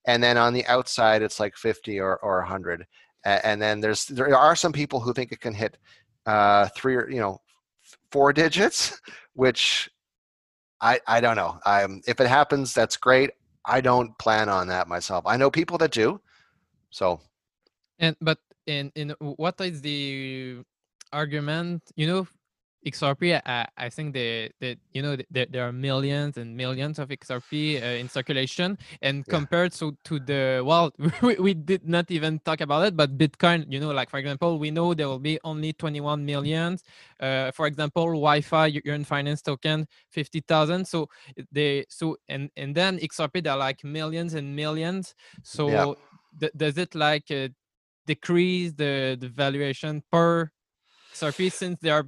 and 0.05 0.23
then 0.23 0.37
on 0.37 0.53
the 0.53 0.65
outside 0.67 1.21
it's 1.21 1.39
like 1.39 1.55
50 1.55 1.99
or 1.99 2.17
or 2.17 2.39
100. 2.39 2.85
And 3.23 3.61
then 3.61 3.79
there's 3.81 4.05
there 4.05 4.35
are 4.35 4.55
some 4.55 4.73
people 4.73 4.99
who 4.99 5.13
think 5.13 5.31
it 5.31 5.41
can 5.41 5.53
hit 5.53 5.77
uh, 6.25 6.67
three 6.75 6.95
or 6.95 7.09
you 7.09 7.19
know 7.19 7.39
four 8.11 8.33
digits, 8.33 8.99
which 9.33 9.89
I 10.81 10.99
I 11.07 11.21
don't 11.21 11.35
know. 11.35 11.59
Um, 11.65 12.01
if 12.07 12.19
it 12.19 12.27
happens, 12.27 12.73
that's 12.73 12.97
great. 12.97 13.31
I 13.65 13.81
don't 13.81 14.17
plan 14.17 14.49
on 14.49 14.67
that 14.67 14.87
myself. 14.87 15.25
I 15.27 15.37
know 15.37 15.51
people 15.51 15.77
that 15.79 15.91
do, 15.91 16.19
so 16.91 17.21
And 17.99 18.15
but 18.21 18.39
in 18.67 18.91
in 18.95 19.15
what 19.19 19.59
is 19.61 19.81
the 19.81 20.63
argument? 21.13 21.83
You 21.95 22.07
know, 22.07 22.27
XRP. 22.85 23.39
I, 23.45 23.67
I 23.77 23.89
think 23.89 24.13
that 24.13 24.77
you 24.93 25.01
know 25.01 25.15
there, 25.29 25.45
there 25.49 25.67
are 25.67 25.71
millions 25.71 26.37
and 26.37 26.55
millions 26.57 26.99
of 26.99 27.09
XRP 27.09 27.81
uh, 27.81 27.85
in 27.85 28.09
circulation, 28.09 28.77
and 29.01 29.25
Yeah. 29.27 29.31
compared 29.37 29.71
to 29.73 29.97
to 30.05 30.19
the 30.19 30.61
well, 30.65 30.91
we, 31.21 31.35
we 31.35 31.53
did 31.53 31.87
not 31.87 32.09
even 32.11 32.39
talk 32.39 32.61
about 32.61 32.87
it, 32.87 32.95
but 32.97 33.17
Bitcoin. 33.17 33.65
You 33.69 33.79
know, 33.79 33.91
like 33.91 34.09
for 34.09 34.17
example, 34.17 34.57
we 34.59 34.71
know 34.71 34.93
there 34.93 35.07
will 35.07 35.19
be 35.19 35.39
only 35.43 35.73
21 35.73 36.25
millions. 36.25 36.83
Uh, 37.19 37.51
for 37.51 37.67
example, 37.67 38.05
YFI 38.07 38.73
you 38.73 38.81
earn 38.87 39.03
finance 39.03 39.41
token 39.41 39.87
50,000. 40.09 40.85
So 40.87 41.07
they 41.51 41.85
so 41.89 42.17
and 42.27 42.49
and 42.57 42.73
then 42.75 42.97
XRP 42.99 43.43
they're 43.43 43.55
like 43.55 43.83
millions 43.83 44.33
and 44.33 44.55
millions. 44.55 45.13
So 45.43 45.95
th- 46.39 46.51
does 46.57 46.77
it 46.77 46.95
like 46.95 47.29
uh, 47.31 47.49
decrease 48.07 48.73
the 48.73 49.17
the 49.19 49.29
valuation 49.29 50.01
per 50.11 50.49
XRP 51.13 51.51
since 51.51 51.77
they 51.81 51.89
are 51.89 52.05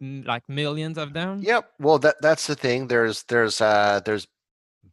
like 0.00 0.48
millions 0.48 0.98
of 0.98 1.12
them. 1.12 1.40
Yep. 1.42 1.72
Well, 1.78 1.98
that 1.98 2.16
that's 2.20 2.46
the 2.46 2.54
thing. 2.54 2.88
There's 2.88 3.22
there's 3.24 3.60
uh 3.60 4.00
there's 4.04 4.26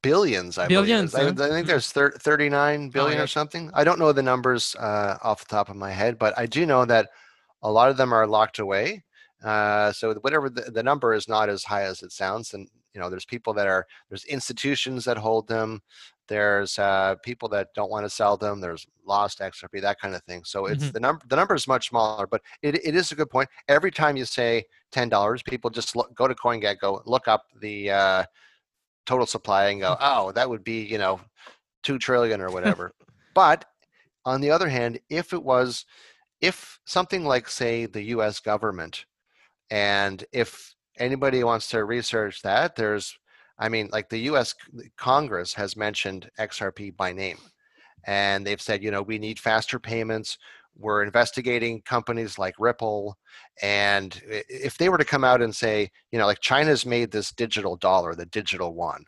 billions. 0.02 0.58
I 0.58 0.68
billions. 0.68 1.16
I, 1.16 1.30
I, 1.30 1.34
think 1.34 1.40
hmm. 1.40 1.68
there's 1.68 1.92
thir- 1.92 2.12
39 2.12 2.90
billion 2.90 3.14
oh, 3.14 3.18
yeah. 3.18 3.24
or 3.24 3.28
something. 3.28 3.72
I 3.74 3.84
don't 3.84 4.00
know 4.00 4.12
the 4.12 4.24
numbers 4.24 4.76
uh, 4.76 5.18
off 5.24 5.40
the 5.40 5.54
top 5.54 5.70
of 5.70 5.76
my 5.76 5.92
head, 5.92 6.18
but 6.18 6.38
I 6.38 6.46
do 6.46 6.66
know 6.66 6.86
that 6.86 7.10
a 7.62 7.72
lot 7.72 7.90
of 7.90 7.98
them 7.98 8.14
are 8.14 8.28
locked 8.28 8.60
away. 8.60 9.04
Uh, 9.44 9.92
so 9.92 10.14
whatever 10.22 10.50
the, 10.50 10.72
the 10.72 10.84
number 10.84 11.14
is 11.14 11.28
not 11.28 11.50
as 11.50 11.64
high 11.64 11.84
as 11.84 12.02
it 12.02 12.12
sounds, 12.12 12.54
and 12.54 12.68
you 12.94 13.00
know 13.00 13.10
there's 13.10 13.26
people 13.26 13.54
that 13.54 13.68
are 13.68 13.86
there's 14.10 14.26
institutions 14.26 15.06
that 15.06 15.18
hold 15.18 15.48
them 15.48 15.82
there's 16.28 16.78
uh, 16.78 17.16
people 17.24 17.48
that 17.50 17.70
don't 17.74 17.90
want 17.90 18.06
to 18.06 18.10
sell 18.10 18.38
them 18.38 18.60
there's 18.60 18.86
lost 19.06 19.40
xrp 19.40 19.82
that 19.82 20.00
kind 20.00 20.14
of 20.14 20.22
thing. 20.24 20.44
So 20.44 20.66
it's 20.66 20.86
mm-hmm. 20.86 20.94
the 20.94 21.00
number 21.00 21.26
the 21.28 21.36
number 21.36 21.56
is 21.56 21.68
much 21.68 21.90
smaller 21.90 22.28
but 22.28 22.42
it, 22.62 22.76
it 22.86 22.96
is 22.96 23.12
a 23.12 23.16
good 23.16 23.30
point. 23.30 23.50
Every 23.68 23.92
time 23.92 24.18
you 24.18 24.26
say 24.26 24.66
$10 24.92 25.46
people 25.46 25.70
just 25.70 25.96
look, 25.96 26.14
go 26.14 26.28
to 26.28 26.36
coingecko 26.36 27.04
look 27.06 27.28
up 27.28 27.46
the 27.62 27.92
uh, 27.92 28.24
total 29.06 29.26
supply 29.26 29.68
and 29.68 29.82
go 29.82 29.96
oh 30.00 30.32
that 30.34 30.50
would 30.50 30.64
be 30.64 30.84
you 30.84 30.98
know 30.98 31.20
2 31.84 31.98
trillion 31.98 32.42
or 32.42 32.50
whatever. 32.52 32.94
But 33.34 33.66
on 34.26 34.42
the 34.42 34.52
other 34.52 34.68
hand 34.68 35.00
if 35.10 35.34
it 35.34 35.44
was 35.44 35.86
if 36.42 36.80
something 36.86 37.26
like 37.26 37.48
say 37.48 37.86
the 37.86 38.02
us 38.04 38.40
government 38.40 39.06
and 39.70 40.24
if 40.32 40.76
anybody 40.98 41.44
wants 41.44 41.70
to 41.70 41.84
research 41.84 42.42
that, 42.42 42.76
there's, 42.76 43.18
I 43.60 43.70
mean, 43.70 43.90
like 43.92 44.10
the 44.10 44.20
U.S. 44.20 44.54
Congress 44.98 45.54
has 45.54 45.76
mentioned 45.76 46.30
XRP 46.40 46.96
by 46.96 47.14
name, 47.14 47.38
and 48.06 48.46
they've 48.46 48.62
said, 48.62 48.84
you 48.84 48.92
know, 48.92 49.02
we 49.02 49.18
need 49.18 49.40
faster 49.40 49.80
payments. 49.80 50.38
We're 50.76 51.04
investigating 51.04 51.82
companies 51.82 52.38
like 52.38 52.56
Ripple, 52.60 53.18
and 53.62 54.22
if 54.28 54.78
they 54.78 54.90
were 54.90 55.00
to 55.00 55.06
come 55.06 55.24
out 55.24 55.42
and 55.42 55.56
say, 55.56 55.90
you 56.12 56.20
know, 56.20 56.28
like 56.28 56.40
China's 56.40 56.86
made 56.86 57.12
this 57.12 57.32
digital 57.32 57.76
dollar, 57.76 58.14
the 58.14 58.28
digital 58.28 58.76
one, 58.76 59.04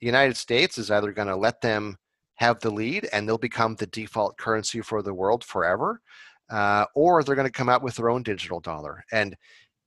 the 0.00 0.06
United 0.06 0.36
States 0.36 0.78
is 0.78 0.90
either 0.90 1.12
going 1.12 1.28
to 1.28 1.36
let 1.36 1.60
them 1.60 1.96
have 2.36 2.60
the 2.60 2.70
lead 2.70 3.08
and 3.12 3.26
they'll 3.26 3.38
become 3.38 3.74
the 3.74 3.86
default 3.86 4.36
currency 4.38 4.80
for 4.80 5.02
the 5.02 5.14
world 5.14 5.42
forever, 5.44 6.00
uh, 6.50 6.84
or 6.94 7.22
they're 7.22 7.34
going 7.34 7.46
to 7.46 7.52
come 7.52 7.68
out 7.68 7.82
with 7.82 7.96
their 7.96 8.10
own 8.10 8.22
digital 8.22 8.60
dollar. 8.60 9.04
And 9.10 9.36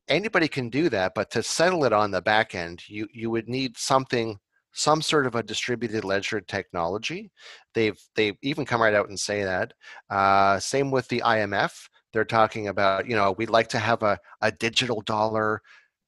anybody 0.09 0.47
can 0.47 0.69
do 0.69 0.89
that, 0.89 1.13
but 1.15 1.31
to 1.31 1.43
settle 1.43 1.85
it 1.85 1.93
on 1.93 2.11
the 2.11 2.21
back 2.21 2.55
end, 2.55 2.83
you 2.87 3.07
you 3.13 3.29
would 3.29 3.47
need 3.47 3.77
something, 3.77 4.37
some 4.73 5.01
sort 5.01 5.25
of 5.25 5.35
a 5.35 5.43
distributed 5.43 6.03
ledger 6.03 6.41
technology. 6.41 7.31
They've 7.73 7.99
they've 8.15 8.37
even 8.41 8.65
come 8.65 8.81
right 8.81 8.93
out 8.93 9.09
and 9.09 9.19
say 9.19 9.43
that. 9.43 9.73
Uh, 10.09 10.59
same 10.59 10.91
with 10.91 11.07
the 11.07 11.21
IMF. 11.25 11.73
They're 12.11 12.25
talking 12.25 12.67
about, 12.67 13.07
you 13.07 13.15
know, 13.15 13.33
we'd 13.33 13.51
like 13.51 13.69
to 13.69 13.79
have 13.79 14.01
a, 14.03 14.17
a 14.41 14.51
digital 14.51 15.01
dollar. 15.01 15.61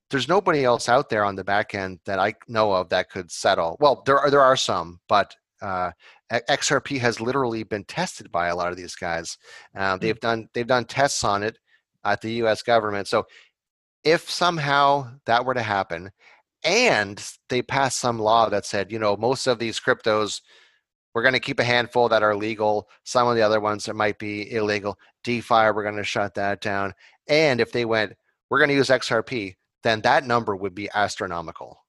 There's 0.10 0.28
nobody 0.28 0.66
else 0.66 0.90
out 0.90 1.10
there 1.10 1.24
on 1.24 1.36
the 1.36 1.44
back 1.44 1.76
end 1.76 2.00
that 2.06 2.20
I 2.20 2.34
know 2.48 2.74
of 2.74 2.90
that 2.90 3.10
could 3.10 3.32
settle. 3.32 3.78
Well, 3.80 4.04
there 4.06 4.20
are 4.20 4.30
there 4.30 4.42
are 4.42 4.58
some, 4.58 5.00
but 5.08 5.36
uh, 5.62 5.92
XRP 6.32 7.00
has 7.00 7.22
literally 7.22 7.64
been 7.64 7.84
tested 7.86 8.32
by 8.32 8.48
a 8.48 8.56
lot 8.56 8.72
of 8.72 8.78
these 8.78 8.96
guys. 8.96 9.38
Uh, 9.76 9.98
they've 9.98 10.20
done 10.20 10.48
they've 10.54 10.68
done 10.68 10.86
tests 10.86 11.24
on 11.24 11.44
it 11.44 11.58
at 12.04 12.22
the 12.22 12.32
U.S. 12.34 12.64
government. 12.64 13.08
So 13.08 13.26
if 14.04 14.30
somehow 14.30 15.10
that 15.26 15.46
were 15.46 15.54
to 15.54 15.62
happen 15.62 16.12
and 16.64 17.24
they 17.50 17.62
passed 17.62 18.00
some 18.00 18.20
law 18.20 18.50
that 18.50 18.66
said, 18.66 18.92
you 18.92 19.00
know, 19.00 19.16
most 19.18 19.48
of 19.48 19.60
these 19.60 19.80
cryptos, 19.80 20.42
we're 21.14 21.24
going 21.24 21.34
to 21.34 21.40
keep 21.40 21.60
a 21.60 21.64
handful 21.64 22.08
that 22.10 22.24
are 22.24 22.36
legal. 22.36 22.90
Some 23.04 23.28
of 23.28 23.36
the 23.36 23.42
other 23.42 23.60
ones 23.60 23.86
that 23.86 23.96
might 23.96 24.18
be 24.18 24.52
illegal. 24.54 24.98
DeFi, 25.24 25.72
we're 25.72 25.84
going 25.84 25.98
to 25.98 26.04
shut 26.04 26.36
that 26.36 26.62
down. 26.62 26.94
And 27.28 27.60
if 27.60 27.72
they 27.72 27.86
went, 27.86 28.14
we're 28.50 28.60
going 28.60 28.70
to 28.70 28.76
use 28.76 28.90
XRP, 28.90 29.56
then 29.84 30.02
that 30.02 30.26
number 30.26 30.56
would 30.56 30.76
be 30.76 30.90
astronomical. 30.94 31.84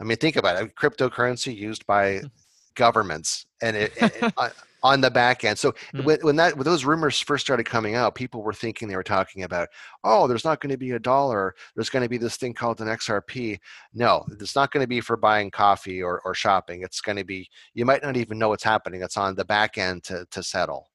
I 0.00 0.04
mean, 0.04 0.18
think 0.18 0.36
about 0.36 0.62
it. 0.62 0.74
Cryptocurrency 0.76 1.56
used 1.56 1.86
by 1.86 2.22
governments, 2.74 3.46
and 3.62 3.76
it, 3.76 3.92
it, 3.96 4.32
uh, 4.36 4.50
on 4.82 5.00
the 5.00 5.10
back 5.10 5.44
end. 5.44 5.58
So 5.58 5.72
mm-hmm. 5.72 6.04
when, 6.04 6.18
when 6.20 6.36
that 6.36 6.56
when 6.56 6.64
those 6.64 6.84
rumors 6.84 7.20
first 7.20 7.44
started 7.44 7.64
coming 7.64 7.94
out, 7.94 8.14
people 8.14 8.42
were 8.42 8.52
thinking 8.52 8.88
they 8.88 8.96
were 8.96 9.02
talking 9.02 9.42
about, 9.42 9.68
oh, 10.04 10.26
there's 10.26 10.44
not 10.44 10.60
going 10.60 10.70
to 10.70 10.78
be 10.78 10.92
a 10.92 10.98
dollar. 10.98 11.54
There's 11.74 11.90
going 11.90 12.02
to 12.02 12.08
be 12.08 12.18
this 12.18 12.36
thing 12.36 12.54
called 12.54 12.80
an 12.80 12.88
XRP. 12.88 13.58
No, 13.94 14.24
it's 14.40 14.56
not 14.56 14.70
going 14.70 14.82
to 14.82 14.88
be 14.88 15.00
for 15.00 15.16
buying 15.16 15.50
coffee 15.50 16.02
or, 16.02 16.20
or 16.24 16.34
shopping. 16.34 16.82
It's 16.82 17.00
going 17.00 17.16
to 17.16 17.24
be 17.24 17.48
you 17.74 17.84
might 17.84 18.02
not 18.02 18.16
even 18.16 18.38
know 18.38 18.50
what's 18.50 18.64
happening. 18.64 19.02
It's 19.02 19.16
on 19.16 19.34
the 19.34 19.44
back 19.44 19.78
end 19.78 20.04
to 20.04 20.26
to 20.30 20.42
settle. 20.42 20.88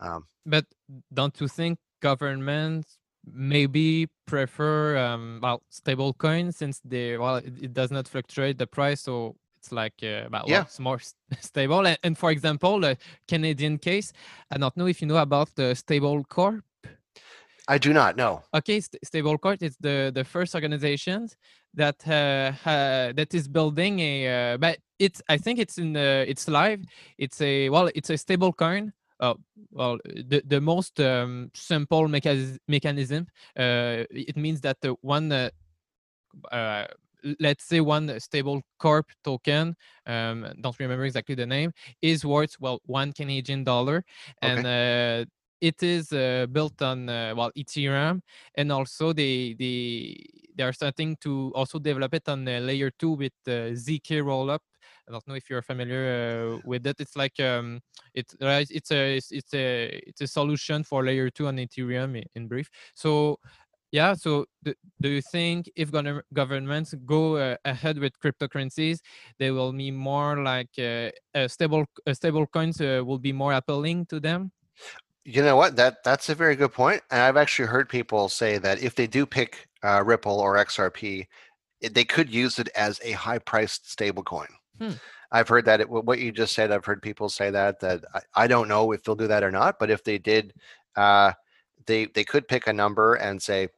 Um, 0.00 0.26
but 0.44 0.66
don't 1.12 1.40
you 1.40 1.48
think 1.48 1.78
governments 2.00 2.98
maybe 3.26 4.08
prefer 4.26 4.96
um, 4.96 5.40
well 5.42 5.62
stable 5.68 6.12
coins 6.14 6.56
since 6.56 6.80
they 6.84 7.18
well 7.18 7.36
it, 7.36 7.52
it 7.60 7.74
does 7.74 7.90
not 7.90 8.06
fluctuate 8.06 8.58
the 8.58 8.66
price 8.66 9.02
so 9.02 9.34
it's 9.66 9.72
like 9.72 9.94
uh, 10.02 10.26
about 10.26 10.48
yeah. 10.48 10.62
it's 10.62 10.78
more 10.78 11.00
stable. 11.40 11.86
And, 11.86 11.98
and, 12.02 12.18
for 12.18 12.30
example, 12.30 12.80
the 12.80 12.96
Canadian 13.28 13.78
case, 13.78 14.12
I 14.50 14.58
don't 14.58 14.76
know 14.76 14.86
if 14.86 15.00
you 15.00 15.08
know 15.08 15.18
about 15.18 15.54
the 15.54 15.74
Stablecorp. 15.74 16.62
I 17.68 17.78
do 17.78 17.92
not 17.92 18.16
know. 18.16 18.42
Okay, 18.54 18.80
St- 18.80 19.02
Stablecorp 19.04 19.62
is 19.62 19.76
the 19.80 20.12
the 20.14 20.24
first 20.24 20.54
organization 20.54 21.28
that 21.74 21.96
uh, 22.06 22.52
uh, 22.68 23.12
that 23.12 23.34
is 23.34 23.48
building 23.48 23.98
a. 24.00 24.14
Uh, 24.28 24.56
but 24.56 24.78
it's 24.98 25.20
I 25.28 25.36
think 25.36 25.58
it's 25.58 25.78
in 25.78 25.92
the 25.92 26.24
it's 26.28 26.46
live. 26.46 26.80
It's 27.18 27.40
a 27.40 27.68
well, 27.68 27.90
it's 27.94 28.10
a 28.10 28.16
stable 28.16 28.52
coin. 28.52 28.92
oh, 29.18 29.36
well, 29.70 29.98
the, 30.04 30.42
the 30.46 30.60
most 30.60 31.00
um, 31.00 31.50
simple 31.54 32.06
mechanism, 32.06 32.58
mechanism 32.68 33.26
uh, 33.58 34.04
it 34.10 34.36
means 34.36 34.60
that 34.60 34.76
the 34.82 34.94
one 35.00 35.32
uh, 35.32 35.48
uh, 36.52 36.86
let's 37.40 37.64
say 37.64 37.80
one 37.80 38.18
stable 38.20 38.62
corp 38.78 39.06
token 39.24 39.74
um, 40.06 40.46
don't 40.60 40.78
remember 40.78 41.04
exactly 41.04 41.34
the 41.34 41.46
name 41.46 41.72
is 42.02 42.24
worth 42.24 42.54
well 42.60 42.80
one 42.84 43.12
canadian 43.12 43.64
dollar 43.64 44.04
and 44.42 44.60
okay. 44.60 45.22
uh, 45.22 45.24
it 45.60 45.82
is 45.82 46.12
uh, 46.12 46.46
built 46.52 46.80
on 46.82 47.08
uh, 47.08 47.32
well 47.36 47.50
ethereum 47.56 48.20
and 48.54 48.70
also 48.70 49.12
they 49.12 49.54
they 49.58 50.16
they 50.54 50.62
are 50.62 50.72
starting 50.72 51.16
to 51.20 51.52
also 51.54 51.78
develop 51.78 52.14
it 52.14 52.28
on 52.28 52.44
layer 52.44 52.90
two 52.98 53.12
with 53.12 53.32
zk 53.46 54.22
rollup 54.22 54.60
I 55.08 55.12
don't 55.12 55.26
know 55.28 55.34
if 55.34 55.48
you're 55.48 55.62
familiar 55.62 56.56
uh, 56.56 56.60
with 56.64 56.86
it. 56.86 56.96
It's 56.98 57.14
like 57.14 57.38
um, 57.38 57.80
it's 58.14 58.34
it's 58.40 58.90
a 58.90 59.16
it's 59.16 59.54
a 59.54 60.02
it's 60.06 60.20
a 60.20 60.26
solution 60.26 60.82
for 60.82 61.04
layer 61.04 61.30
two 61.30 61.46
on 61.46 61.56
Ethereum 61.58 62.22
in 62.34 62.48
brief. 62.48 62.68
So 62.94 63.38
yeah 63.92 64.14
so 64.14 64.44
do, 64.64 64.74
do 65.00 65.08
you 65.08 65.22
think 65.22 65.70
if 65.76 65.90
governments 66.32 66.94
go 67.04 67.36
uh, 67.36 67.56
ahead 67.64 67.98
with 67.98 68.12
cryptocurrencies 68.20 68.98
they 69.38 69.50
will 69.50 69.72
be 69.72 69.90
more 69.90 70.42
like 70.42 70.70
uh, 70.78 71.10
stable 71.48 71.84
stable 72.12 72.46
coins 72.46 72.80
uh, 72.80 73.02
will 73.04 73.18
be 73.18 73.32
more 73.32 73.52
appealing 73.52 74.06
to 74.06 74.20
them? 74.20 74.50
You 75.24 75.42
know 75.42 75.56
what? 75.56 75.74
That 75.74 76.04
that's 76.04 76.28
a 76.28 76.34
very 76.34 76.56
good 76.56 76.72
point 76.72 77.02
and 77.10 77.20
i've 77.20 77.36
actually 77.36 77.68
heard 77.68 77.88
people 77.88 78.28
say 78.28 78.58
that 78.58 78.82
if 78.82 78.94
they 78.94 79.06
do 79.06 79.26
pick 79.26 79.68
uh, 79.82 80.02
ripple 80.04 80.40
or 80.40 80.56
xrp 80.56 81.26
it, 81.80 81.94
they 81.94 82.04
could 82.04 82.32
use 82.32 82.58
it 82.58 82.68
as 82.74 83.00
a 83.04 83.12
high 83.12 83.38
priced 83.38 83.90
stable 83.90 84.22
coin. 84.22 84.48
Hmm. 84.78 84.92
i've 85.32 85.48
heard 85.48 85.64
that 85.64 85.80
it, 85.80 85.88
what 85.88 86.18
you 86.18 86.32
just 86.32 86.54
said 86.54 86.70
i've 86.70 86.84
heard 86.84 87.00
people 87.00 87.28
say 87.30 87.50
that 87.50 87.80
that 87.80 88.04
I, 88.14 88.20
I, 88.34 88.46
don't 88.46 88.68
know 88.68 88.92
if 88.92 89.02
they'll 89.02 89.14
do 89.14 89.26
that 89.28 89.42
or 89.42 89.50
not 89.50 89.78
but 89.78 89.90
if 89.90 90.04
they 90.04 90.18
did 90.18 90.52
uh, 90.96 91.32
they 91.86 92.06
they 92.06 92.24
could 92.24 92.48
pick 92.48 92.66
a 92.66 92.72
number 92.72 93.14
and 93.14 93.40
say 93.40 93.68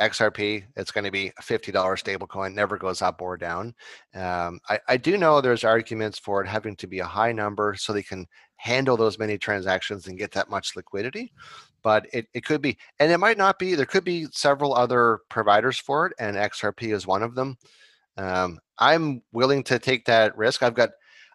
XRP, 0.00 0.64
it's 0.76 0.90
going 0.90 1.04
to 1.04 1.10
be 1.10 1.28
a 1.28 1.42
$50 1.42 1.72
stablecoin, 1.72 2.54
never 2.54 2.76
goes 2.76 3.02
up 3.02 3.20
or 3.20 3.36
down. 3.36 3.74
Um, 4.14 4.58
I, 4.68 4.80
I, 4.88 4.96
do 4.96 5.18
know 5.18 5.40
there's 5.40 5.64
arguments 5.64 6.18
for 6.18 6.42
it 6.42 6.48
having 6.48 6.76
to 6.76 6.86
be 6.86 7.00
a 7.00 7.04
high 7.04 7.32
number 7.32 7.74
so 7.76 7.92
they 7.92 8.02
can 8.02 8.26
handle 8.56 8.96
those 8.96 9.18
many 9.18 9.36
transactions 9.38 10.06
and 10.06 10.18
get 10.18 10.32
that 10.32 10.50
much 10.50 10.76
liquidity. 10.76 11.32
But 11.82 12.06
it, 12.12 12.26
it 12.32 12.44
could 12.44 12.62
be, 12.62 12.78
and 13.00 13.12
it 13.12 13.18
might 13.18 13.38
not 13.38 13.58
be, 13.58 13.74
there 13.74 13.86
could 13.86 14.04
be 14.04 14.26
several 14.32 14.74
other 14.74 15.20
providers 15.28 15.78
for 15.78 16.06
it, 16.06 16.14
and 16.18 16.36
XRP 16.36 16.94
is 16.94 17.06
one 17.06 17.22
of 17.22 17.34
them. 17.34 17.56
Um, 18.16 18.58
I'm 18.78 19.22
willing 19.32 19.62
to 19.64 19.78
take 19.78 20.04
that 20.06 20.36
risk. 20.36 20.62
I've 20.62 20.74
got, 20.74 20.90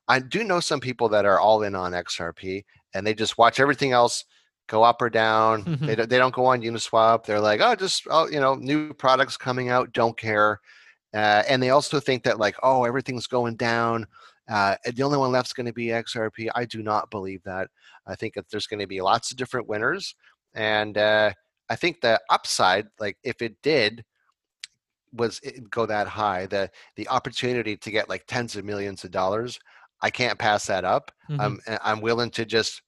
I 0.07 0.19
do 0.19 0.43
know 0.43 0.59
some 0.59 0.79
people 0.79 1.09
that 1.09 1.25
are 1.25 1.39
all 1.39 1.63
in 1.63 1.75
on 1.75 1.91
XRP 1.91 2.63
and 2.93 3.05
they 3.05 3.13
just 3.13 3.37
watch 3.37 3.59
everything 3.59 3.91
else 3.91 4.25
go 4.67 4.83
up 4.83 5.01
or 5.01 5.09
down. 5.09 5.63
Mm-hmm. 5.63 5.85
They, 5.85 5.95
don't, 5.95 6.09
they 6.09 6.17
don't 6.17 6.33
go 6.33 6.45
on 6.45 6.61
Uniswap. 6.61 7.25
They're 7.25 7.39
like, 7.39 7.61
oh, 7.61 7.75
just, 7.75 8.07
oh, 8.09 8.27
you 8.27 8.39
know, 8.39 8.55
new 8.55 8.93
products 8.93 9.37
coming 9.37 9.69
out, 9.69 9.93
don't 9.93 10.17
care. 10.17 10.59
Uh, 11.13 11.43
and 11.47 11.61
they 11.61 11.69
also 11.69 11.99
think 11.99 12.23
that, 12.23 12.39
like, 12.39 12.55
oh, 12.63 12.83
everything's 12.83 13.27
going 13.27 13.55
down. 13.55 14.05
Uh, 14.49 14.75
the 14.93 15.03
only 15.03 15.17
one 15.17 15.31
left 15.31 15.49
is 15.49 15.53
going 15.53 15.65
to 15.65 15.73
be 15.73 15.87
XRP. 15.87 16.49
I 16.55 16.65
do 16.65 16.83
not 16.83 17.09
believe 17.11 17.41
that. 17.43 17.69
I 18.05 18.15
think 18.15 18.33
that 18.35 18.49
there's 18.49 18.67
going 18.67 18.79
to 18.79 18.87
be 18.87 19.01
lots 19.01 19.31
of 19.31 19.37
different 19.37 19.67
winners. 19.67 20.15
And 20.53 20.97
uh, 20.97 21.31
I 21.69 21.75
think 21.75 22.01
the 22.01 22.19
upside, 22.29 22.87
like, 22.99 23.17
if 23.23 23.41
it 23.41 23.55
did, 23.61 24.03
was 25.13 25.39
it 25.43 25.69
go 25.69 25.85
that 25.85 26.07
high, 26.07 26.45
the 26.45 26.69
the 26.95 27.07
opportunity 27.07 27.77
to 27.77 27.91
get 27.91 28.09
like 28.09 28.25
tens 28.27 28.55
of 28.55 28.65
millions 28.65 29.03
of 29.03 29.11
dollars, 29.11 29.59
I 30.01 30.09
can't 30.09 30.37
pass 30.37 30.65
that 30.67 30.85
up. 30.85 31.11
Mm-hmm. 31.29 31.41
I'm 31.41 31.59
I'm 31.83 32.01
willing 32.01 32.29
to 32.31 32.45
just 32.45 32.81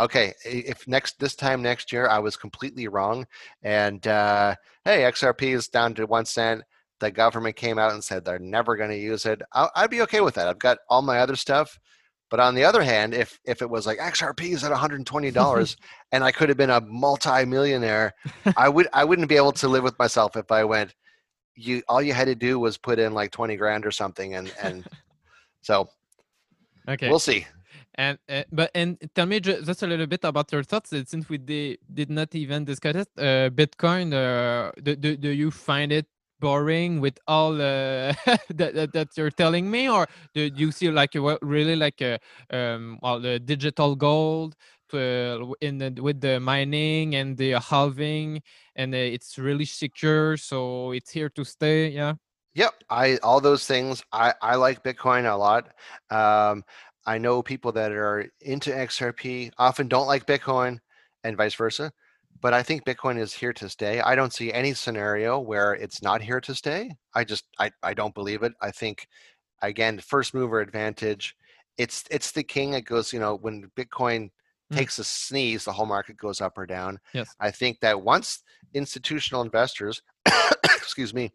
okay, 0.00 0.34
if 0.44 0.86
next 0.88 1.18
this 1.18 1.34
time 1.34 1.62
next 1.62 1.92
year 1.92 2.08
I 2.08 2.18
was 2.18 2.36
completely 2.36 2.88
wrong, 2.88 3.26
and 3.62 4.04
uh, 4.06 4.54
hey, 4.84 5.02
XRP 5.02 5.54
is 5.54 5.68
down 5.68 5.94
to 5.94 6.06
one 6.06 6.24
cent. 6.24 6.62
The 6.98 7.10
government 7.10 7.56
came 7.56 7.78
out 7.78 7.92
and 7.92 8.02
said 8.02 8.24
they're 8.24 8.38
never 8.38 8.76
going 8.76 8.90
to 8.90 8.98
use 8.98 9.24
it. 9.26 9.40
i 9.52 9.68
I'd 9.74 9.90
be 9.90 10.02
okay 10.02 10.20
with 10.20 10.34
that. 10.34 10.48
I've 10.48 10.58
got 10.58 10.78
all 10.88 11.02
my 11.02 11.20
other 11.20 11.36
stuff. 11.36 11.78
But 12.30 12.38
on 12.38 12.54
the 12.54 12.64
other 12.64 12.82
hand, 12.82 13.12
if 13.12 13.38
if 13.44 13.60
it 13.60 13.68
was 13.68 13.86
like 13.86 13.98
XRP 13.98 14.52
is 14.54 14.62
at 14.62 14.70
$120 14.70 15.76
and 16.12 16.24
I 16.24 16.30
could 16.30 16.48
have 16.48 16.58
been 16.58 16.70
a 16.70 16.80
multi-millionaire, 16.80 18.14
I 18.56 18.68
would 18.68 18.86
I 18.92 19.04
wouldn't 19.04 19.28
be 19.28 19.36
able 19.36 19.52
to 19.52 19.68
live 19.68 19.82
with 19.82 19.98
myself 19.98 20.36
if 20.36 20.50
I 20.52 20.64
went. 20.64 20.94
You 21.56 21.82
all 21.88 22.00
you 22.00 22.12
had 22.12 22.26
to 22.26 22.36
do 22.36 22.58
was 22.58 22.78
put 22.78 23.00
in 23.00 23.12
like 23.12 23.32
20 23.32 23.56
grand 23.56 23.84
or 23.84 23.90
something, 23.90 24.34
and 24.36 24.52
and 24.62 24.86
so 25.60 25.88
okay, 26.88 27.08
we'll 27.08 27.18
see. 27.18 27.46
And 28.00 28.16
uh, 28.30 28.44
but 28.50 28.70
and 28.74 28.96
tell 29.14 29.26
me 29.26 29.40
just 29.40 29.82
a 29.82 29.86
little 29.86 30.06
bit 30.06 30.24
about 30.24 30.50
your 30.52 30.62
thoughts. 30.62 30.88
Since 30.88 31.28
we 31.28 31.36
did, 31.36 31.80
did 31.92 32.08
not 32.08 32.34
even 32.34 32.64
discuss 32.64 32.94
it, 32.96 33.08
uh, 33.18 33.50
Bitcoin. 33.50 34.14
Uh, 34.14 34.72
do, 34.82 34.96
do 34.96 35.18
do 35.18 35.28
you 35.28 35.50
find 35.50 35.92
it 35.92 36.06
boring 36.40 37.02
with 37.02 37.18
all 37.28 37.52
uh, 37.60 38.14
that, 38.48 38.72
that, 38.74 38.92
that 38.94 39.08
you're 39.18 39.30
telling 39.30 39.70
me, 39.70 39.90
or 39.90 40.08
do 40.34 40.50
you 40.56 40.72
see 40.72 40.90
like 40.90 41.12
really 41.42 41.76
like 41.76 42.00
a 42.00 42.18
um, 42.48 42.98
well 43.02 43.20
the 43.20 43.38
digital 43.38 43.94
gold 43.94 44.56
to, 44.88 45.54
in 45.60 45.76
the, 45.76 45.90
with 46.00 46.22
the 46.22 46.40
mining 46.40 47.14
and 47.16 47.36
the 47.36 47.60
halving, 47.60 48.40
and 48.76 48.94
uh, 48.94 48.96
it's 48.96 49.36
really 49.36 49.66
secure, 49.66 50.38
so 50.38 50.92
it's 50.92 51.10
here 51.10 51.28
to 51.28 51.44
stay. 51.44 51.88
Yeah. 51.90 52.14
Yep, 52.54 52.74
I 52.90 53.16
all 53.18 53.40
those 53.40 53.64
things. 53.66 54.02
I 54.10 54.34
I 54.42 54.56
like 54.56 54.82
Bitcoin 54.82 55.30
a 55.30 55.36
lot. 55.36 55.68
Um, 56.10 56.64
I 57.06 57.18
know 57.18 57.42
people 57.42 57.72
that 57.72 57.92
are 57.92 58.30
into 58.40 58.70
XRP 58.70 59.50
often 59.58 59.88
don't 59.88 60.06
like 60.06 60.26
Bitcoin, 60.26 60.78
and 61.24 61.36
vice 61.36 61.54
versa 61.54 61.92
but 62.40 62.54
I 62.54 62.62
think 62.62 62.84
Bitcoin 62.84 63.18
is 63.18 63.32
here 63.32 63.52
to 63.54 63.68
stay. 63.68 64.00
I 64.00 64.14
don't 64.14 64.32
see 64.32 64.52
any 64.52 64.72
scenario 64.72 65.38
where 65.38 65.74
it's 65.74 66.02
not 66.02 66.22
here 66.22 66.40
to 66.40 66.54
stay. 66.54 66.90
I 67.14 67.24
just 67.24 67.44
I, 67.58 67.70
I 67.82 67.94
don't 67.94 68.14
believe 68.14 68.42
it. 68.42 68.52
I 68.60 68.70
think 68.70 69.06
again, 69.62 69.98
first 69.98 70.34
mover 70.34 70.60
advantage. 70.60 71.36
It's 71.76 72.04
it's 72.10 72.32
the 72.32 72.42
king. 72.42 72.74
It 72.74 72.84
goes, 72.84 73.12
you 73.12 73.20
know, 73.20 73.36
when 73.36 73.70
Bitcoin 73.76 74.30
mm. 74.72 74.76
takes 74.76 74.98
a 74.98 75.04
sneeze, 75.04 75.64
the 75.64 75.72
whole 75.72 75.86
market 75.86 76.16
goes 76.16 76.40
up 76.40 76.56
or 76.56 76.66
down. 76.66 76.98
Yes. 77.12 77.34
I 77.40 77.50
think 77.50 77.80
that 77.80 78.00
once 78.00 78.42
institutional 78.74 79.42
investors, 79.42 80.02
excuse 80.64 81.12
me, 81.12 81.32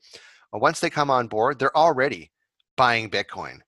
once 0.54 0.80
they 0.80 0.90
come 0.90 1.12
on 1.12 1.28
board, 1.28 1.60
they're 1.60 1.78
already 1.78 2.32
buying 2.78 3.10
Bitcoin 3.10 3.60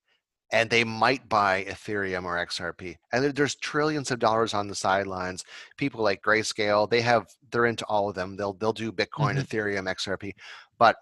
and 0.51 0.69
they 0.69 0.83
might 0.83 1.27
buy 1.27 1.65
Ethereum 1.65 2.23
or 2.23 2.43
XRP. 2.45 2.95
And 3.11 3.25
there's 3.35 3.55
trillions 3.55 4.11
of 4.11 4.19
dollars 4.19 4.53
on 4.53 4.67
the 4.67 4.75
sidelines. 4.75 5.43
People 5.77 6.03
like 6.03 6.21
Grayscale, 6.21 6.89
they 6.89 7.01
have 7.01 7.27
they're 7.51 7.65
into 7.65 7.85
all 7.85 8.09
of 8.09 8.15
them. 8.15 8.35
They'll 8.35 8.53
they'll 8.53 8.73
do 8.73 8.91
Bitcoin, 8.91 9.35
mm-hmm. 9.35 9.39
Ethereum, 9.39 9.93
XRP. 9.93 10.33
But 10.77 10.95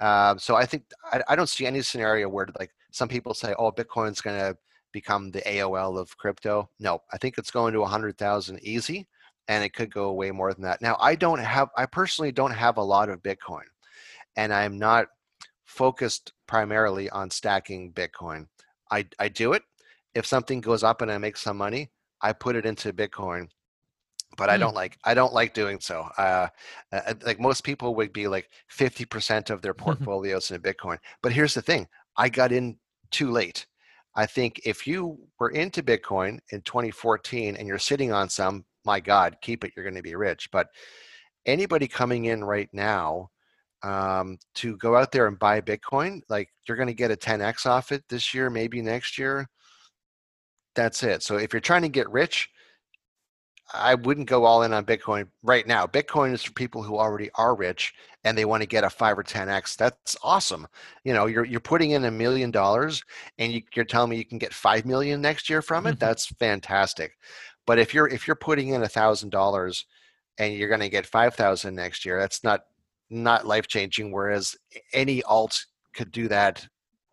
uh, 0.00 0.36
so 0.38 0.56
I 0.56 0.66
think 0.66 0.84
I, 1.12 1.22
I 1.28 1.36
don't 1.36 1.48
see 1.48 1.66
any 1.66 1.82
scenario 1.82 2.28
where 2.28 2.46
like 2.58 2.70
some 2.92 3.08
people 3.08 3.34
say, 3.34 3.54
oh, 3.58 3.72
Bitcoin's 3.72 4.20
going 4.20 4.38
to 4.38 4.56
become 4.92 5.30
the 5.32 5.42
AOL 5.42 5.98
of 5.98 6.16
crypto. 6.16 6.70
No, 6.78 7.00
I 7.12 7.18
think 7.18 7.36
it's 7.36 7.50
going 7.50 7.74
to 7.74 7.80
100,000 7.80 8.60
easy, 8.62 9.08
and 9.48 9.64
it 9.64 9.74
could 9.74 9.92
go 9.92 10.12
way 10.12 10.30
more 10.30 10.54
than 10.54 10.62
that. 10.62 10.80
Now, 10.80 10.96
I 11.00 11.16
don't 11.16 11.40
have, 11.40 11.68
I 11.76 11.86
personally 11.86 12.32
don't 12.32 12.52
have 12.52 12.78
a 12.78 12.82
lot 12.82 13.10
of 13.10 13.22
Bitcoin, 13.22 13.64
and 14.36 14.54
I'm 14.54 14.78
not 14.78 15.08
focused 15.64 16.32
primarily 16.46 17.10
on 17.10 17.30
stacking 17.30 17.92
Bitcoin. 17.92 18.46
I, 18.94 19.06
I 19.18 19.28
do 19.28 19.52
it. 19.52 19.62
If 20.14 20.26
something 20.26 20.60
goes 20.60 20.84
up 20.84 21.02
and 21.02 21.10
I 21.10 21.18
make 21.18 21.36
some 21.36 21.56
money, 21.56 21.90
I 22.20 22.32
put 22.32 22.56
it 22.56 22.64
into 22.64 22.92
Bitcoin. 22.92 23.48
But 24.36 24.50
I 24.50 24.54
hmm. 24.54 24.60
don't 24.60 24.74
like 24.74 24.98
I 25.04 25.14
don't 25.14 25.32
like 25.32 25.54
doing 25.54 25.78
so. 25.80 26.08
Uh, 26.18 26.48
uh, 26.92 27.14
like 27.24 27.38
most 27.40 27.62
people 27.62 27.94
would 27.94 28.12
be 28.12 28.26
like 28.26 28.48
fifty 28.68 29.04
percent 29.04 29.50
of 29.50 29.62
their 29.62 29.74
portfolios 29.84 30.50
in 30.50 30.60
Bitcoin. 30.60 30.98
But 31.22 31.32
here's 31.32 31.54
the 31.54 31.62
thing: 31.62 31.86
I 32.16 32.28
got 32.28 32.52
in 32.52 32.76
too 33.10 33.30
late. 33.30 33.66
I 34.16 34.26
think 34.26 34.60
if 34.64 34.86
you 34.86 35.18
were 35.40 35.50
into 35.50 35.82
Bitcoin 35.82 36.38
in 36.50 36.62
2014 36.62 37.56
and 37.56 37.66
you're 37.66 37.80
sitting 37.80 38.12
on 38.12 38.28
some, 38.28 38.64
my 38.84 39.00
God, 39.00 39.36
keep 39.42 39.64
it. 39.64 39.72
You're 39.74 39.84
going 39.84 39.96
to 39.96 40.02
be 40.02 40.14
rich. 40.14 40.48
But 40.52 40.68
anybody 41.46 41.88
coming 41.88 42.26
in 42.26 42.44
right 42.44 42.68
now 42.72 43.30
um, 43.84 44.38
to 44.54 44.76
go 44.78 44.96
out 44.96 45.12
there 45.12 45.26
and 45.26 45.38
buy 45.38 45.60
Bitcoin, 45.60 46.22
like 46.28 46.48
you're 46.66 46.76
going 46.76 46.88
to 46.88 46.94
get 46.94 47.10
a 47.10 47.16
10x 47.16 47.66
off 47.66 47.92
it 47.92 48.02
this 48.08 48.32
year, 48.32 48.48
maybe 48.48 48.80
next 48.80 49.18
year. 49.18 49.46
That's 50.74 51.02
it. 51.02 51.22
So 51.22 51.36
if 51.36 51.52
you're 51.52 51.60
trying 51.60 51.82
to 51.82 51.88
get 51.88 52.10
rich, 52.10 52.48
I 53.72 53.94
wouldn't 53.94 54.28
go 54.28 54.44
all 54.44 54.62
in 54.62 54.72
on 54.72 54.84
Bitcoin 54.84 55.28
right 55.42 55.66
now. 55.66 55.86
Bitcoin 55.86 56.32
is 56.32 56.42
for 56.42 56.52
people 56.52 56.82
who 56.82 56.96
already 56.98 57.30
are 57.34 57.54
rich 57.54 57.94
and 58.24 58.36
they 58.36 58.44
want 58.44 58.62
to 58.62 58.68
get 58.68 58.84
a 58.84 58.90
five 58.90 59.18
or 59.18 59.22
10x. 59.22 59.76
That's 59.76 60.16
awesome. 60.22 60.66
You 61.04 61.12
know, 61.12 61.26
you're 61.26 61.44
you're 61.44 61.60
putting 61.60 61.92
in 61.92 62.04
a 62.04 62.10
million 62.10 62.50
dollars 62.50 63.02
and 63.38 63.52
you, 63.52 63.62
are 63.76 63.84
telling 63.84 64.10
me 64.10 64.16
you 64.16 64.24
can 64.24 64.38
get 64.38 64.52
five 64.52 64.86
million 64.86 65.20
next 65.20 65.48
year 65.48 65.62
from 65.62 65.86
it. 65.86 65.90
Mm-hmm. 65.92 65.98
That's 65.98 66.26
fantastic. 66.26 67.18
But 67.66 67.78
if 67.78 67.94
you're 67.94 68.08
if 68.08 68.26
you're 68.26 68.36
putting 68.36 68.68
in 68.68 68.82
a 68.82 68.88
thousand 68.88 69.30
dollars 69.30 69.86
and 70.38 70.54
you're 70.54 70.68
going 70.68 70.80
to 70.80 70.88
get 70.88 71.06
five 71.06 71.34
thousand 71.34 71.74
next 71.74 72.04
year, 72.04 72.18
that's 72.18 72.44
not 72.44 72.64
not 73.14 73.46
life 73.46 73.66
changing. 73.66 74.12
Whereas 74.12 74.56
any 74.92 75.22
alt 75.22 75.64
could 75.94 76.10
do 76.10 76.28
that 76.28 76.66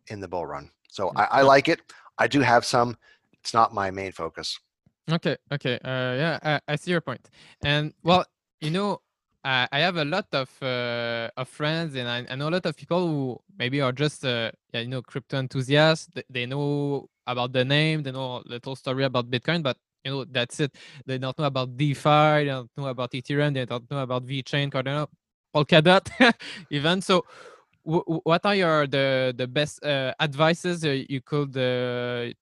in 0.07 0.19
the 0.19 0.27
bull 0.27 0.45
run. 0.45 0.69
So 0.89 1.09
mm, 1.09 1.19
I, 1.19 1.39
I 1.39 1.41
like 1.41 1.67
it. 1.67 1.81
I 2.17 2.27
do 2.27 2.41
have 2.41 2.65
some. 2.65 2.97
It's 3.33 3.53
not 3.53 3.73
my 3.73 3.91
main 3.91 4.11
focus. 4.11 4.59
Okay. 5.09 5.37
Okay. 5.51 5.75
Uh, 5.83 6.13
yeah, 6.15 6.39
I, 6.43 6.59
I 6.67 6.75
see 6.75 6.91
your 6.91 7.01
point. 7.01 7.29
And 7.63 7.93
well, 8.03 8.25
you 8.59 8.69
know, 8.69 9.01
I, 9.43 9.67
I 9.71 9.79
have 9.79 9.97
a 9.97 10.05
lot 10.05 10.27
of 10.33 10.49
uh, 10.61 11.29
of 11.35 11.47
friends, 11.47 11.95
and 11.95 12.07
I, 12.07 12.25
I, 12.29 12.35
know 12.35 12.49
a 12.49 12.51
lot 12.51 12.65
of 12.65 12.75
people 12.75 13.07
who 13.07 13.39
maybe 13.57 13.81
are 13.81 13.91
just 13.91 14.23
uh, 14.23 14.51
yeah, 14.73 14.81
you 14.81 14.87
know, 14.87 15.01
crypto 15.01 15.39
enthusiasts. 15.39 16.07
They, 16.13 16.23
they 16.29 16.45
know 16.45 17.09
about 17.25 17.53
the 17.53 17.65
name, 17.65 18.03
they 18.03 18.11
know 18.11 18.37
a 18.37 18.43
little 18.45 18.75
story 18.75 19.03
about 19.03 19.31
Bitcoin, 19.31 19.63
but 19.63 19.77
you 20.05 20.11
know 20.11 20.25
that's 20.25 20.59
it. 20.59 20.75
They 21.05 21.17
don't 21.17 21.37
know 21.39 21.45
about 21.45 21.75
DeFi, 21.75 22.45
they 22.45 22.45
don't 22.45 22.69
know 22.77 22.87
about 22.87 23.11
Ethereum, 23.11 23.53
they 23.53 23.65
don't 23.65 23.89
know 23.89 23.99
about 23.99 24.25
VeChain, 24.27 24.71
Cardano. 24.71 25.07
Polkadot 25.53 26.33
even. 26.69 27.01
So, 27.01 27.25
what 27.83 28.45
are 28.45 28.55
your 28.55 28.87
the 28.87 29.33
the 29.35 29.47
best 29.47 29.83
uh, 29.83 30.13
advices 30.19 30.83
you 30.83 31.21
could 31.21 31.55
uh, 31.57 32.33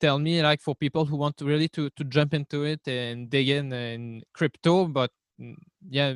tell 0.00 0.18
me, 0.18 0.42
like 0.42 0.60
for 0.60 0.74
people 0.74 1.04
who 1.04 1.16
want 1.16 1.36
to 1.38 1.44
really 1.44 1.68
to 1.68 1.88
to 1.90 2.04
jump 2.04 2.34
into 2.34 2.64
it 2.64 2.80
and 2.86 3.30
dig 3.30 3.48
in 3.48 3.72
in 3.72 4.22
crypto, 4.34 4.86
but 4.86 5.10
mm, 5.40 5.54
yeah. 5.88 6.14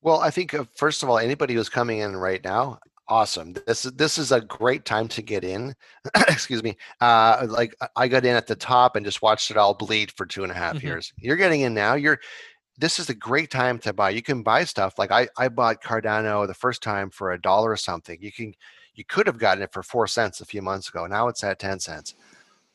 Well, 0.00 0.20
I 0.20 0.30
think 0.30 0.54
uh, 0.54 0.64
first 0.74 1.02
of 1.02 1.10
all, 1.10 1.18
anybody 1.18 1.54
who's 1.54 1.68
coming 1.68 1.98
in 1.98 2.16
right 2.16 2.42
now, 2.42 2.78
awesome. 3.08 3.52
This 3.66 3.84
is 3.84 3.92
this 3.92 4.18
is 4.18 4.32
a 4.32 4.40
great 4.40 4.84
time 4.84 5.08
to 5.08 5.22
get 5.22 5.44
in. 5.44 5.74
Excuse 6.28 6.62
me. 6.62 6.76
Uh, 7.00 7.46
like 7.48 7.74
I 7.96 8.08
got 8.08 8.24
in 8.24 8.36
at 8.36 8.46
the 8.46 8.56
top 8.56 8.96
and 8.96 9.04
just 9.04 9.22
watched 9.22 9.50
it 9.50 9.56
all 9.56 9.74
bleed 9.74 10.12
for 10.12 10.26
two 10.26 10.42
and 10.42 10.52
a 10.52 10.54
half 10.54 10.76
mm-hmm. 10.76 10.86
years. 10.86 11.12
You're 11.18 11.36
getting 11.36 11.62
in 11.62 11.74
now. 11.74 11.94
You're 11.94 12.20
this 12.78 13.00
is 13.00 13.10
a 13.10 13.14
great 13.14 13.50
time 13.50 13.78
to 13.80 13.92
buy. 13.92 14.10
You 14.10 14.22
can 14.22 14.42
buy 14.42 14.64
stuff 14.64 14.98
like 14.98 15.10
I, 15.10 15.28
I 15.36 15.48
bought 15.48 15.82
Cardano 15.82 16.46
the 16.46 16.54
first 16.54 16.80
time 16.82 17.10
for 17.10 17.32
a 17.32 17.40
dollar 17.40 17.72
or 17.72 17.76
something. 17.76 18.18
You 18.20 18.32
can 18.32 18.54
you 18.94 19.04
could 19.04 19.26
have 19.26 19.38
gotten 19.38 19.62
it 19.62 19.72
for 19.72 19.82
four 19.82 20.06
cents 20.06 20.40
a 20.40 20.46
few 20.46 20.62
months 20.62 20.88
ago. 20.88 21.06
Now 21.06 21.28
it's 21.28 21.42
at 21.44 21.58
ten 21.58 21.80
cents. 21.80 22.14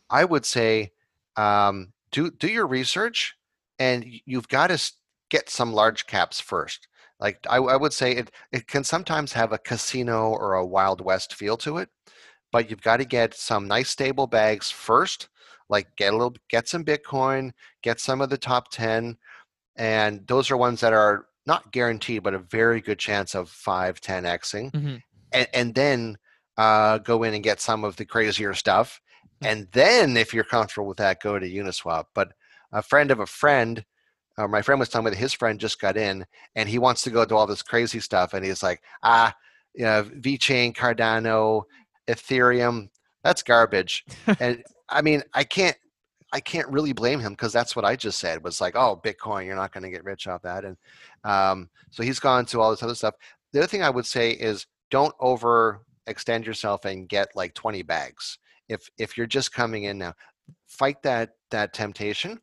I 0.09 0.25
would 0.25 0.45
say 0.45 0.91
um, 1.37 1.93
do 2.11 2.29
do 2.31 2.47
your 2.47 2.67
research, 2.67 3.35
and 3.79 4.05
you've 4.25 4.49
got 4.49 4.67
to 4.67 4.91
get 5.29 5.49
some 5.49 5.73
large 5.73 6.05
caps 6.05 6.39
first. 6.39 6.87
Like 7.19 7.39
I, 7.49 7.57
I 7.57 7.77
would 7.77 7.93
say 7.93 8.11
it 8.11 8.31
it 8.51 8.67
can 8.67 8.83
sometimes 8.83 9.31
have 9.33 9.53
a 9.53 9.57
casino 9.57 10.29
or 10.29 10.55
a 10.55 10.65
wild 10.65 10.99
west 10.99 11.33
feel 11.33 11.55
to 11.57 11.77
it, 11.77 11.89
but 12.51 12.69
you've 12.69 12.81
got 12.81 12.97
to 12.97 13.05
get 13.05 13.33
some 13.33 13.67
nice 13.67 13.89
stable 13.89 14.27
bags 14.27 14.69
first. 14.69 15.29
Like 15.69 15.95
get 15.95 16.13
a 16.13 16.17
little 16.17 16.35
get 16.49 16.67
some 16.67 16.83
Bitcoin, 16.83 17.51
get 17.81 18.01
some 18.01 18.19
of 18.19 18.29
the 18.29 18.37
top 18.37 18.69
ten 18.69 19.17
and 19.75 20.25
those 20.27 20.51
are 20.51 20.57
ones 20.57 20.81
that 20.81 20.93
are 20.93 21.25
not 21.45 21.71
guaranteed, 21.71 22.23
but 22.23 22.33
a 22.33 22.39
very 22.39 22.81
good 22.81 22.99
chance 22.99 23.35
of 23.35 23.49
5, 23.49 23.99
10 23.99 24.23
Xing. 24.23 24.71
Mm-hmm. 24.71 24.95
And, 25.31 25.47
and, 25.53 25.75
then 25.75 26.17
uh, 26.57 26.99
go 26.99 27.23
in 27.23 27.33
and 27.33 27.43
get 27.43 27.59
some 27.59 27.83
of 27.83 27.95
the 27.95 28.05
crazier 28.05 28.53
stuff. 28.53 29.01
Mm-hmm. 29.41 29.51
And 29.51 29.67
then, 29.71 30.17
if 30.17 30.33
you're 30.33 30.43
comfortable 30.43 30.87
with 30.87 30.97
that, 30.97 31.21
go 31.21 31.37
to 31.39 31.49
Uniswap. 31.49 32.05
But 32.13 32.33
a 32.71 32.81
friend 32.81 33.11
of 33.11 33.19
a 33.19 33.25
friend, 33.25 33.83
uh, 34.37 34.47
my 34.47 34.61
friend 34.61 34.79
was 34.79 34.89
telling 34.89 35.05
me 35.05 35.11
that 35.11 35.17
his 35.17 35.33
friend 35.33 35.59
just 35.59 35.81
got 35.81 35.97
in 35.97 36.25
and 36.55 36.69
he 36.69 36.79
wants 36.79 37.01
to 37.03 37.09
go 37.09 37.25
do 37.25 37.35
all 37.35 37.47
this 37.47 37.61
crazy 37.61 37.99
stuff. 37.99 38.33
And 38.33 38.45
he's 38.45 38.63
like, 38.63 38.81
ah, 39.03 39.35
you 39.73 39.85
know, 39.85 40.03
VeChain, 40.03 40.75
Cardano, 40.75 41.63
Ethereum, 42.07 42.89
that's 43.23 43.43
garbage. 43.43 44.05
and 44.39 44.63
I 44.89 45.01
mean, 45.01 45.23
I 45.33 45.43
can't 45.43 45.77
I 46.33 46.39
can't 46.39 46.67
really 46.69 46.93
blame 46.93 47.19
him 47.19 47.33
because 47.33 47.53
that's 47.53 47.75
what 47.75 47.85
I 47.85 47.95
just 47.95 48.17
said 48.17 48.43
was 48.43 48.59
like, 48.59 48.75
oh, 48.75 48.99
Bitcoin, 49.03 49.45
you're 49.45 49.55
not 49.55 49.71
going 49.71 49.83
to 49.83 49.91
get 49.91 50.03
rich 50.03 50.27
off 50.27 50.41
that. 50.41 50.65
And 50.65 50.75
um, 51.23 51.69
so 51.91 52.01
he's 52.01 52.19
gone 52.19 52.45
to 52.47 52.59
all 52.59 52.71
this 52.71 52.81
other 52.81 52.95
stuff. 52.95 53.13
The 53.51 53.59
other 53.59 53.67
thing 53.67 53.83
I 53.83 53.91
would 53.91 54.07
say 54.07 54.31
is 54.31 54.65
don't 54.89 55.13
over 55.19 55.81
extend 56.07 56.45
yourself 56.45 56.85
and 56.85 57.07
get 57.07 57.29
like 57.35 57.53
20 57.53 57.83
bags. 57.83 58.39
If 58.67 58.89
if 58.97 59.15
you're 59.15 59.27
just 59.27 59.53
coming 59.53 59.83
in 59.83 59.99
now, 59.99 60.13
fight 60.67 61.01
that 61.03 61.31
that 61.51 61.73
temptation. 61.73 62.39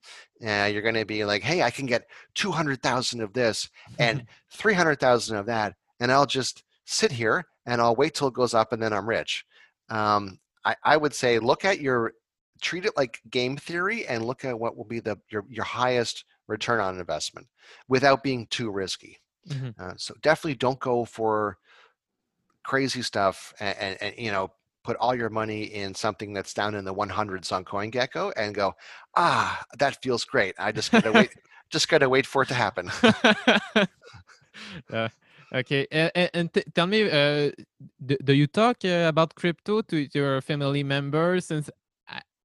Uh, 0.46 0.70
you're 0.72 0.82
going 0.82 0.94
to 0.94 1.04
be 1.04 1.24
like, 1.24 1.42
hey, 1.42 1.62
I 1.62 1.70
can 1.70 1.86
get 1.86 2.06
200,000 2.36 3.20
of 3.20 3.32
this 3.32 3.68
and 3.98 4.24
300,000 4.52 5.36
of 5.36 5.46
that, 5.46 5.74
and 5.98 6.12
I'll 6.12 6.26
just 6.26 6.62
sit 6.84 7.10
here 7.10 7.44
and 7.66 7.80
I'll 7.80 7.96
wait 7.96 8.14
till 8.14 8.28
it 8.28 8.34
goes 8.34 8.54
up 8.54 8.72
and 8.72 8.82
then 8.82 8.92
I'm 8.92 9.08
rich. 9.08 9.44
Um, 9.88 10.38
I, 10.64 10.76
I 10.84 10.96
would 10.96 11.14
say 11.14 11.38
look 11.38 11.64
at 11.64 11.80
your 11.80 12.12
treat 12.60 12.84
it 12.84 12.96
like 12.96 13.20
game 13.30 13.56
theory 13.56 14.06
and 14.06 14.24
look 14.24 14.44
at 14.44 14.58
what 14.58 14.76
will 14.76 14.84
be 14.84 15.00
the 15.00 15.18
your, 15.30 15.44
your 15.48 15.64
highest 15.64 16.24
return 16.46 16.80
on 16.80 16.98
investment 16.98 17.46
without 17.88 18.22
being 18.22 18.46
too 18.48 18.70
risky. 18.70 19.18
Mm-hmm. 19.48 19.70
Uh, 19.80 19.94
so 19.96 20.14
definitely 20.22 20.56
don't 20.56 20.78
go 20.80 21.04
for 21.04 21.58
crazy 22.62 23.02
stuff 23.02 23.54
and, 23.58 23.76
and, 23.78 24.02
and, 24.02 24.14
you 24.18 24.30
know 24.30 24.50
put 24.82 24.96
all 24.96 25.14
your 25.14 25.30
money 25.30 25.64
in 25.64 25.94
something 25.94 26.32
that's 26.32 26.54
down 26.54 26.74
in 26.74 26.84
the 26.84 26.94
100s 26.94 27.52
on 27.52 27.64
CoinGecko 27.64 28.32
and 28.36 28.54
go, 28.54 28.74
ah, 29.16 29.62
that 29.78 30.02
feels 30.02 30.24
great. 30.24 30.54
I 30.58 30.72
just 30.72 30.90
gotta 30.90 31.12
wait, 31.12 31.30
just 31.70 31.88
gotta 31.88 32.08
wait 32.08 32.26
for 32.26 32.42
it 32.42 32.48
to 32.48 32.54
happen. 32.54 32.90
okay, 35.54 35.86
and, 35.92 36.30
and 36.32 36.52
t- 36.52 36.64
tell 36.74 36.86
me, 36.86 37.10
uh, 37.10 37.50
do, 38.04 38.16
do, 38.24 38.32
you 38.32 38.46
talk 38.46 38.78
uh, 38.84 39.06
about 39.08 39.34
crypto 39.34 39.82
to 39.82 40.08
your 40.14 40.40
family 40.40 40.82
members? 40.82 41.46
Since 41.46 41.70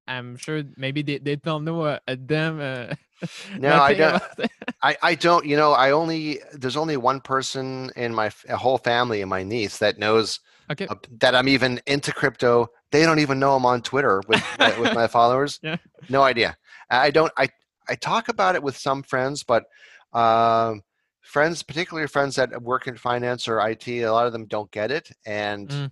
I, 0.07 0.15
am 0.15 0.37
sure 0.37 0.63
maybe 0.77 1.01
they, 1.01 1.17
they 1.17 1.35
don't 1.35 1.65
know 1.65 1.81
uh, 1.83 1.99
them. 2.07 2.59
Uh, 2.59 2.95
no, 3.57 3.81
I 3.81 3.93
don't. 3.93 4.23
I, 4.81 4.97
I 5.01 5.15
don't. 5.15 5.45
You 5.45 5.57
know, 5.57 5.71
I 5.71 5.91
only 5.91 6.39
there's 6.53 6.77
only 6.77 6.97
one 6.97 7.21
person 7.21 7.91
in 7.95 8.13
my 8.13 8.31
whole 8.53 8.77
family 8.77 9.21
and 9.21 9.29
my 9.29 9.43
niece 9.43 9.77
that 9.79 9.97
knows 9.97 10.39
okay. 10.71 10.87
uh, 10.87 10.95
that 11.19 11.35
I'm 11.35 11.47
even 11.47 11.81
into 11.87 12.11
crypto. 12.11 12.67
They 12.91 13.03
don't 13.03 13.19
even 13.19 13.39
know 13.39 13.55
I'm 13.55 13.65
on 13.65 13.81
Twitter 13.81 14.21
with 14.27 14.43
my, 14.59 14.79
with 14.79 14.93
my 14.93 15.07
followers. 15.07 15.59
Yeah. 15.63 15.77
No 16.09 16.23
idea. 16.23 16.57
I 16.89 17.11
don't. 17.11 17.31
I 17.37 17.49
I 17.87 17.95
talk 17.95 18.29
about 18.29 18.55
it 18.55 18.63
with 18.63 18.77
some 18.77 19.03
friends, 19.03 19.43
but 19.43 19.65
um, 20.13 20.81
friends, 21.21 21.63
particularly 21.63 22.07
friends 22.07 22.35
that 22.35 22.61
work 22.61 22.87
in 22.87 22.95
finance 22.97 23.47
or 23.47 23.65
IT, 23.67 23.87
a 23.87 24.09
lot 24.09 24.27
of 24.27 24.33
them 24.33 24.45
don't 24.45 24.71
get 24.71 24.91
it, 24.91 25.09
and 25.25 25.69
mm. 25.69 25.91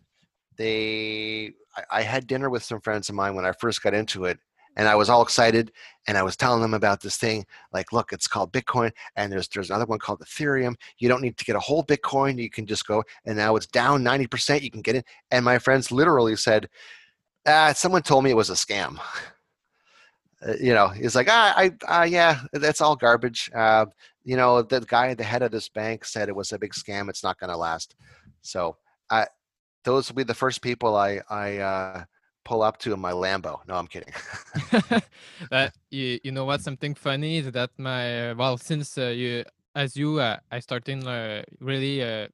they. 0.57 1.53
I, 1.75 1.99
I 1.99 2.01
had 2.01 2.27
dinner 2.27 2.49
with 2.49 2.63
some 2.63 2.81
friends 2.81 3.09
of 3.09 3.15
mine 3.15 3.35
when 3.35 3.45
I 3.45 3.51
first 3.53 3.81
got 3.81 3.93
into 3.93 4.25
it, 4.25 4.39
and 4.75 4.87
I 4.87 4.95
was 4.95 5.09
all 5.09 5.21
excited 5.21 5.71
and 6.07 6.17
I 6.17 6.23
was 6.23 6.35
telling 6.35 6.61
them 6.61 6.73
about 6.73 7.01
this 7.01 7.17
thing 7.17 7.45
like 7.71 7.93
look 7.93 8.11
it's 8.11 8.27
called 8.27 8.51
Bitcoin 8.51 8.91
and 9.15 9.31
there's 9.31 9.47
there's 9.47 9.69
another 9.69 9.85
one 9.85 9.99
called 9.99 10.21
Ethereum. 10.21 10.75
You 10.97 11.09
don't 11.09 11.21
need 11.21 11.37
to 11.37 11.45
get 11.45 11.55
a 11.55 11.59
whole 11.59 11.83
Bitcoin. 11.83 12.41
You 12.41 12.49
can 12.49 12.65
just 12.65 12.87
go 12.87 13.03
and 13.25 13.37
now 13.37 13.55
it's 13.55 13.67
down 13.67 14.03
90% 14.03 14.61
you 14.61 14.71
can 14.71 14.81
get 14.81 14.95
it. 14.95 15.05
And 15.31 15.45
my 15.45 15.59
friends 15.59 15.91
literally 15.91 16.35
said 16.35 16.69
ah, 17.47 17.73
someone 17.73 18.01
told 18.01 18.23
me 18.23 18.31
it 18.31 18.37
was 18.37 18.49
a 18.49 18.53
scam. 18.53 18.99
Uh, 20.45 20.53
you 20.59 20.73
know 20.73 20.87
he's 20.89 21.15
like 21.15 21.27
ah, 21.29 21.53
I 21.55 21.71
uh, 21.87 22.03
yeah 22.03 22.41
that's 22.53 22.81
all 22.81 22.95
garbage. 22.95 23.49
Uh, 23.55 23.85
you 24.23 24.37
know 24.37 24.61
the 24.61 24.81
guy 24.81 25.13
the 25.13 25.23
head 25.23 25.43
of 25.43 25.51
this 25.51 25.69
bank 25.69 26.05
said 26.05 26.29
it 26.29 26.35
was 26.35 26.51
a 26.51 26.59
big 26.59 26.73
scam. 26.73 27.09
It's 27.09 27.23
not 27.23 27.39
going 27.39 27.49
to 27.49 27.57
last. 27.57 27.95
So 28.41 28.77
I 29.09 29.27
those 29.83 30.09
will 30.09 30.15
be 30.15 30.23
the 30.23 30.33
first 30.33 30.61
people 30.61 30.95
I 30.95 31.21
I 31.29 31.57
uh, 31.57 32.05
pull 32.43 32.61
up 32.61 32.77
to 32.79 32.93
in 32.93 32.99
my 32.99 33.11
Lambo. 33.11 33.59
No, 33.67 33.75
I'm 33.75 33.87
kidding. 33.87 34.13
that 35.51 35.73
you, 35.91 36.19
you 36.23 36.31
know 36.31 36.45
what? 36.45 36.61
Something 36.61 36.95
funny 36.95 37.37
is 37.37 37.51
that 37.51 37.71
my 37.77 38.33
well, 38.33 38.57
since 38.57 38.97
uh, 38.97 39.07
you 39.07 39.43
as 39.75 39.97
you, 39.97 40.19
uh, 40.19 40.37
I 40.51 40.59
started 40.59 41.05
uh, 41.05 41.43
really 41.59 42.03
uh, 42.03 42.27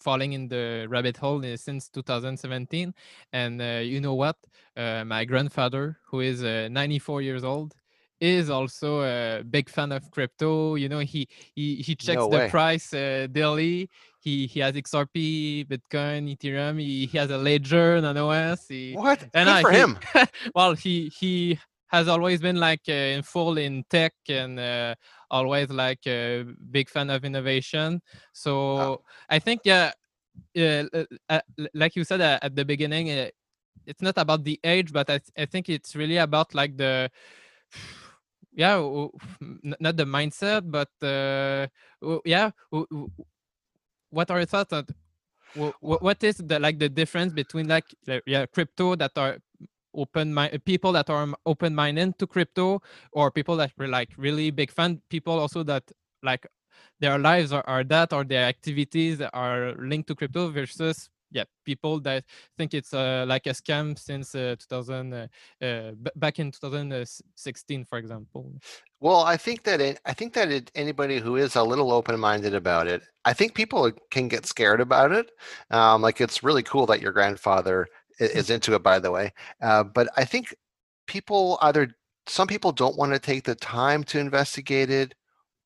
falling 0.00 0.32
in 0.32 0.48
the 0.48 0.86
rabbit 0.88 1.16
hole 1.16 1.44
uh, 1.44 1.56
since 1.56 1.88
2017, 1.88 2.94
and 3.32 3.62
uh, 3.62 3.80
you 3.82 4.00
know 4.00 4.14
what? 4.14 4.36
my 4.76 5.26
grandfather, 5.26 5.98
who 6.06 6.20
is 6.20 6.42
94 6.42 7.20
years 7.20 7.44
old, 7.44 7.74
is 8.20 8.50
also 8.50 9.02
a 9.02 9.42
big 9.42 9.68
fan 9.68 9.92
of 9.92 10.10
crypto. 10.10 10.74
You 10.74 10.88
know, 10.88 11.00
he 11.00 11.28
he 11.54 11.76
he 11.76 11.94
checks 11.94 12.18
no 12.18 12.28
the 12.28 12.48
price 12.48 12.90
daily 12.90 13.88
he 14.20 14.46
he 14.46 14.60
has 14.60 14.74
XRP, 14.74 15.66
Bitcoin, 15.66 16.36
Ethereum. 16.36 16.78
He, 16.78 17.06
he 17.06 17.18
has 17.18 17.30
a 17.30 17.38
ledger, 17.38 18.00
Nano 18.00 18.30
OS. 18.30 18.68
He, 18.68 18.92
what? 18.92 19.22
And 19.34 19.48
Good 19.48 19.48
I, 19.48 19.62
for 19.62 19.70
he, 19.70 19.78
him. 19.78 19.98
well, 20.54 20.74
he 20.74 21.10
he 21.18 21.58
has 21.88 22.06
always 22.06 22.40
been 22.40 22.56
like 22.56 22.82
uh, 22.88 23.16
in 23.16 23.22
full 23.22 23.58
in 23.58 23.82
tech 23.90 24.12
and 24.28 24.60
uh, 24.60 24.94
always 25.30 25.70
like 25.70 26.06
a 26.06 26.44
big 26.70 26.88
fan 26.88 27.10
of 27.10 27.24
innovation. 27.24 28.00
So 28.32 28.52
oh. 28.52 29.02
I 29.28 29.38
think 29.38 29.62
yeah, 29.64 29.92
uh, 30.56 30.84
uh 31.28 31.40
like 31.74 31.96
you 31.96 32.04
said 32.04 32.20
uh, 32.20 32.38
at 32.42 32.54
the 32.54 32.64
beginning, 32.64 33.10
uh, 33.10 33.28
it's 33.86 34.02
not 34.02 34.18
about 34.18 34.44
the 34.44 34.60
age, 34.62 34.92
but 34.92 35.08
I 35.08 35.20
I 35.36 35.46
think 35.46 35.70
it's 35.70 35.96
really 35.96 36.18
about 36.18 36.54
like 36.54 36.76
the 36.76 37.10
yeah 38.52 38.76
not 39.80 39.96
the 39.96 40.04
mindset 40.04 40.62
but 40.70 40.90
uh 41.06 41.66
yeah 42.24 42.50
what 44.10 44.30
are 44.30 44.38
your 44.38 44.46
thoughts 44.46 44.72
on 44.72 44.86
what, 45.80 46.22
is 46.22 46.36
the 46.36 46.58
like 46.58 46.78
the 46.78 46.88
difference 46.88 47.32
between 47.32 47.68
like 47.68 47.84
yeah 48.26 48.46
crypto 48.46 48.94
that 48.94 49.12
are 49.16 49.38
open 49.94 50.32
mind 50.32 50.60
people 50.64 50.92
that 50.92 51.10
are 51.10 51.28
open 51.46 51.74
minded 51.74 52.16
to 52.18 52.26
crypto 52.26 52.80
or 53.12 53.30
people 53.30 53.56
that 53.56 53.72
were 53.76 53.88
like 53.88 54.10
really 54.16 54.50
big 54.50 54.70
fan 54.70 55.00
people 55.08 55.38
also 55.38 55.62
that 55.62 55.82
like 56.22 56.46
their 57.00 57.18
lives 57.18 57.52
are, 57.52 57.64
are 57.66 57.82
that 57.82 58.12
or 58.12 58.24
their 58.24 58.44
activities 58.44 59.20
are 59.32 59.74
linked 59.78 60.06
to 60.06 60.14
crypto 60.14 60.50
versus 60.50 61.08
yeah 61.30 61.44
people 61.64 62.00
that 62.00 62.24
think 62.56 62.74
it's 62.74 62.92
uh, 62.92 63.24
like 63.26 63.46
a 63.46 63.50
scam 63.50 63.98
since 63.98 64.34
uh, 64.34 64.56
2000 64.58 65.12
uh, 65.12 65.26
uh 65.64 65.92
back 66.16 66.38
in 66.38 66.50
2016 66.50 67.84
for 67.84 67.98
example. 67.98 68.52
Well 69.00 69.22
i 69.22 69.36
think 69.36 69.64
that 69.64 69.80
it, 69.80 70.00
i 70.04 70.12
think 70.12 70.34
that 70.34 70.50
it, 70.50 70.70
anybody 70.74 71.18
who 71.18 71.36
is 71.36 71.56
a 71.56 71.62
little 71.62 71.92
open-minded 71.92 72.54
about 72.54 72.86
it 72.86 73.02
i 73.24 73.32
think 73.32 73.54
people 73.54 73.90
can 74.10 74.28
get 74.28 74.46
scared 74.46 74.80
about 74.80 75.12
it. 75.12 75.30
Um, 75.70 76.02
like 76.02 76.20
it's 76.20 76.42
really 76.42 76.62
cool 76.62 76.86
that 76.86 77.00
your 77.00 77.12
grandfather 77.12 77.86
is 78.18 78.50
into 78.50 78.74
it 78.74 78.82
by 78.82 78.98
the 78.98 79.10
way. 79.10 79.32
Uh, 79.62 79.84
but 79.84 80.08
i 80.16 80.24
think 80.24 80.54
people 81.06 81.58
either 81.62 81.88
some 82.26 82.46
people 82.46 82.72
don't 82.72 82.96
want 82.96 83.12
to 83.12 83.18
take 83.18 83.44
the 83.44 83.54
time 83.54 84.04
to 84.04 84.18
investigate 84.18 84.90
it 84.90 85.14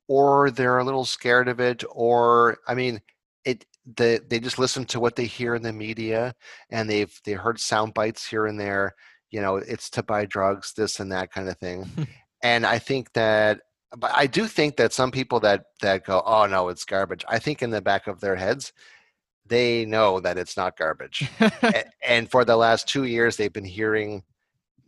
or 0.08 0.50
they're 0.50 0.78
a 0.78 0.84
little 0.84 1.04
scared 1.04 1.48
of 1.48 1.60
it 1.60 1.82
or 1.90 2.58
i 2.68 2.74
mean 2.74 3.00
it 3.44 3.64
they 3.96 4.18
they 4.28 4.40
just 4.40 4.58
listen 4.58 4.84
to 4.86 5.00
what 5.00 5.16
they 5.16 5.26
hear 5.26 5.54
in 5.54 5.62
the 5.62 5.72
media 5.72 6.34
and 6.70 6.88
they've 6.88 7.20
they 7.24 7.32
heard 7.32 7.60
sound 7.60 7.92
bites 7.94 8.26
here 8.26 8.46
and 8.46 8.58
there 8.58 8.94
you 9.30 9.40
know 9.40 9.56
it's 9.56 9.90
to 9.90 10.02
buy 10.02 10.24
drugs 10.24 10.72
this 10.74 11.00
and 11.00 11.12
that 11.12 11.30
kind 11.32 11.48
of 11.48 11.58
thing. 11.58 11.86
And 12.42 12.66
i 12.66 12.78
think 12.78 13.10
that 13.14 13.60
but 13.96 14.10
i 14.14 14.26
do 14.26 14.46
think 14.46 14.76
that 14.76 14.92
some 14.92 15.10
people 15.10 15.40
that 15.40 15.64
that 15.80 16.04
go 16.04 16.22
oh 16.26 16.44
no 16.44 16.68
it's 16.68 16.84
garbage 16.84 17.24
i 17.26 17.38
think 17.38 17.62
in 17.62 17.70
the 17.70 17.80
back 17.80 18.06
of 18.06 18.20
their 18.20 18.36
heads 18.36 18.74
they 19.46 19.84
know 19.84 20.20
that 20.20 20.38
it's 20.38 20.56
not 20.56 20.76
garbage. 20.76 21.28
And, 21.38 21.84
and 22.06 22.30
for 22.30 22.44
the 22.44 22.56
last 22.56 22.88
two 22.88 23.04
years 23.04 23.36
they've 23.36 23.52
been 23.52 23.64
hearing 23.64 24.22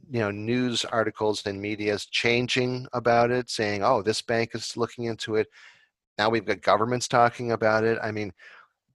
you 0.09 0.21
know 0.21 0.31
news 0.31 0.85
articles 0.85 1.45
and 1.47 1.61
media's 1.61 2.07
changing 2.07 2.87
about 2.93 3.33
it 3.33 3.51
saying 3.51 3.83
oh 3.83 4.03
this 4.03 4.23
bank 4.23 4.51
is 4.55 4.77
looking 4.77 5.05
into 5.05 5.37
it. 5.37 5.49
Now 6.17 6.31
we've 6.31 6.45
got 6.45 6.63
governments 6.63 7.09
talking 7.09 7.53
about 7.53 7.85
it. 7.85 7.99
I 8.03 8.13
mean 8.13 8.33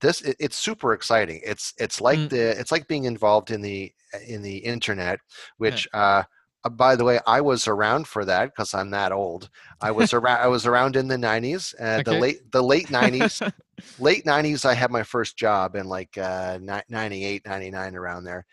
this 0.02 0.20
it, 0.20 0.36
it's 0.38 0.56
super 0.56 0.92
exciting. 0.92 1.40
It's 1.44 1.72
it's 1.78 2.00
like 2.00 2.18
mm. 2.18 2.28
the 2.28 2.58
it's 2.60 2.72
like 2.72 2.86
being 2.88 3.04
involved 3.04 3.50
in 3.50 3.62
the 3.62 3.90
in 4.26 4.42
the 4.42 4.58
internet, 4.58 5.20
which 5.56 5.88
yeah. 5.94 6.00
uh, 6.00 6.22
uh, 6.64 6.68
by 6.68 6.94
the 6.94 7.04
way, 7.04 7.18
I 7.26 7.40
was 7.40 7.66
around 7.66 8.06
for 8.06 8.24
that 8.24 8.46
because 8.46 8.74
I'm 8.74 8.90
that 8.90 9.12
old. 9.12 9.48
I 9.80 9.90
was 9.90 10.12
around. 10.12 10.40
I 10.40 10.48
was 10.48 10.66
around 10.66 10.96
in 10.96 11.08
the 11.08 11.16
'90s, 11.16 11.74
uh, 11.80 12.00
okay. 12.00 12.02
the 12.02 12.18
late 12.18 12.52
the 12.52 12.62
late 12.62 12.88
'90s. 12.88 13.52
late 13.98 14.24
'90s, 14.24 14.64
I 14.64 14.74
had 14.74 14.90
my 14.90 15.02
first 15.02 15.36
job 15.36 15.74
in 15.76 15.86
like 15.86 16.16
uh, 16.18 16.58
'98, 16.60 17.46
'99, 17.46 17.96
around 17.96 18.24
there, 18.24 18.44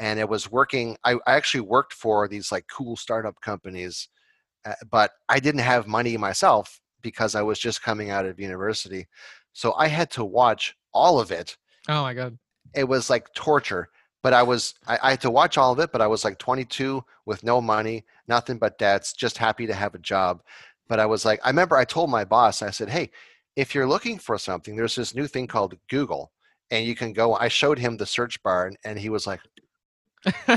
and 0.00 0.18
it 0.18 0.28
was 0.28 0.50
working. 0.50 0.96
I, 1.04 1.14
I 1.26 1.34
actually 1.34 1.62
worked 1.62 1.92
for 1.92 2.26
these 2.28 2.50
like 2.50 2.66
cool 2.68 2.96
startup 2.96 3.40
companies, 3.40 4.08
uh, 4.64 4.74
but 4.90 5.12
I 5.28 5.38
didn't 5.40 5.60
have 5.60 5.86
money 5.86 6.16
myself 6.16 6.80
because 7.02 7.34
I 7.34 7.42
was 7.42 7.58
just 7.58 7.82
coming 7.82 8.10
out 8.10 8.26
of 8.26 8.40
university. 8.40 9.08
So 9.52 9.74
I 9.74 9.88
had 9.88 10.10
to 10.12 10.24
watch 10.24 10.74
all 10.92 11.20
of 11.20 11.30
it. 11.30 11.56
Oh 11.88 12.02
my 12.02 12.14
god. 12.14 12.38
It 12.74 12.84
was 12.84 13.10
like 13.10 13.32
torture. 13.34 13.88
But 14.22 14.34
I 14.34 14.42
was 14.42 14.74
I, 14.86 14.98
I, 15.02 15.10
had 15.10 15.20
to 15.22 15.30
watch 15.30 15.58
all 15.58 15.72
of 15.72 15.80
it, 15.80 15.90
but 15.90 16.00
I 16.00 16.06
was 16.06 16.24
like 16.24 16.38
22 16.38 17.02
with 17.26 17.42
no 17.42 17.60
money, 17.60 18.04
nothing 18.28 18.56
but 18.58 18.78
debts, 18.78 19.12
just 19.12 19.36
happy 19.36 19.66
to 19.66 19.74
have 19.74 19.94
a 19.94 19.98
job. 19.98 20.42
But 20.88 21.00
I 21.00 21.06
was 21.06 21.24
like, 21.24 21.40
I 21.42 21.48
remember 21.48 21.76
I 21.76 21.84
told 21.84 22.08
my 22.08 22.24
boss, 22.24 22.62
I 22.62 22.70
said, 22.70 22.88
Hey, 22.88 23.10
if 23.56 23.74
you're 23.74 23.88
looking 23.88 24.18
for 24.18 24.38
something, 24.38 24.76
there's 24.76 24.94
this 24.94 25.14
new 25.14 25.26
thing 25.26 25.46
called 25.46 25.74
Google. 25.90 26.30
And 26.70 26.86
you 26.86 26.94
can 26.94 27.12
go, 27.12 27.34
I 27.34 27.48
showed 27.48 27.78
him 27.78 27.96
the 27.96 28.06
search 28.06 28.42
bar 28.42 28.66
and, 28.66 28.76
and 28.84 28.98
he 28.98 29.08
was 29.08 29.26
like, 29.26 29.40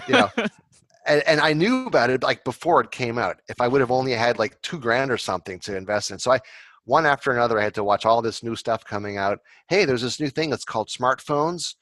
you 0.08 0.14
know, 0.14 0.30
and, 1.06 1.24
and 1.28 1.40
I 1.42 1.54
knew 1.54 1.88
about 1.88 2.10
it 2.10 2.24
like 2.24 2.44
before 2.44 2.82
it 2.82 2.92
came 2.92 3.18
out. 3.18 3.42
If 3.50 3.60
I 3.60 3.68
would 3.68 3.82
have 3.82 3.92
only 3.92 4.12
had 4.14 4.40
like 4.40 4.62
two 4.62 4.80
grand 4.80 5.12
or 5.12 5.18
something 5.18 5.60
to 5.62 5.76
invest 5.76 6.12
in. 6.12 6.20
So 6.20 6.32
I, 6.32 6.40
one 6.86 7.06
after 7.06 7.32
another, 7.32 7.60
I 7.60 7.64
had 7.64 7.74
to 7.76 7.84
watch 7.84 8.06
all 8.06 8.22
this 8.22 8.44
new 8.44 8.56
stuff 8.56 8.86
coming 8.86 9.18
out. 9.18 9.40
Hey, 9.68 9.86
there's 9.86 10.02
this 10.02 10.20
new 10.20 10.30
thing 10.30 10.50
that's 10.50 10.66
called 10.66 10.88
smartphones. 10.90 11.76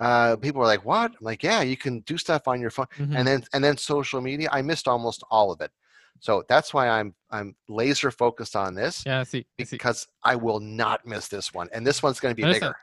Uh, 0.00 0.36
people 0.36 0.60
were 0.60 0.66
like, 0.66 0.84
"What?" 0.84 1.12
I'm 1.12 1.24
like, 1.24 1.42
"Yeah, 1.42 1.62
you 1.62 1.76
can 1.76 2.00
do 2.00 2.18
stuff 2.18 2.46
on 2.46 2.60
your 2.60 2.70
phone." 2.70 2.86
Mm-hmm. 2.98 3.16
And 3.16 3.26
then 3.26 3.44
and 3.52 3.64
then 3.64 3.76
social 3.76 4.20
media. 4.20 4.48
I 4.52 4.62
missed 4.62 4.86
almost 4.86 5.24
all 5.30 5.50
of 5.50 5.60
it. 5.60 5.72
So 6.20 6.44
that's 6.48 6.72
why 6.74 6.88
I'm 6.88 7.14
I'm 7.30 7.56
laser 7.68 8.10
focused 8.10 8.56
on 8.56 8.74
this. 8.74 9.04
Yeah, 9.06 9.20
I 9.20 9.24
see. 9.24 9.46
I 9.58 9.64
see. 9.64 9.76
because 9.76 10.06
I 10.22 10.36
will 10.36 10.60
not 10.60 11.06
miss 11.06 11.28
this 11.28 11.52
one, 11.52 11.68
and 11.72 11.86
this 11.86 12.02
one's 12.02 12.20
going 12.20 12.34
to 12.34 12.36
be 12.36 12.50
bigger. 12.52 12.76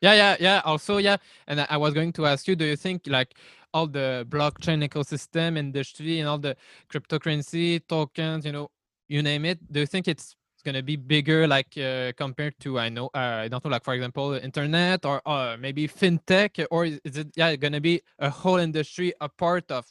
Yeah, 0.00 0.14
yeah, 0.14 0.36
yeah. 0.40 0.62
Also, 0.64 0.98
yeah, 0.98 1.16
and 1.46 1.60
I 1.60 1.66
I 1.70 1.76
was 1.76 1.94
going 1.94 2.12
to 2.14 2.26
ask 2.26 2.46
you, 2.48 2.56
do 2.56 2.64
you 2.64 2.76
think 2.76 3.02
like 3.06 3.34
all 3.72 3.86
the 3.86 4.26
blockchain 4.28 4.86
ecosystem 4.88 5.58
industry 5.58 6.20
and 6.20 6.28
all 6.28 6.38
the 6.38 6.56
cryptocurrency 6.90 7.80
tokens, 7.86 8.44
you 8.44 8.52
know, 8.52 8.70
you 9.08 9.22
name 9.22 9.44
it, 9.44 9.58
do 9.70 9.80
you 9.80 9.86
think 9.86 10.08
it's 10.08 10.34
going 10.66 10.74
to 10.74 10.82
be 10.82 10.96
bigger, 10.96 11.46
like 11.46 11.78
uh, 11.78 12.10
compared 12.18 12.58
to 12.60 12.78
I 12.78 12.88
know, 12.90 13.06
uh, 13.14 13.44
I 13.44 13.48
don't 13.48 13.64
know, 13.64 13.70
like 13.70 13.84
for 13.84 13.94
example, 13.94 14.34
internet 14.34 15.06
or 15.06 15.22
uh, 15.24 15.56
maybe 15.58 15.86
fintech, 15.86 16.66
or 16.70 16.84
is 16.84 17.00
is 17.04 17.16
it 17.22 17.28
yeah 17.36 17.54
going 17.56 17.72
to 17.72 17.80
be 17.80 18.02
a 18.18 18.28
whole 18.28 18.58
industry 18.58 19.14
a 19.20 19.28
part 19.28 19.70
of 19.70 19.86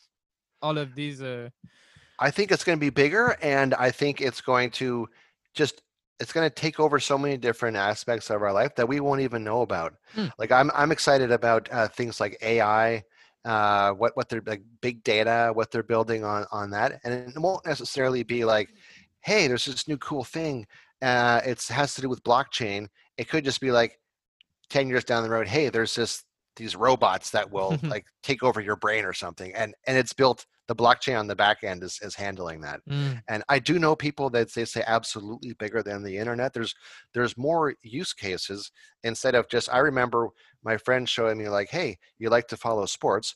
all 0.62 0.78
of 0.78 0.94
these? 0.94 1.24
Uh, 1.24 1.50
I 2.20 2.30
think 2.30 2.52
it's 2.52 2.66
going 2.66 2.78
to 2.78 2.86
be 2.90 2.92
bigger, 2.92 3.38
and 3.42 3.74
I 3.74 3.90
think 3.90 4.20
it's 4.20 4.42
going 4.42 4.70
to 4.82 5.08
just 5.54 5.82
it's 6.20 6.34
going 6.36 6.48
to 6.48 6.54
take 6.54 6.80
over 6.80 7.00
so 7.00 7.18
many 7.18 7.38
different 7.38 7.78
aspects 7.78 8.30
of 8.30 8.42
our 8.42 8.54
life 8.54 8.76
that 8.76 8.88
we 8.88 9.00
won't 9.00 9.22
even 9.22 9.44
know 9.44 9.62
about. 9.62 9.96
Hmm. 10.14 10.28
Like 10.38 10.52
I'm 10.52 10.70
I'm 10.76 10.92
excited 10.92 11.32
about 11.32 11.72
uh, 11.72 11.88
things 11.88 12.20
like 12.20 12.38
AI, 12.42 13.04
uh, 13.46 13.92
what 13.92 14.12
what 14.18 14.28
they're 14.28 14.44
like 14.46 14.64
big 14.82 15.04
data, 15.04 15.52
what 15.54 15.72
they're 15.72 15.84
building 15.94 16.26
on 16.26 16.46
on 16.52 16.70
that, 16.72 17.00
and 17.04 17.14
it 17.14 17.40
won't 17.40 17.66
necessarily 17.66 18.24
be 18.24 18.44
like, 18.44 18.70
hey, 19.26 19.48
there's 19.48 19.66
this 19.66 19.88
new 19.88 19.98
cool 19.98 20.24
thing. 20.24 20.66
Uh, 21.02 21.42
it 21.46 21.62
has 21.64 21.96
to 21.96 22.02
do 22.02 22.10
with 22.10 22.24
blockchain. 22.24 22.88
It 23.18 23.28
could 23.28 23.44
just 23.44 23.60
be 23.60 23.72
like, 23.72 24.00
ten 24.70 24.88
years 24.88 25.04
down 25.04 25.24
the 25.24 25.30
road, 25.30 25.48
hey, 25.48 25.70
there's 25.70 25.96
this 25.96 26.24
these 26.56 26.76
robots 26.76 27.32
that 27.32 27.52
will 27.52 27.78
like 27.84 28.06
take 28.24 28.44
over 28.44 28.62
your 28.62 28.78
brain 28.78 29.04
or 29.04 29.14
something, 29.14 29.54
and 29.56 29.74
and 29.88 29.98
it's 29.98 30.14
built 30.14 30.46
the 30.68 30.76
blockchain 30.76 31.20
on 31.20 31.28
the 31.28 31.36
back 31.36 31.64
end 31.64 31.84
is, 31.84 32.00
is 32.02 32.16
handling 32.16 32.62
that 32.62 32.82
mm, 32.90 33.22
and 33.28 33.44
i 33.50 33.60
do 33.60 33.78
know 33.80 33.96
people 33.96 34.30
that 34.30 34.52
they 34.54 34.66
say 34.66 34.84
absolutely 34.88 35.54
bigger 35.54 35.84
than 35.84 36.04
the 36.04 36.18
internet 36.18 36.54
there's 36.54 36.74
there's 37.14 37.38
more 37.38 37.76
use 37.84 38.14
cases 38.14 38.72
instead 39.04 39.36
of 39.36 39.48
just 39.50 39.72
i 39.72 39.78
remember 39.78 40.30
my 40.64 40.78
friend 40.78 41.08
showing 41.08 41.38
me 41.38 41.50
like 41.50 41.70
hey 41.70 41.98
you 42.18 42.30
like 42.30 42.48
to 42.48 42.58
follow 42.58 42.86
sports 42.86 43.36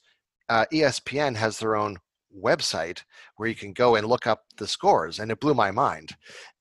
uh, 0.49 0.65
espn 0.73 1.35
has 1.35 1.59
their 1.59 1.75
own 1.75 1.97
website 2.37 3.03
where 3.37 3.49
you 3.49 3.55
can 3.55 3.73
go 3.73 3.95
and 3.95 4.07
look 4.07 4.27
up 4.27 4.45
the 4.57 4.67
scores 4.67 5.19
and 5.19 5.31
it 5.31 5.39
blew 5.39 5.53
my 5.53 5.71
mind 5.71 6.15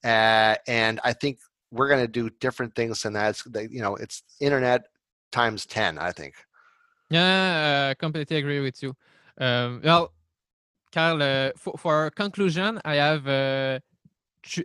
uh, 0.05 0.55
and 0.67 1.01
i 1.05 1.13
think 1.13 1.39
we're 1.71 1.89
going 1.89 2.01
to 2.01 2.09
do 2.09 2.31
different 2.41 2.75
things 2.75 3.03
than 3.03 3.13
that 3.13 3.31
it's, 3.31 3.45
you 3.71 3.81
know 3.81 3.95
it's 3.97 4.23
internet 4.41 4.87
times 5.31 5.67
10 5.67 5.99
i 5.99 6.13
think 6.13 6.35
Yeah, 7.11 7.91
I 7.91 7.95
completely 7.95 8.37
agree 8.37 8.61
with 8.61 8.83
you. 8.83 8.95
Um, 9.41 9.81
well, 9.83 10.13
Carl, 10.93 11.23
uh, 11.23 11.51
for, 11.57 11.79
for 11.79 12.11
conclusion, 12.11 12.81
I 12.85 12.97
have 12.97 13.27
uh, 13.27 13.79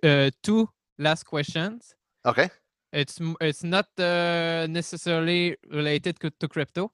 uh, 0.04 0.32
two 0.42 0.70
last 0.98 1.24
questions. 1.24 1.96
okay 2.26 2.50
It's 2.92 3.20
it's 3.42 3.64
not 3.64 3.88
uh, 3.98 4.68
necessarily 4.70 5.58
related 5.72 6.20
to 6.40 6.48
crypto, 6.48 6.92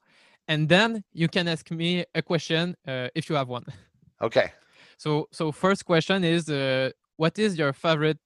and 0.48 0.70
then 0.70 1.04
you 1.14 1.28
can 1.28 1.48
ask 1.48 1.70
me 1.72 2.06
a 2.16 2.22
question 2.22 2.76
uh, 2.88 3.10
if 3.16 3.30
you 3.30 3.36
have 3.36 3.50
one. 3.50 3.66
okay 4.22 4.52
So 4.98 5.28
so 5.32 5.52
first 5.52 5.86
question 5.86 6.24
is, 6.24 6.50
uh, 6.50 6.92
what 7.18 7.40
is 7.40 7.58
your 7.58 7.74
favorite 7.74 8.20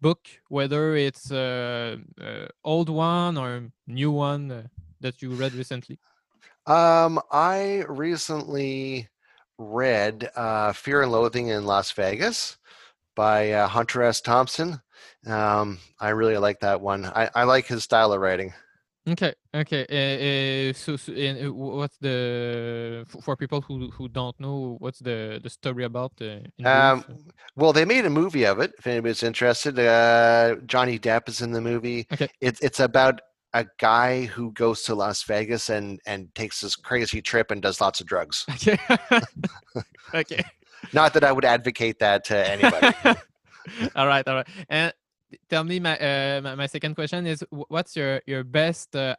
book, 0.00 0.20
whether 0.48 0.96
it's 0.96 1.30
uh, 1.32 1.96
uh, 2.20 2.48
old 2.64 2.88
one 2.88 3.38
or 3.38 3.70
new 3.86 4.10
one 4.12 4.50
uh, 4.50 4.62
that 5.00 5.22
you 5.22 5.34
read 5.34 5.54
recently? 5.54 5.98
Um, 6.66 7.20
I 7.30 7.84
recently 7.88 9.08
read 9.58 10.30
uh, 10.36 10.72
Fear 10.72 11.02
and 11.02 11.12
Loathing 11.12 11.48
in 11.48 11.66
Las 11.66 11.92
Vegas 11.92 12.58
by 13.16 13.52
uh, 13.52 13.68
Hunter 13.68 14.02
S. 14.02 14.20
Thompson. 14.20 14.80
Um, 15.26 15.78
I 16.00 16.10
really 16.10 16.38
like 16.38 16.60
that 16.60 16.80
one. 16.80 17.06
I, 17.06 17.30
I 17.34 17.44
like 17.44 17.66
his 17.66 17.84
style 17.84 18.12
of 18.12 18.20
writing. 18.20 18.52
Okay, 19.08 19.34
okay. 19.52 19.84
Uh, 19.90 20.70
uh, 20.70 20.72
so, 20.74 20.96
so 20.96 21.12
and, 21.12 21.46
uh, 21.48 21.52
what's 21.52 21.96
the 21.98 23.04
for 23.22 23.36
people 23.36 23.60
who 23.60 23.90
who 23.90 24.08
don't 24.08 24.38
know 24.38 24.76
what's 24.78 25.00
the 25.00 25.40
the 25.42 25.50
story 25.50 25.82
about? 25.84 26.12
Uh, 26.20 26.38
in 26.58 26.66
Um, 26.66 27.00
brief? 27.00 27.18
well, 27.56 27.72
they 27.72 27.84
made 27.84 28.04
a 28.04 28.10
movie 28.10 28.46
of 28.46 28.60
it. 28.60 28.72
If 28.78 28.86
anybody's 28.86 29.24
interested, 29.24 29.76
uh, 29.78 30.54
Johnny 30.66 31.00
Depp 31.00 31.28
is 31.28 31.40
in 31.42 31.50
the 31.50 31.60
movie. 31.60 32.06
Okay. 32.12 32.28
It's 32.40 32.60
it's 32.60 32.78
about 32.78 33.20
a 33.54 33.66
guy 33.78 34.26
who 34.26 34.52
goes 34.52 34.82
to 34.84 34.94
Las 34.94 35.24
Vegas 35.24 35.68
and 35.68 35.98
and 36.06 36.32
takes 36.36 36.60
this 36.60 36.76
crazy 36.76 37.20
trip 37.20 37.50
and 37.50 37.60
does 37.60 37.80
lots 37.80 38.00
of 38.00 38.06
drugs. 38.06 38.46
Okay. 38.54 38.78
okay. 40.14 40.44
Not 40.92 41.12
that 41.14 41.24
I 41.24 41.32
would 41.32 41.44
advocate 41.44 41.98
that 41.98 42.24
to 42.26 42.36
anybody. 42.50 42.94
all 43.96 44.06
right, 44.06 44.26
all 44.28 44.34
right. 44.36 44.48
And 44.68 44.92
tell 45.48 45.64
me, 45.64 45.80
my 45.80 45.98
uh, 45.98 46.54
my, 46.56 46.66
second 46.66 46.94
question 46.94 47.26
is, 47.26 47.44
what's 47.50 47.96
your 47.96 48.20
your 48.26 48.44
best 48.44 48.94
uh, 48.96 49.16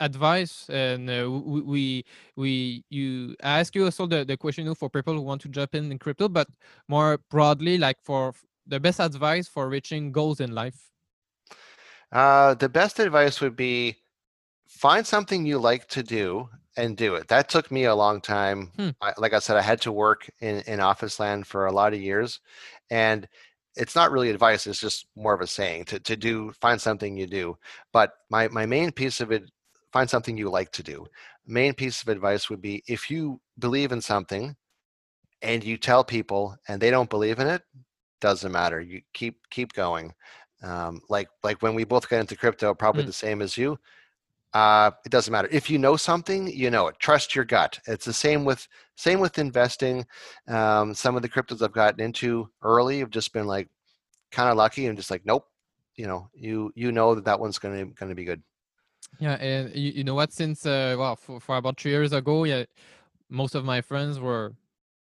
advice? 0.00 0.68
And 0.68 1.08
uh, 1.10 1.30
we 1.30 2.04
we 2.36 2.84
you 2.90 3.36
I 3.42 3.60
ask 3.60 3.74
you 3.74 3.84
also 3.84 4.06
the 4.06 4.24
the 4.24 4.36
question 4.36 4.74
for 4.74 4.90
people 4.90 5.14
who 5.14 5.22
want 5.22 5.42
to 5.42 5.48
jump 5.48 5.74
in 5.74 5.90
in 5.90 5.98
crypto, 5.98 6.28
but 6.28 6.48
more 6.88 7.18
broadly, 7.30 7.78
like 7.78 7.98
for 8.02 8.34
the 8.66 8.80
best 8.80 9.00
advice 9.00 9.48
for 9.48 9.68
reaching 9.68 10.12
goals 10.12 10.40
in 10.40 10.54
life. 10.54 10.90
Uh, 12.12 12.54
the 12.54 12.68
best 12.68 12.98
advice 12.98 13.40
would 13.40 13.56
be 13.56 13.96
find 14.66 15.06
something 15.06 15.44
you 15.44 15.58
like 15.58 15.88
to 15.88 16.02
do 16.02 16.48
and 16.76 16.96
do 16.96 17.16
it. 17.16 17.28
That 17.28 17.48
took 17.48 17.70
me 17.70 17.84
a 17.84 17.94
long 17.94 18.20
time. 18.20 18.70
Hmm. 18.76 18.90
I, 19.00 19.12
like 19.18 19.32
I 19.32 19.40
said, 19.40 19.56
I 19.56 19.62
had 19.62 19.80
to 19.82 19.92
work 19.92 20.30
in, 20.40 20.60
in 20.66 20.80
office 20.80 21.18
land 21.18 21.46
for 21.46 21.66
a 21.66 21.72
lot 21.72 21.92
of 21.92 22.00
years. 22.00 22.40
And 22.88 23.28
it's 23.76 23.94
not 23.94 24.10
really 24.10 24.30
advice, 24.30 24.66
it's 24.66 24.80
just 24.80 25.06
more 25.16 25.34
of 25.34 25.40
a 25.40 25.46
saying 25.46 25.84
to, 25.86 26.00
to 26.00 26.16
do, 26.16 26.52
find 26.60 26.80
something 26.80 27.16
you 27.16 27.26
do. 27.26 27.56
But 27.92 28.12
my, 28.30 28.48
my 28.48 28.66
main 28.66 28.90
piece 28.92 29.20
of 29.20 29.30
it, 29.32 29.44
find 29.92 30.08
something 30.08 30.36
you 30.36 30.50
like 30.50 30.70
to 30.72 30.82
do. 30.82 31.06
Main 31.46 31.74
piece 31.74 32.02
of 32.02 32.08
advice 32.08 32.50
would 32.50 32.60
be 32.60 32.82
if 32.88 33.10
you 33.10 33.40
believe 33.58 33.92
in 33.92 34.00
something 34.00 34.54
and 35.42 35.64
you 35.64 35.76
tell 35.76 36.04
people 36.04 36.56
and 36.68 36.80
they 36.80 36.90
don't 36.90 37.10
believe 37.10 37.38
in 37.38 37.46
it, 37.46 37.62
doesn't 38.20 38.52
matter. 38.52 38.80
You 38.80 39.00
keep 39.14 39.36
keep 39.50 39.72
going 39.72 40.12
um, 40.62 41.00
like 41.08 41.28
like 41.44 41.62
when 41.62 41.74
we 41.74 41.84
both 41.84 42.08
got 42.08 42.20
into 42.20 42.36
crypto 42.36 42.74
probably 42.74 43.04
Mm. 43.04 43.06
the 43.06 43.12
same 43.12 43.42
as 43.42 43.56
you 43.56 43.78
uh, 44.58 44.90
it 45.04 45.10
doesn't 45.10 45.30
matter. 45.30 45.48
If 45.52 45.70
you 45.70 45.78
know 45.78 45.96
something 45.96 46.48
you 46.48 46.70
know 46.70 46.88
it. 46.88 46.96
Trust 46.98 47.34
your 47.34 47.44
gut. 47.44 47.78
It's 47.86 48.04
the 48.04 48.12
same 48.12 48.44
with 48.44 48.66
same 48.96 49.20
with 49.20 49.38
investing. 49.38 50.06
Um, 50.48 50.94
some 50.94 51.14
of 51.16 51.22
the 51.22 51.28
cryptos 51.28 51.62
i've 51.62 51.72
gotten 51.72 52.00
into 52.00 52.50
early 52.62 52.98
have 53.00 53.10
just 53.10 53.32
been 53.32 53.46
like 53.46 53.68
kind 54.32 54.48
of 54.50 54.56
lucky 54.56 54.86
and 54.86 54.98
just 54.98 55.10
like 55.10 55.24
nope 55.24 55.46
you 55.96 56.06
know 56.06 56.28
you 56.34 56.70
you 56.74 56.92
know 56.92 57.14
that 57.14 57.24
that 57.24 57.40
one's 57.40 57.58
gonna 57.58 57.86
gonna 57.98 58.14
be 58.14 58.24
good. 58.24 58.42
Yeah, 59.20 59.34
and 59.34 59.74
you, 59.74 59.92
you 59.98 60.04
know 60.04 60.14
what? 60.14 60.32
Since 60.32 60.66
uh, 60.66 60.96
well, 60.98 61.16
for, 61.16 61.40
for 61.40 61.56
about 61.56 61.80
three 61.80 61.92
years 61.92 62.12
ago, 62.12 62.44
yeah, 62.44 62.64
most 63.28 63.54
of 63.54 63.64
my 63.64 63.80
friends 63.80 64.18
were 64.18 64.54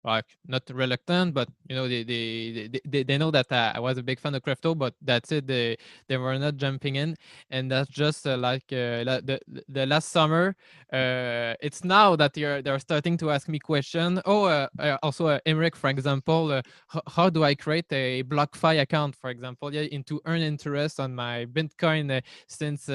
like 0.04 0.26
not 0.46 0.62
reluctant, 0.72 1.34
but 1.34 1.48
you 1.68 1.74
know 1.76 1.88
they 1.88 2.04
they 2.04 2.68
they, 2.84 3.02
they, 3.02 3.18
know 3.18 3.30
that 3.30 3.50
uh, 3.50 3.72
I 3.74 3.80
was 3.80 3.98
a 3.98 4.02
big 4.02 4.20
fan 4.20 4.34
of 4.34 4.42
crypto, 4.42 4.74
but 4.74 4.94
that's 5.02 5.32
it. 5.32 5.46
They 5.46 5.76
they 6.08 6.16
were 6.16 6.38
not 6.38 6.56
jumping 6.56 6.96
in, 6.96 7.16
and 7.50 7.70
that's 7.70 7.88
just 7.88 8.26
uh, 8.26 8.36
like 8.36 8.64
uh, 8.72 9.04
the 9.24 9.40
the- 9.68 9.86
last 9.86 10.10
summer. 10.10 10.56
Uh, 10.92 11.54
it's 11.60 11.84
now 11.84 12.16
that 12.16 12.34
they're 12.34 12.62
they're 12.62 12.78
starting 12.78 13.16
to 13.18 13.30
ask 13.30 13.48
me 13.48 13.58
question. 13.58 14.20
Oh, 14.26 14.44
uh, 14.44 14.68
uh, 14.78 14.98
also 15.02 15.26
uh, 15.28 15.38
for 15.74 15.88
example, 15.90 16.60
how 17.08 17.30
do 17.30 17.42
I 17.44 17.54
create 17.54 17.86
a 17.92 18.22
BlockFi 18.24 18.80
account, 18.82 19.16
for 19.16 19.30
example, 19.30 19.72
yeah, 19.74 19.86
and 19.92 20.06
to 20.06 20.20
earn 20.26 20.40
interest 20.40 21.00
on 21.00 21.14
my 21.14 21.46
Bitcoin 21.46 22.22
since. 22.46 22.88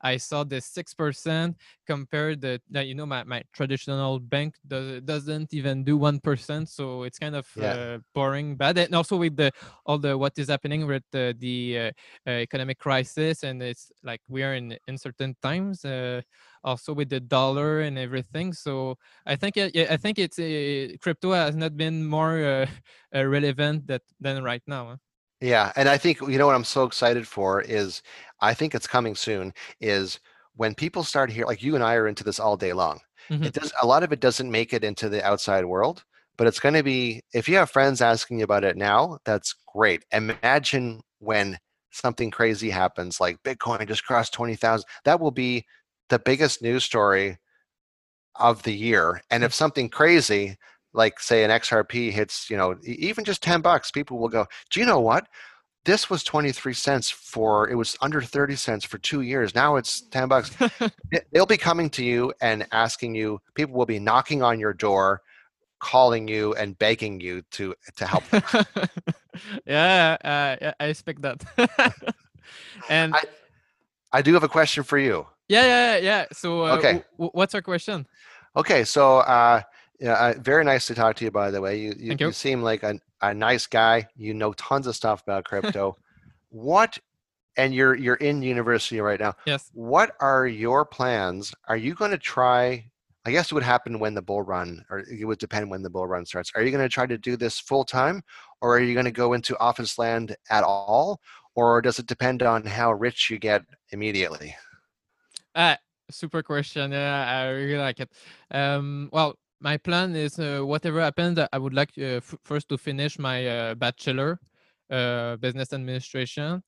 I 0.00 0.16
saw 0.16 0.44
the 0.44 0.60
six 0.60 0.94
percent 0.94 1.56
compared 1.86 2.40
that, 2.42 2.60
you 2.86 2.94
know 2.94 3.06
my, 3.06 3.24
my 3.24 3.42
traditional 3.52 4.18
bank 4.20 4.56
does, 4.66 5.00
doesn't 5.02 5.52
even 5.54 5.84
do 5.84 5.96
one 5.96 6.20
percent, 6.20 6.41
so 6.66 7.02
it's 7.04 7.18
kind 7.18 7.34
of 7.36 7.48
Yeah. 7.54 7.76
uh, 7.76 7.98
boring, 8.14 8.56
bad, 8.56 8.78
and 8.78 8.94
also 8.94 9.16
with 9.16 9.36
the 9.36 9.52
all 9.86 9.98
the 9.98 10.16
what 10.18 10.38
is 10.38 10.48
happening 10.48 10.86
with 10.86 11.02
the, 11.12 11.34
the 11.38 11.78
uh, 11.78 11.90
uh, 12.26 12.30
economic 12.30 12.78
crisis, 12.78 13.42
and 13.42 13.62
it's 13.62 13.90
like 14.02 14.20
we 14.28 14.42
are 14.42 14.54
in 14.54 14.76
uncertain 14.88 15.36
times. 15.42 15.84
Uh, 15.84 16.22
also 16.64 16.92
with 16.94 17.08
the 17.08 17.20
dollar 17.20 17.80
and 17.80 17.98
everything, 17.98 18.52
so 18.52 18.96
I 19.26 19.36
think 19.36 19.56
yeah, 19.56 19.86
I 19.90 19.96
think 19.96 20.18
it's 20.18 20.38
uh, 20.38 20.96
crypto 21.00 21.32
has 21.32 21.56
not 21.56 21.76
been 21.76 22.06
more 22.06 22.66
relevant 23.12 23.86
that 23.88 24.02
than 24.20 24.42
right 24.44 24.62
now. 24.66 24.86
huh? 24.90 24.96
Yeah, 25.40 25.72
and 25.76 25.88
I 25.88 25.98
think 25.98 26.20
you 26.20 26.38
know 26.38 26.46
what 26.46 26.54
I'm 26.54 26.64
so 26.64 26.84
excited 26.84 27.26
for 27.26 27.60
is 27.62 28.02
I 28.40 28.54
think 28.54 28.74
it's 28.74 28.86
coming 28.86 29.16
soon 29.16 29.52
is 29.80 30.20
when 30.54 30.74
people 30.74 31.02
start 31.02 31.30
here 31.30 31.46
like 31.46 31.62
you 31.62 31.74
and 31.74 31.82
I 31.82 31.94
are 31.96 32.06
into 32.06 32.22
this 32.24 32.38
all 32.38 32.56
day 32.56 32.72
long. 32.72 33.00
Mhm. 33.28 33.46
It 33.46 33.52
does 33.54 33.72
a 33.82 33.86
lot 33.86 34.04
of 34.04 34.12
it 34.12 34.20
doesn't 34.20 34.50
make 34.50 34.72
it 34.72 34.84
into 34.84 35.08
the 35.08 35.24
outside 35.24 35.64
world, 35.64 36.04
but 36.36 36.46
it's 36.46 36.60
going 36.60 36.74
to 36.74 36.82
be 36.82 37.22
if 37.32 37.48
you 37.48 37.56
have 37.56 37.70
friends 37.70 38.00
asking 38.00 38.38
you 38.38 38.44
about 38.44 38.64
it 38.64 38.76
now, 38.76 39.18
that's 39.24 39.54
great. 39.72 40.04
Imagine 40.12 41.00
when 41.18 41.58
something 41.90 42.30
crazy 42.30 42.70
happens 42.70 43.20
like 43.20 43.42
Bitcoin 43.42 43.86
just 43.86 44.04
crossed 44.04 44.32
20,000. 44.32 44.84
That 45.04 45.20
will 45.20 45.30
be 45.30 45.64
the 46.08 46.18
biggest 46.18 46.62
news 46.62 46.84
story 46.84 47.38
of 48.36 48.62
the 48.62 48.72
year. 48.72 49.22
And 49.30 49.44
if 49.44 49.52
something 49.52 49.88
crazy 49.88 50.56
like 50.94 51.20
say 51.20 51.44
an 51.44 51.50
XRP 51.50 52.10
hits, 52.10 52.50
you 52.50 52.56
know, 52.56 52.76
even 52.84 53.24
just 53.24 53.42
10 53.42 53.60
bucks, 53.60 53.90
people 53.90 54.18
will 54.18 54.28
go, 54.28 54.46
do 54.70 54.80
you 54.80 54.86
know 54.86 55.00
what? 55.00 55.26
This 55.84 56.08
was 56.08 56.22
23 56.22 56.74
cents 56.74 57.10
for, 57.10 57.68
it 57.68 57.74
was 57.74 57.96
under 58.00 58.20
30 58.20 58.54
cents 58.56 58.84
for 58.84 58.98
two 58.98 59.22
years. 59.22 59.54
Now 59.54 59.76
it's 59.76 60.02
10 60.08 60.28
bucks. 60.28 60.54
They'll 61.32 61.46
be 61.46 61.56
coming 61.56 61.90
to 61.90 62.04
you 62.04 62.32
and 62.40 62.66
asking 62.72 63.14
you, 63.14 63.40
people 63.54 63.74
will 63.74 63.86
be 63.86 63.98
knocking 63.98 64.42
on 64.42 64.60
your 64.60 64.74
door, 64.74 65.22
calling 65.82 66.28
you 66.28 66.54
and 66.54 66.78
begging 66.78 67.20
you 67.20 67.42
to, 67.50 67.74
to 67.96 68.06
help 68.06 68.24
them. 68.30 68.42
yeah, 69.66 70.16
uh, 70.24 70.56
yeah, 70.62 70.74
I 70.80 70.86
expect 70.86 71.20
that. 71.22 71.42
and 72.88 73.14
I- 73.14 73.24
I 74.14 74.20
do 74.22 74.34
have 74.34 74.44
a 74.44 74.48
question 74.48 74.84
for 74.84 74.98
you. 74.98 75.26
yeah, 75.48 75.64
yeah, 75.64 75.96
yeah. 75.96 76.24
So, 76.32 76.66
uh, 76.66 76.76
Okay. 76.76 77.02
what's 77.16 77.54
our 77.54 77.62
question? 77.62 78.06
Okay, 78.54 78.84
so 78.84 79.18
uh, 79.20 79.62
yeah, 79.98 80.12
uh, 80.14 80.34
very 80.38 80.64
nice 80.64 80.86
to 80.88 80.94
talk 80.94 81.16
to 81.16 81.24
you. 81.24 81.30
By 81.30 81.50
the 81.50 81.62
way, 81.62 81.78
you 81.80 81.94
you, 81.98 82.12
you. 82.20 82.26
you. 82.26 82.32
seem 82.32 82.60
like 82.62 82.82
a, 82.82 83.00
a 83.22 83.32
nice 83.32 83.66
guy. 83.66 84.06
You 84.14 84.34
know 84.34 84.52
tons 84.52 84.86
of 84.86 84.94
stuff 84.94 85.22
about 85.22 85.44
crypto. 85.44 85.96
what? 86.50 86.98
And 87.56 87.74
you're 87.74 87.94
you're 87.94 88.20
in 88.20 88.42
university 88.42 89.00
right 89.00 89.18
now. 89.18 89.32
Yes. 89.46 89.70
What 89.72 90.12
are 90.20 90.46
your 90.46 90.84
plans? 90.84 91.54
Are 91.68 91.76
you 91.76 91.94
going 91.94 92.10
to 92.12 92.18
try? 92.18 92.91
I 93.24 93.30
guess 93.30 93.50
it 93.50 93.54
would 93.54 93.62
happen 93.62 93.98
when 94.00 94.14
the 94.14 94.22
bull 94.22 94.42
run, 94.42 94.84
or 94.90 95.00
it 95.00 95.24
would 95.24 95.38
depend 95.38 95.70
when 95.70 95.82
the 95.82 95.90
bull 95.90 96.06
run 96.06 96.26
starts. 96.26 96.50
Are 96.54 96.62
you 96.62 96.70
going 96.70 96.82
to 96.84 96.88
try 96.88 97.06
to 97.06 97.18
do 97.18 97.36
this 97.36 97.60
full 97.60 97.84
time, 97.84 98.22
or 98.60 98.76
are 98.76 98.80
you 98.80 98.94
going 98.94 99.06
to 99.06 99.12
go 99.12 99.32
into 99.32 99.58
office 99.58 99.98
land 99.98 100.36
at 100.50 100.64
all, 100.64 101.20
or 101.54 101.80
does 101.82 101.98
it 101.98 102.06
depend 102.06 102.42
on 102.42 102.66
how 102.66 102.92
rich 102.92 103.30
you 103.30 103.38
get 103.38 103.62
immediately? 103.90 104.56
Ah, 105.54 105.78
super 106.10 106.42
question. 106.42 106.92
Yeah, 106.92 107.26
I 107.26 107.48
really 107.50 107.78
like 107.78 108.00
it. 108.00 108.10
Um, 108.50 109.08
well, 109.12 109.34
my 109.60 109.76
plan 109.76 110.16
is 110.16 110.38
uh, 110.38 110.60
whatever 110.62 111.00
happens, 111.00 111.38
I 111.52 111.58
would 111.58 111.74
like 111.74 111.92
uh, 111.98 112.18
f- 112.18 112.34
first 112.42 112.68
to 112.70 112.78
finish 112.78 113.18
my 113.18 113.46
uh, 113.46 113.74
bachelor, 113.74 114.40
uh, 114.90 115.36
business 115.36 115.72
administration. 115.72 116.62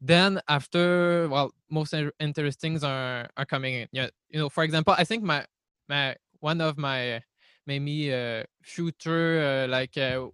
Then 0.00 0.40
after, 0.48 1.28
well, 1.28 1.52
most 1.70 1.94
interesting 1.94 2.52
things 2.72 2.84
are 2.84 3.28
are 3.36 3.46
coming 3.46 3.74
in. 3.74 3.88
Yeah, 3.92 4.08
you 4.30 4.40
know, 4.40 4.48
for 4.50 4.64
example, 4.64 4.94
I 4.98 5.04
think 5.04 5.22
my 5.24 5.46
my 5.88 6.16
one 6.40 6.60
of 6.60 6.76
my 6.76 7.22
maybe 7.66 8.12
uh, 8.12 8.44
future 8.62 9.64
uh, 9.64 9.68
like 9.68 9.96
uh, 9.96 10.26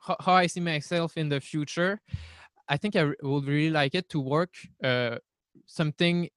how, 0.00 0.16
how 0.20 0.34
I 0.34 0.46
see 0.46 0.60
myself 0.60 1.16
in 1.16 1.28
the 1.28 1.40
future. 1.40 2.00
I 2.68 2.76
think 2.76 2.96
I 2.96 3.12
would 3.22 3.46
really 3.46 3.70
like 3.70 3.94
it 3.94 4.08
to 4.10 4.20
work 4.20 4.54
uh, 4.82 5.18
something 5.66 6.28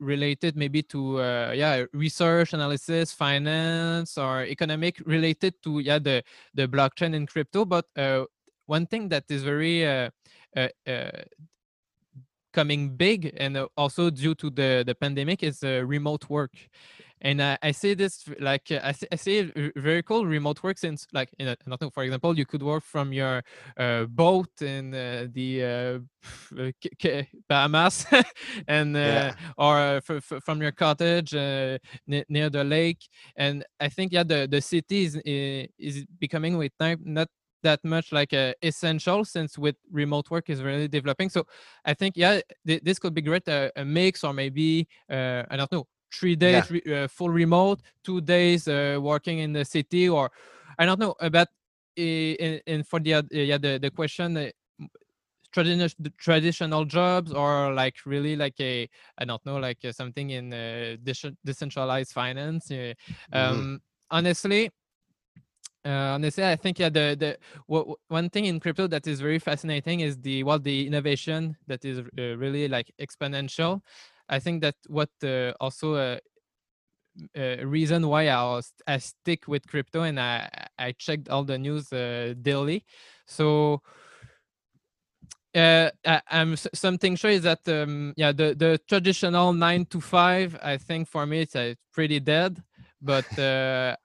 related 0.00 0.54
maybe 0.54 0.82
to 0.82 1.18
uh, 1.18 1.52
yeah 1.56 1.84
research 1.94 2.52
analysis 2.52 3.10
finance 3.10 4.18
or 4.18 4.44
economic 4.44 5.00
related 5.06 5.54
to 5.62 5.78
yeah 5.78 5.98
the 5.98 6.22
the 6.52 6.68
blockchain 6.68 7.16
and 7.16 7.26
crypto 7.26 7.64
but 7.64 7.86
uh, 7.96 8.24
one 8.66 8.86
thing 8.86 9.08
that 9.08 9.24
is 9.30 9.42
very 9.42 10.10
coming 12.52 12.96
big 12.96 13.32
and 13.38 13.56
also 13.78 14.10
due 14.10 14.34
to 14.34 14.50
the 14.50 14.84
the 14.86 14.94
pandemic 14.94 15.42
is 15.42 15.62
remote 15.62 16.28
work 16.28 16.52
and 17.20 17.40
uh, 17.40 17.56
I 17.62 17.72
see 17.72 17.94
this 17.94 18.24
like 18.40 18.70
uh, 18.70 18.80
I, 18.82 18.92
say, 18.92 19.06
I 19.12 19.16
v- 19.16 19.72
very 19.76 20.02
cool 20.02 20.26
remote 20.26 20.62
work 20.62 20.78
since 20.78 21.06
like 21.12 21.30
in 21.38 21.48
a, 21.48 21.52
I 21.52 21.56
don't 21.68 21.80
know 21.80 21.90
for 21.90 22.02
example 22.04 22.36
you 22.38 22.46
could 22.46 22.62
work 22.62 22.84
from 22.84 23.12
your 23.12 23.42
uh, 23.76 24.04
boat 24.04 24.50
in 24.62 24.94
uh, 24.94 25.26
the 25.32 25.64
uh, 25.64 25.98
uh, 26.60 26.70
K- 26.80 26.90
K- 26.98 27.28
Bahamas 27.48 28.06
and 28.68 28.96
uh, 28.96 29.00
Yeah. 29.00 29.34
or 29.56 29.76
uh, 29.78 29.96
f- 29.96 30.32
f- 30.32 30.42
from 30.44 30.62
your 30.62 30.72
cottage 30.72 31.34
uh, 31.34 31.78
ne- 32.06 32.24
near 32.28 32.50
the 32.50 32.64
lake 32.64 33.08
and 33.36 33.64
I 33.80 33.88
think 33.88 34.12
yeah 34.12 34.24
the 34.24 34.46
the 34.50 34.60
city 34.60 35.04
is 35.04 35.16
uh, 35.16 35.66
is 35.78 36.04
becoming 36.18 36.56
with 36.56 36.72
time 36.78 37.00
not 37.04 37.28
that 37.62 37.84
much 37.84 38.12
like 38.12 38.32
uh, 38.32 38.52
essential 38.62 39.24
since 39.24 39.58
with 39.58 39.74
remote 39.90 40.30
work 40.30 40.48
is 40.48 40.62
really 40.62 40.86
developing 40.88 41.28
so 41.28 41.44
I 41.84 41.94
think 41.94 42.16
yeah 42.16 42.40
th- 42.66 42.82
this 42.84 42.98
could 42.98 43.14
be 43.14 43.22
great 43.22 43.48
uh, 43.48 43.70
a 43.76 43.84
mix 43.84 44.22
or 44.24 44.32
maybe 44.32 44.86
uh, 45.10 45.42
I 45.50 45.56
don't 45.56 45.72
know 45.72 45.86
three 46.12 46.36
Yeah. 46.40 46.66
days 46.66 46.70
re- 46.70 46.82
uh, 47.04 47.08
full 47.08 47.30
remote 47.30 47.80
two 48.02 48.20
days 48.20 48.68
uh, 48.68 48.98
working 49.00 49.38
in 49.38 49.52
the 49.52 49.64
city 49.64 50.08
or 50.08 50.30
I 50.78 50.86
don't 50.86 50.98
know 50.98 51.14
about 51.20 51.48
and, 51.96 52.62
and 52.66 52.86
for 52.86 53.00
the 53.00 53.14
uh, 53.14 53.22
yeah 53.32 53.58
the, 53.58 53.78
the 53.80 53.90
question 53.90 54.36
uh, 54.36 54.50
traditional 55.52 55.88
traditional 56.18 56.84
jobs 56.84 57.32
or 57.32 57.72
like 57.72 57.96
really 58.06 58.36
like 58.36 58.60
a 58.60 58.88
I 59.18 59.24
don't 59.24 59.44
know 59.46 59.56
like 59.58 59.78
uh, 59.84 59.92
something 59.92 60.30
in 60.30 60.52
uh, 60.52 60.96
decentralized 61.44 62.12
finance 62.12 62.70
uh, 62.70 62.94
Mhm. 63.34 63.38
um 63.38 63.80
honestly 64.10 64.70
uh, 65.84 65.88
honestly 66.16 66.44
i 66.44 66.56
think 66.56 66.78
yeah 66.78 66.88
the 66.88 67.16
the 67.18 67.38
w- 67.68 67.94
one 68.08 68.28
thing 68.30 68.44
in 68.46 68.60
crypto 68.60 68.86
that 68.86 69.06
is 69.06 69.20
very 69.20 69.38
fascinating 69.38 70.00
is 70.00 70.16
the 70.18 70.42
what 70.42 70.64
the 70.64 70.86
innovation 70.86 71.56
that 71.66 71.84
is 71.84 71.98
uh, 72.00 72.36
really 72.36 72.68
like 72.68 72.90
exponential 73.00 73.80
i 74.28 74.38
think 74.38 74.62
that 74.62 74.76
what 74.88 75.10
uh, 75.24 75.52
also 75.60 75.94
uh, 75.94 76.18
uh, 77.36 77.56
reason 77.64 78.06
why 78.08 78.28
I, 78.28 78.60
I 78.86 78.98
stick 78.98 79.48
with 79.48 79.66
crypto 79.66 80.02
and 80.02 80.20
I, 80.20 80.48
I 80.78 80.92
checked 80.92 81.28
all 81.28 81.44
the 81.44 81.58
news 81.58 81.92
uh, 81.92 82.34
daily. 82.40 82.84
So 83.26 83.82
uh, 85.54 85.90
I, 86.06 86.22
I'm 86.30 86.56
something 86.56 87.16
sure 87.16 87.30
is 87.30 87.42
that 87.42 87.66
um, 87.68 88.14
yeah 88.16 88.32
the, 88.32 88.54
the 88.54 88.80
traditional 88.88 89.52
nine 89.52 89.86
to 89.86 90.00
five 90.00 90.56
I 90.62 90.76
think 90.76 91.08
for 91.08 91.26
me 91.26 91.40
it's 91.40 91.56
uh, 91.56 91.74
pretty 91.92 92.20
dead. 92.20 92.62
But 93.00 93.38
uh, 93.38 93.96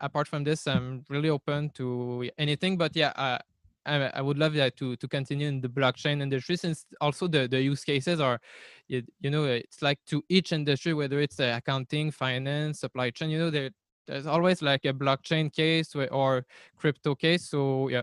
apart 0.00 0.26
from 0.28 0.44
this, 0.44 0.66
I'm 0.66 1.04
really 1.08 1.30
open 1.30 1.70
to 1.70 2.28
anything. 2.36 2.76
But 2.76 2.96
yeah, 2.96 3.38
I, 3.86 4.10
I 4.14 4.20
would 4.20 4.38
love 4.38 4.54
yeah, 4.54 4.70
to 4.70 4.96
to 4.96 5.08
continue 5.08 5.48
in 5.48 5.60
the 5.60 5.68
blockchain 5.68 6.20
industry 6.20 6.56
since 6.56 6.84
also 7.00 7.26
the 7.26 7.48
the 7.48 7.60
use 7.60 7.84
cases 7.84 8.20
are 8.20 8.40
you, 8.88 9.02
you 9.20 9.30
know 9.30 9.44
it's 9.44 9.82
like 9.82 9.98
to 10.06 10.22
each 10.28 10.52
industry 10.52 10.94
whether 10.94 11.20
it's 11.20 11.40
uh, 11.40 11.54
accounting 11.56 12.10
finance 12.10 12.80
supply 12.80 13.10
chain 13.10 13.30
you 13.30 13.38
know 13.38 13.50
there 13.50 13.70
there's 14.06 14.26
always 14.26 14.60
like 14.60 14.84
a 14.84 14.92
blockchain 14.92 15.52
case 15.52 15.94
or 15.94 16.44
crypto 16.76 17.14
case 17.14 17.48
so 17.48 17.88
yeah 17.88 18.02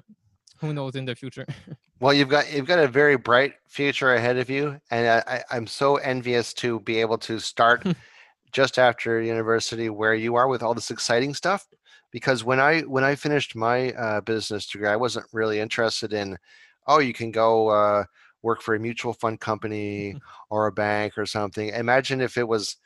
who 0.59 0.73
knows 0.73 0.95
in 0.95 1.05
the 1.05 1.15
future 1.15 1.45
Well, 1.99 2.13
you've 2.13 2.29
got 2.29 2.53
you've 2.53 2.67
got 2.67 2.77
a 2.79 2.87
very 2.87 3.17
bright 3.17 3.55
future 3.67 4.13
ahead 4.13 4.37
of 4.37 4.49
you, 4.51 4.79
and 4.91 5.07
I, 5.07 5.23
I, 5.27 5.43
I'm 5.49 5.65
so 5.65 5.95
envious 5.95 6.53
to 6.55 6.79
be 6.81 7.01
able 7.01 7.17
to 7.19 7.39
start 7.39 7.83
just 8.51 8.77
after 8.77 9.19
university 9.19 9.89
where 9.89 10.13
you 10.13 10.35
are 10.35 10.47
with 10.47 10.61
all 10.61 10.75
this 10.75 10.91
exciting 10.91 11.33
stuff. 11.33 11.65
Because 12.11 12.43
when 12.43 12.59
I 12.59 12.81
when 12.81 13.03
I 13.03 13.15
finished 13.15 13.55
my 13.55 13.91
uh, 13.93 14.21
business 14.21 14.67
degree, 14.67 14.87
I 14.87 14.95
wasn't 14.95 15.27
really 15.33 15.59
interested 15.59 16.13
in, 16.13 16.37
oh, 16.87 16.99
you 16.99 17.13
can 17.13 17.31
go 17.31 17.69
uh, 17.69 18.05
work 18.41 18.61
for 18.61 18.75
a 18.75 18.79
mutual 18.79 19.13
fund 19.13 19.39
company 19.39 20.15
or 20.49 20.67
a 20.67 20.71
bank 20.71 21.17
or 21.17 21.25
something. 21.25 21.69
Imagine 21.69 22.21
if 22.21 22.37
it 22.37 22.47
was 22.47 22.77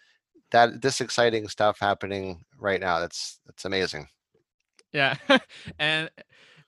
that 0.52 0.82
this 0.82 1.02
exciting 1.02 1.48
stuff 1.48 1.80
happening 1.80 2.46
right 2.58 2.80
now. 2.82 3.00
That's 3.00 3.40
that's 3.46 3.66
amazing. 3.66 4.08
yeah 4.94 5.16
and 5.80 6.10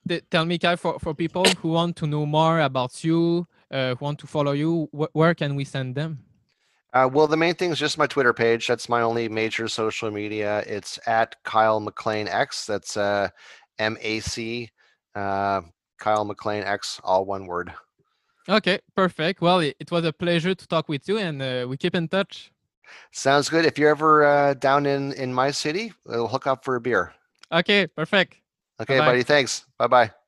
th- 0.07 0.23
tell 0.29 0.45
me 0.45 0.57
kai 0.57 0.75
for, 0.75 0.99
for 0.99 1.13
people 1.13 1.55
who 1.55 1.69
want 1.69 1.95
to 1.97 2.07
know 2.07 2.25
more 2.25 2.59
about 2.61 3.03
you 3.03 3.47
uh, 3.71 3.95
who 3.95 4.05
want 4.05 4.19
to 4.19 4.27
follow 4.27 4.51
you 4.51 4.89
wh- 4.91 5.13
where 5.15 5.33
can 5.35 5.55
we 5.55 5.63
send 5.65 5.95
them 5.95 6.19
Uh, 6.93 7.09
well, 7.11 7.25
the 7.27 7.37
main 7.37 7.55
thing 7.55 7.71
is 7.71 7.79
just 7.79 7.97
my 7.97 8.05
Twitter 8.07 8.33
page. 8.33 8.67
That's 8.67 8.87
my 8.87 9.01
only 9.01 9.27
major 9.27 9.67
social 9.67 10.11
media. 10.11 10.63
It's 10.67 10.99
at 11.07 11.35
Kyle 11.43 11.79
McLean 11.79 12.27
X. 12.27 12.65
That's 12.67 12.95
uh, 12.97 13.29
M 13.79 13.97
A 14.01 14.19
C, 14.19 14.69
uh, 15.15 15.61
Kyle 15.99 16.25
McLean 16.25 16.63
X, 16.63 16.99
all 17.03 17.25
one 17.25 17.47
word. 17.47 17.73
okay 18.49 18.77
perfect 18.93 19.39
well 19.41 19.59
it, 19.61 19.73
it 19.79 19.89
was 19.89 20.03
a 20.05 20.11
pleasure 20.11 20.53
to 20.53 20.67
talk 20.67 20.89
with 20.89 21.07
you 21.07 21.17
and 21.17 21.41
uh, 21.41 21.65
we 21.69 21.77
keep 21.77 21.95
in 21.95 22.07
touch 22.09 22.51
Sounds 23.11 23.47
good. 23.49 23.63
If 23.65 23.79
you're 23.79 23.89
ever 23.89 24.25
uh, 24.25 24.53
down 24.55 24.85
in 24.85 25.13
in 25.13 25.33
my 25.33 25.49
city, 25.51 25.93
we'll 26.05 26.27
hook 26.27 26.45
up 26.45 26.65
for 26.65 26.75
a 26.75 26.81
beer. 26.81 27.13
okay 27.51 27.87
perfect 27.87 28.35
Okay, 28.81 28.99
Bye-bye. 28.99 29.05
buddy. 29.11 29.23
Thanks. 29.23 29.65
Bye 29.79 29.87
bye. 29.87 30.22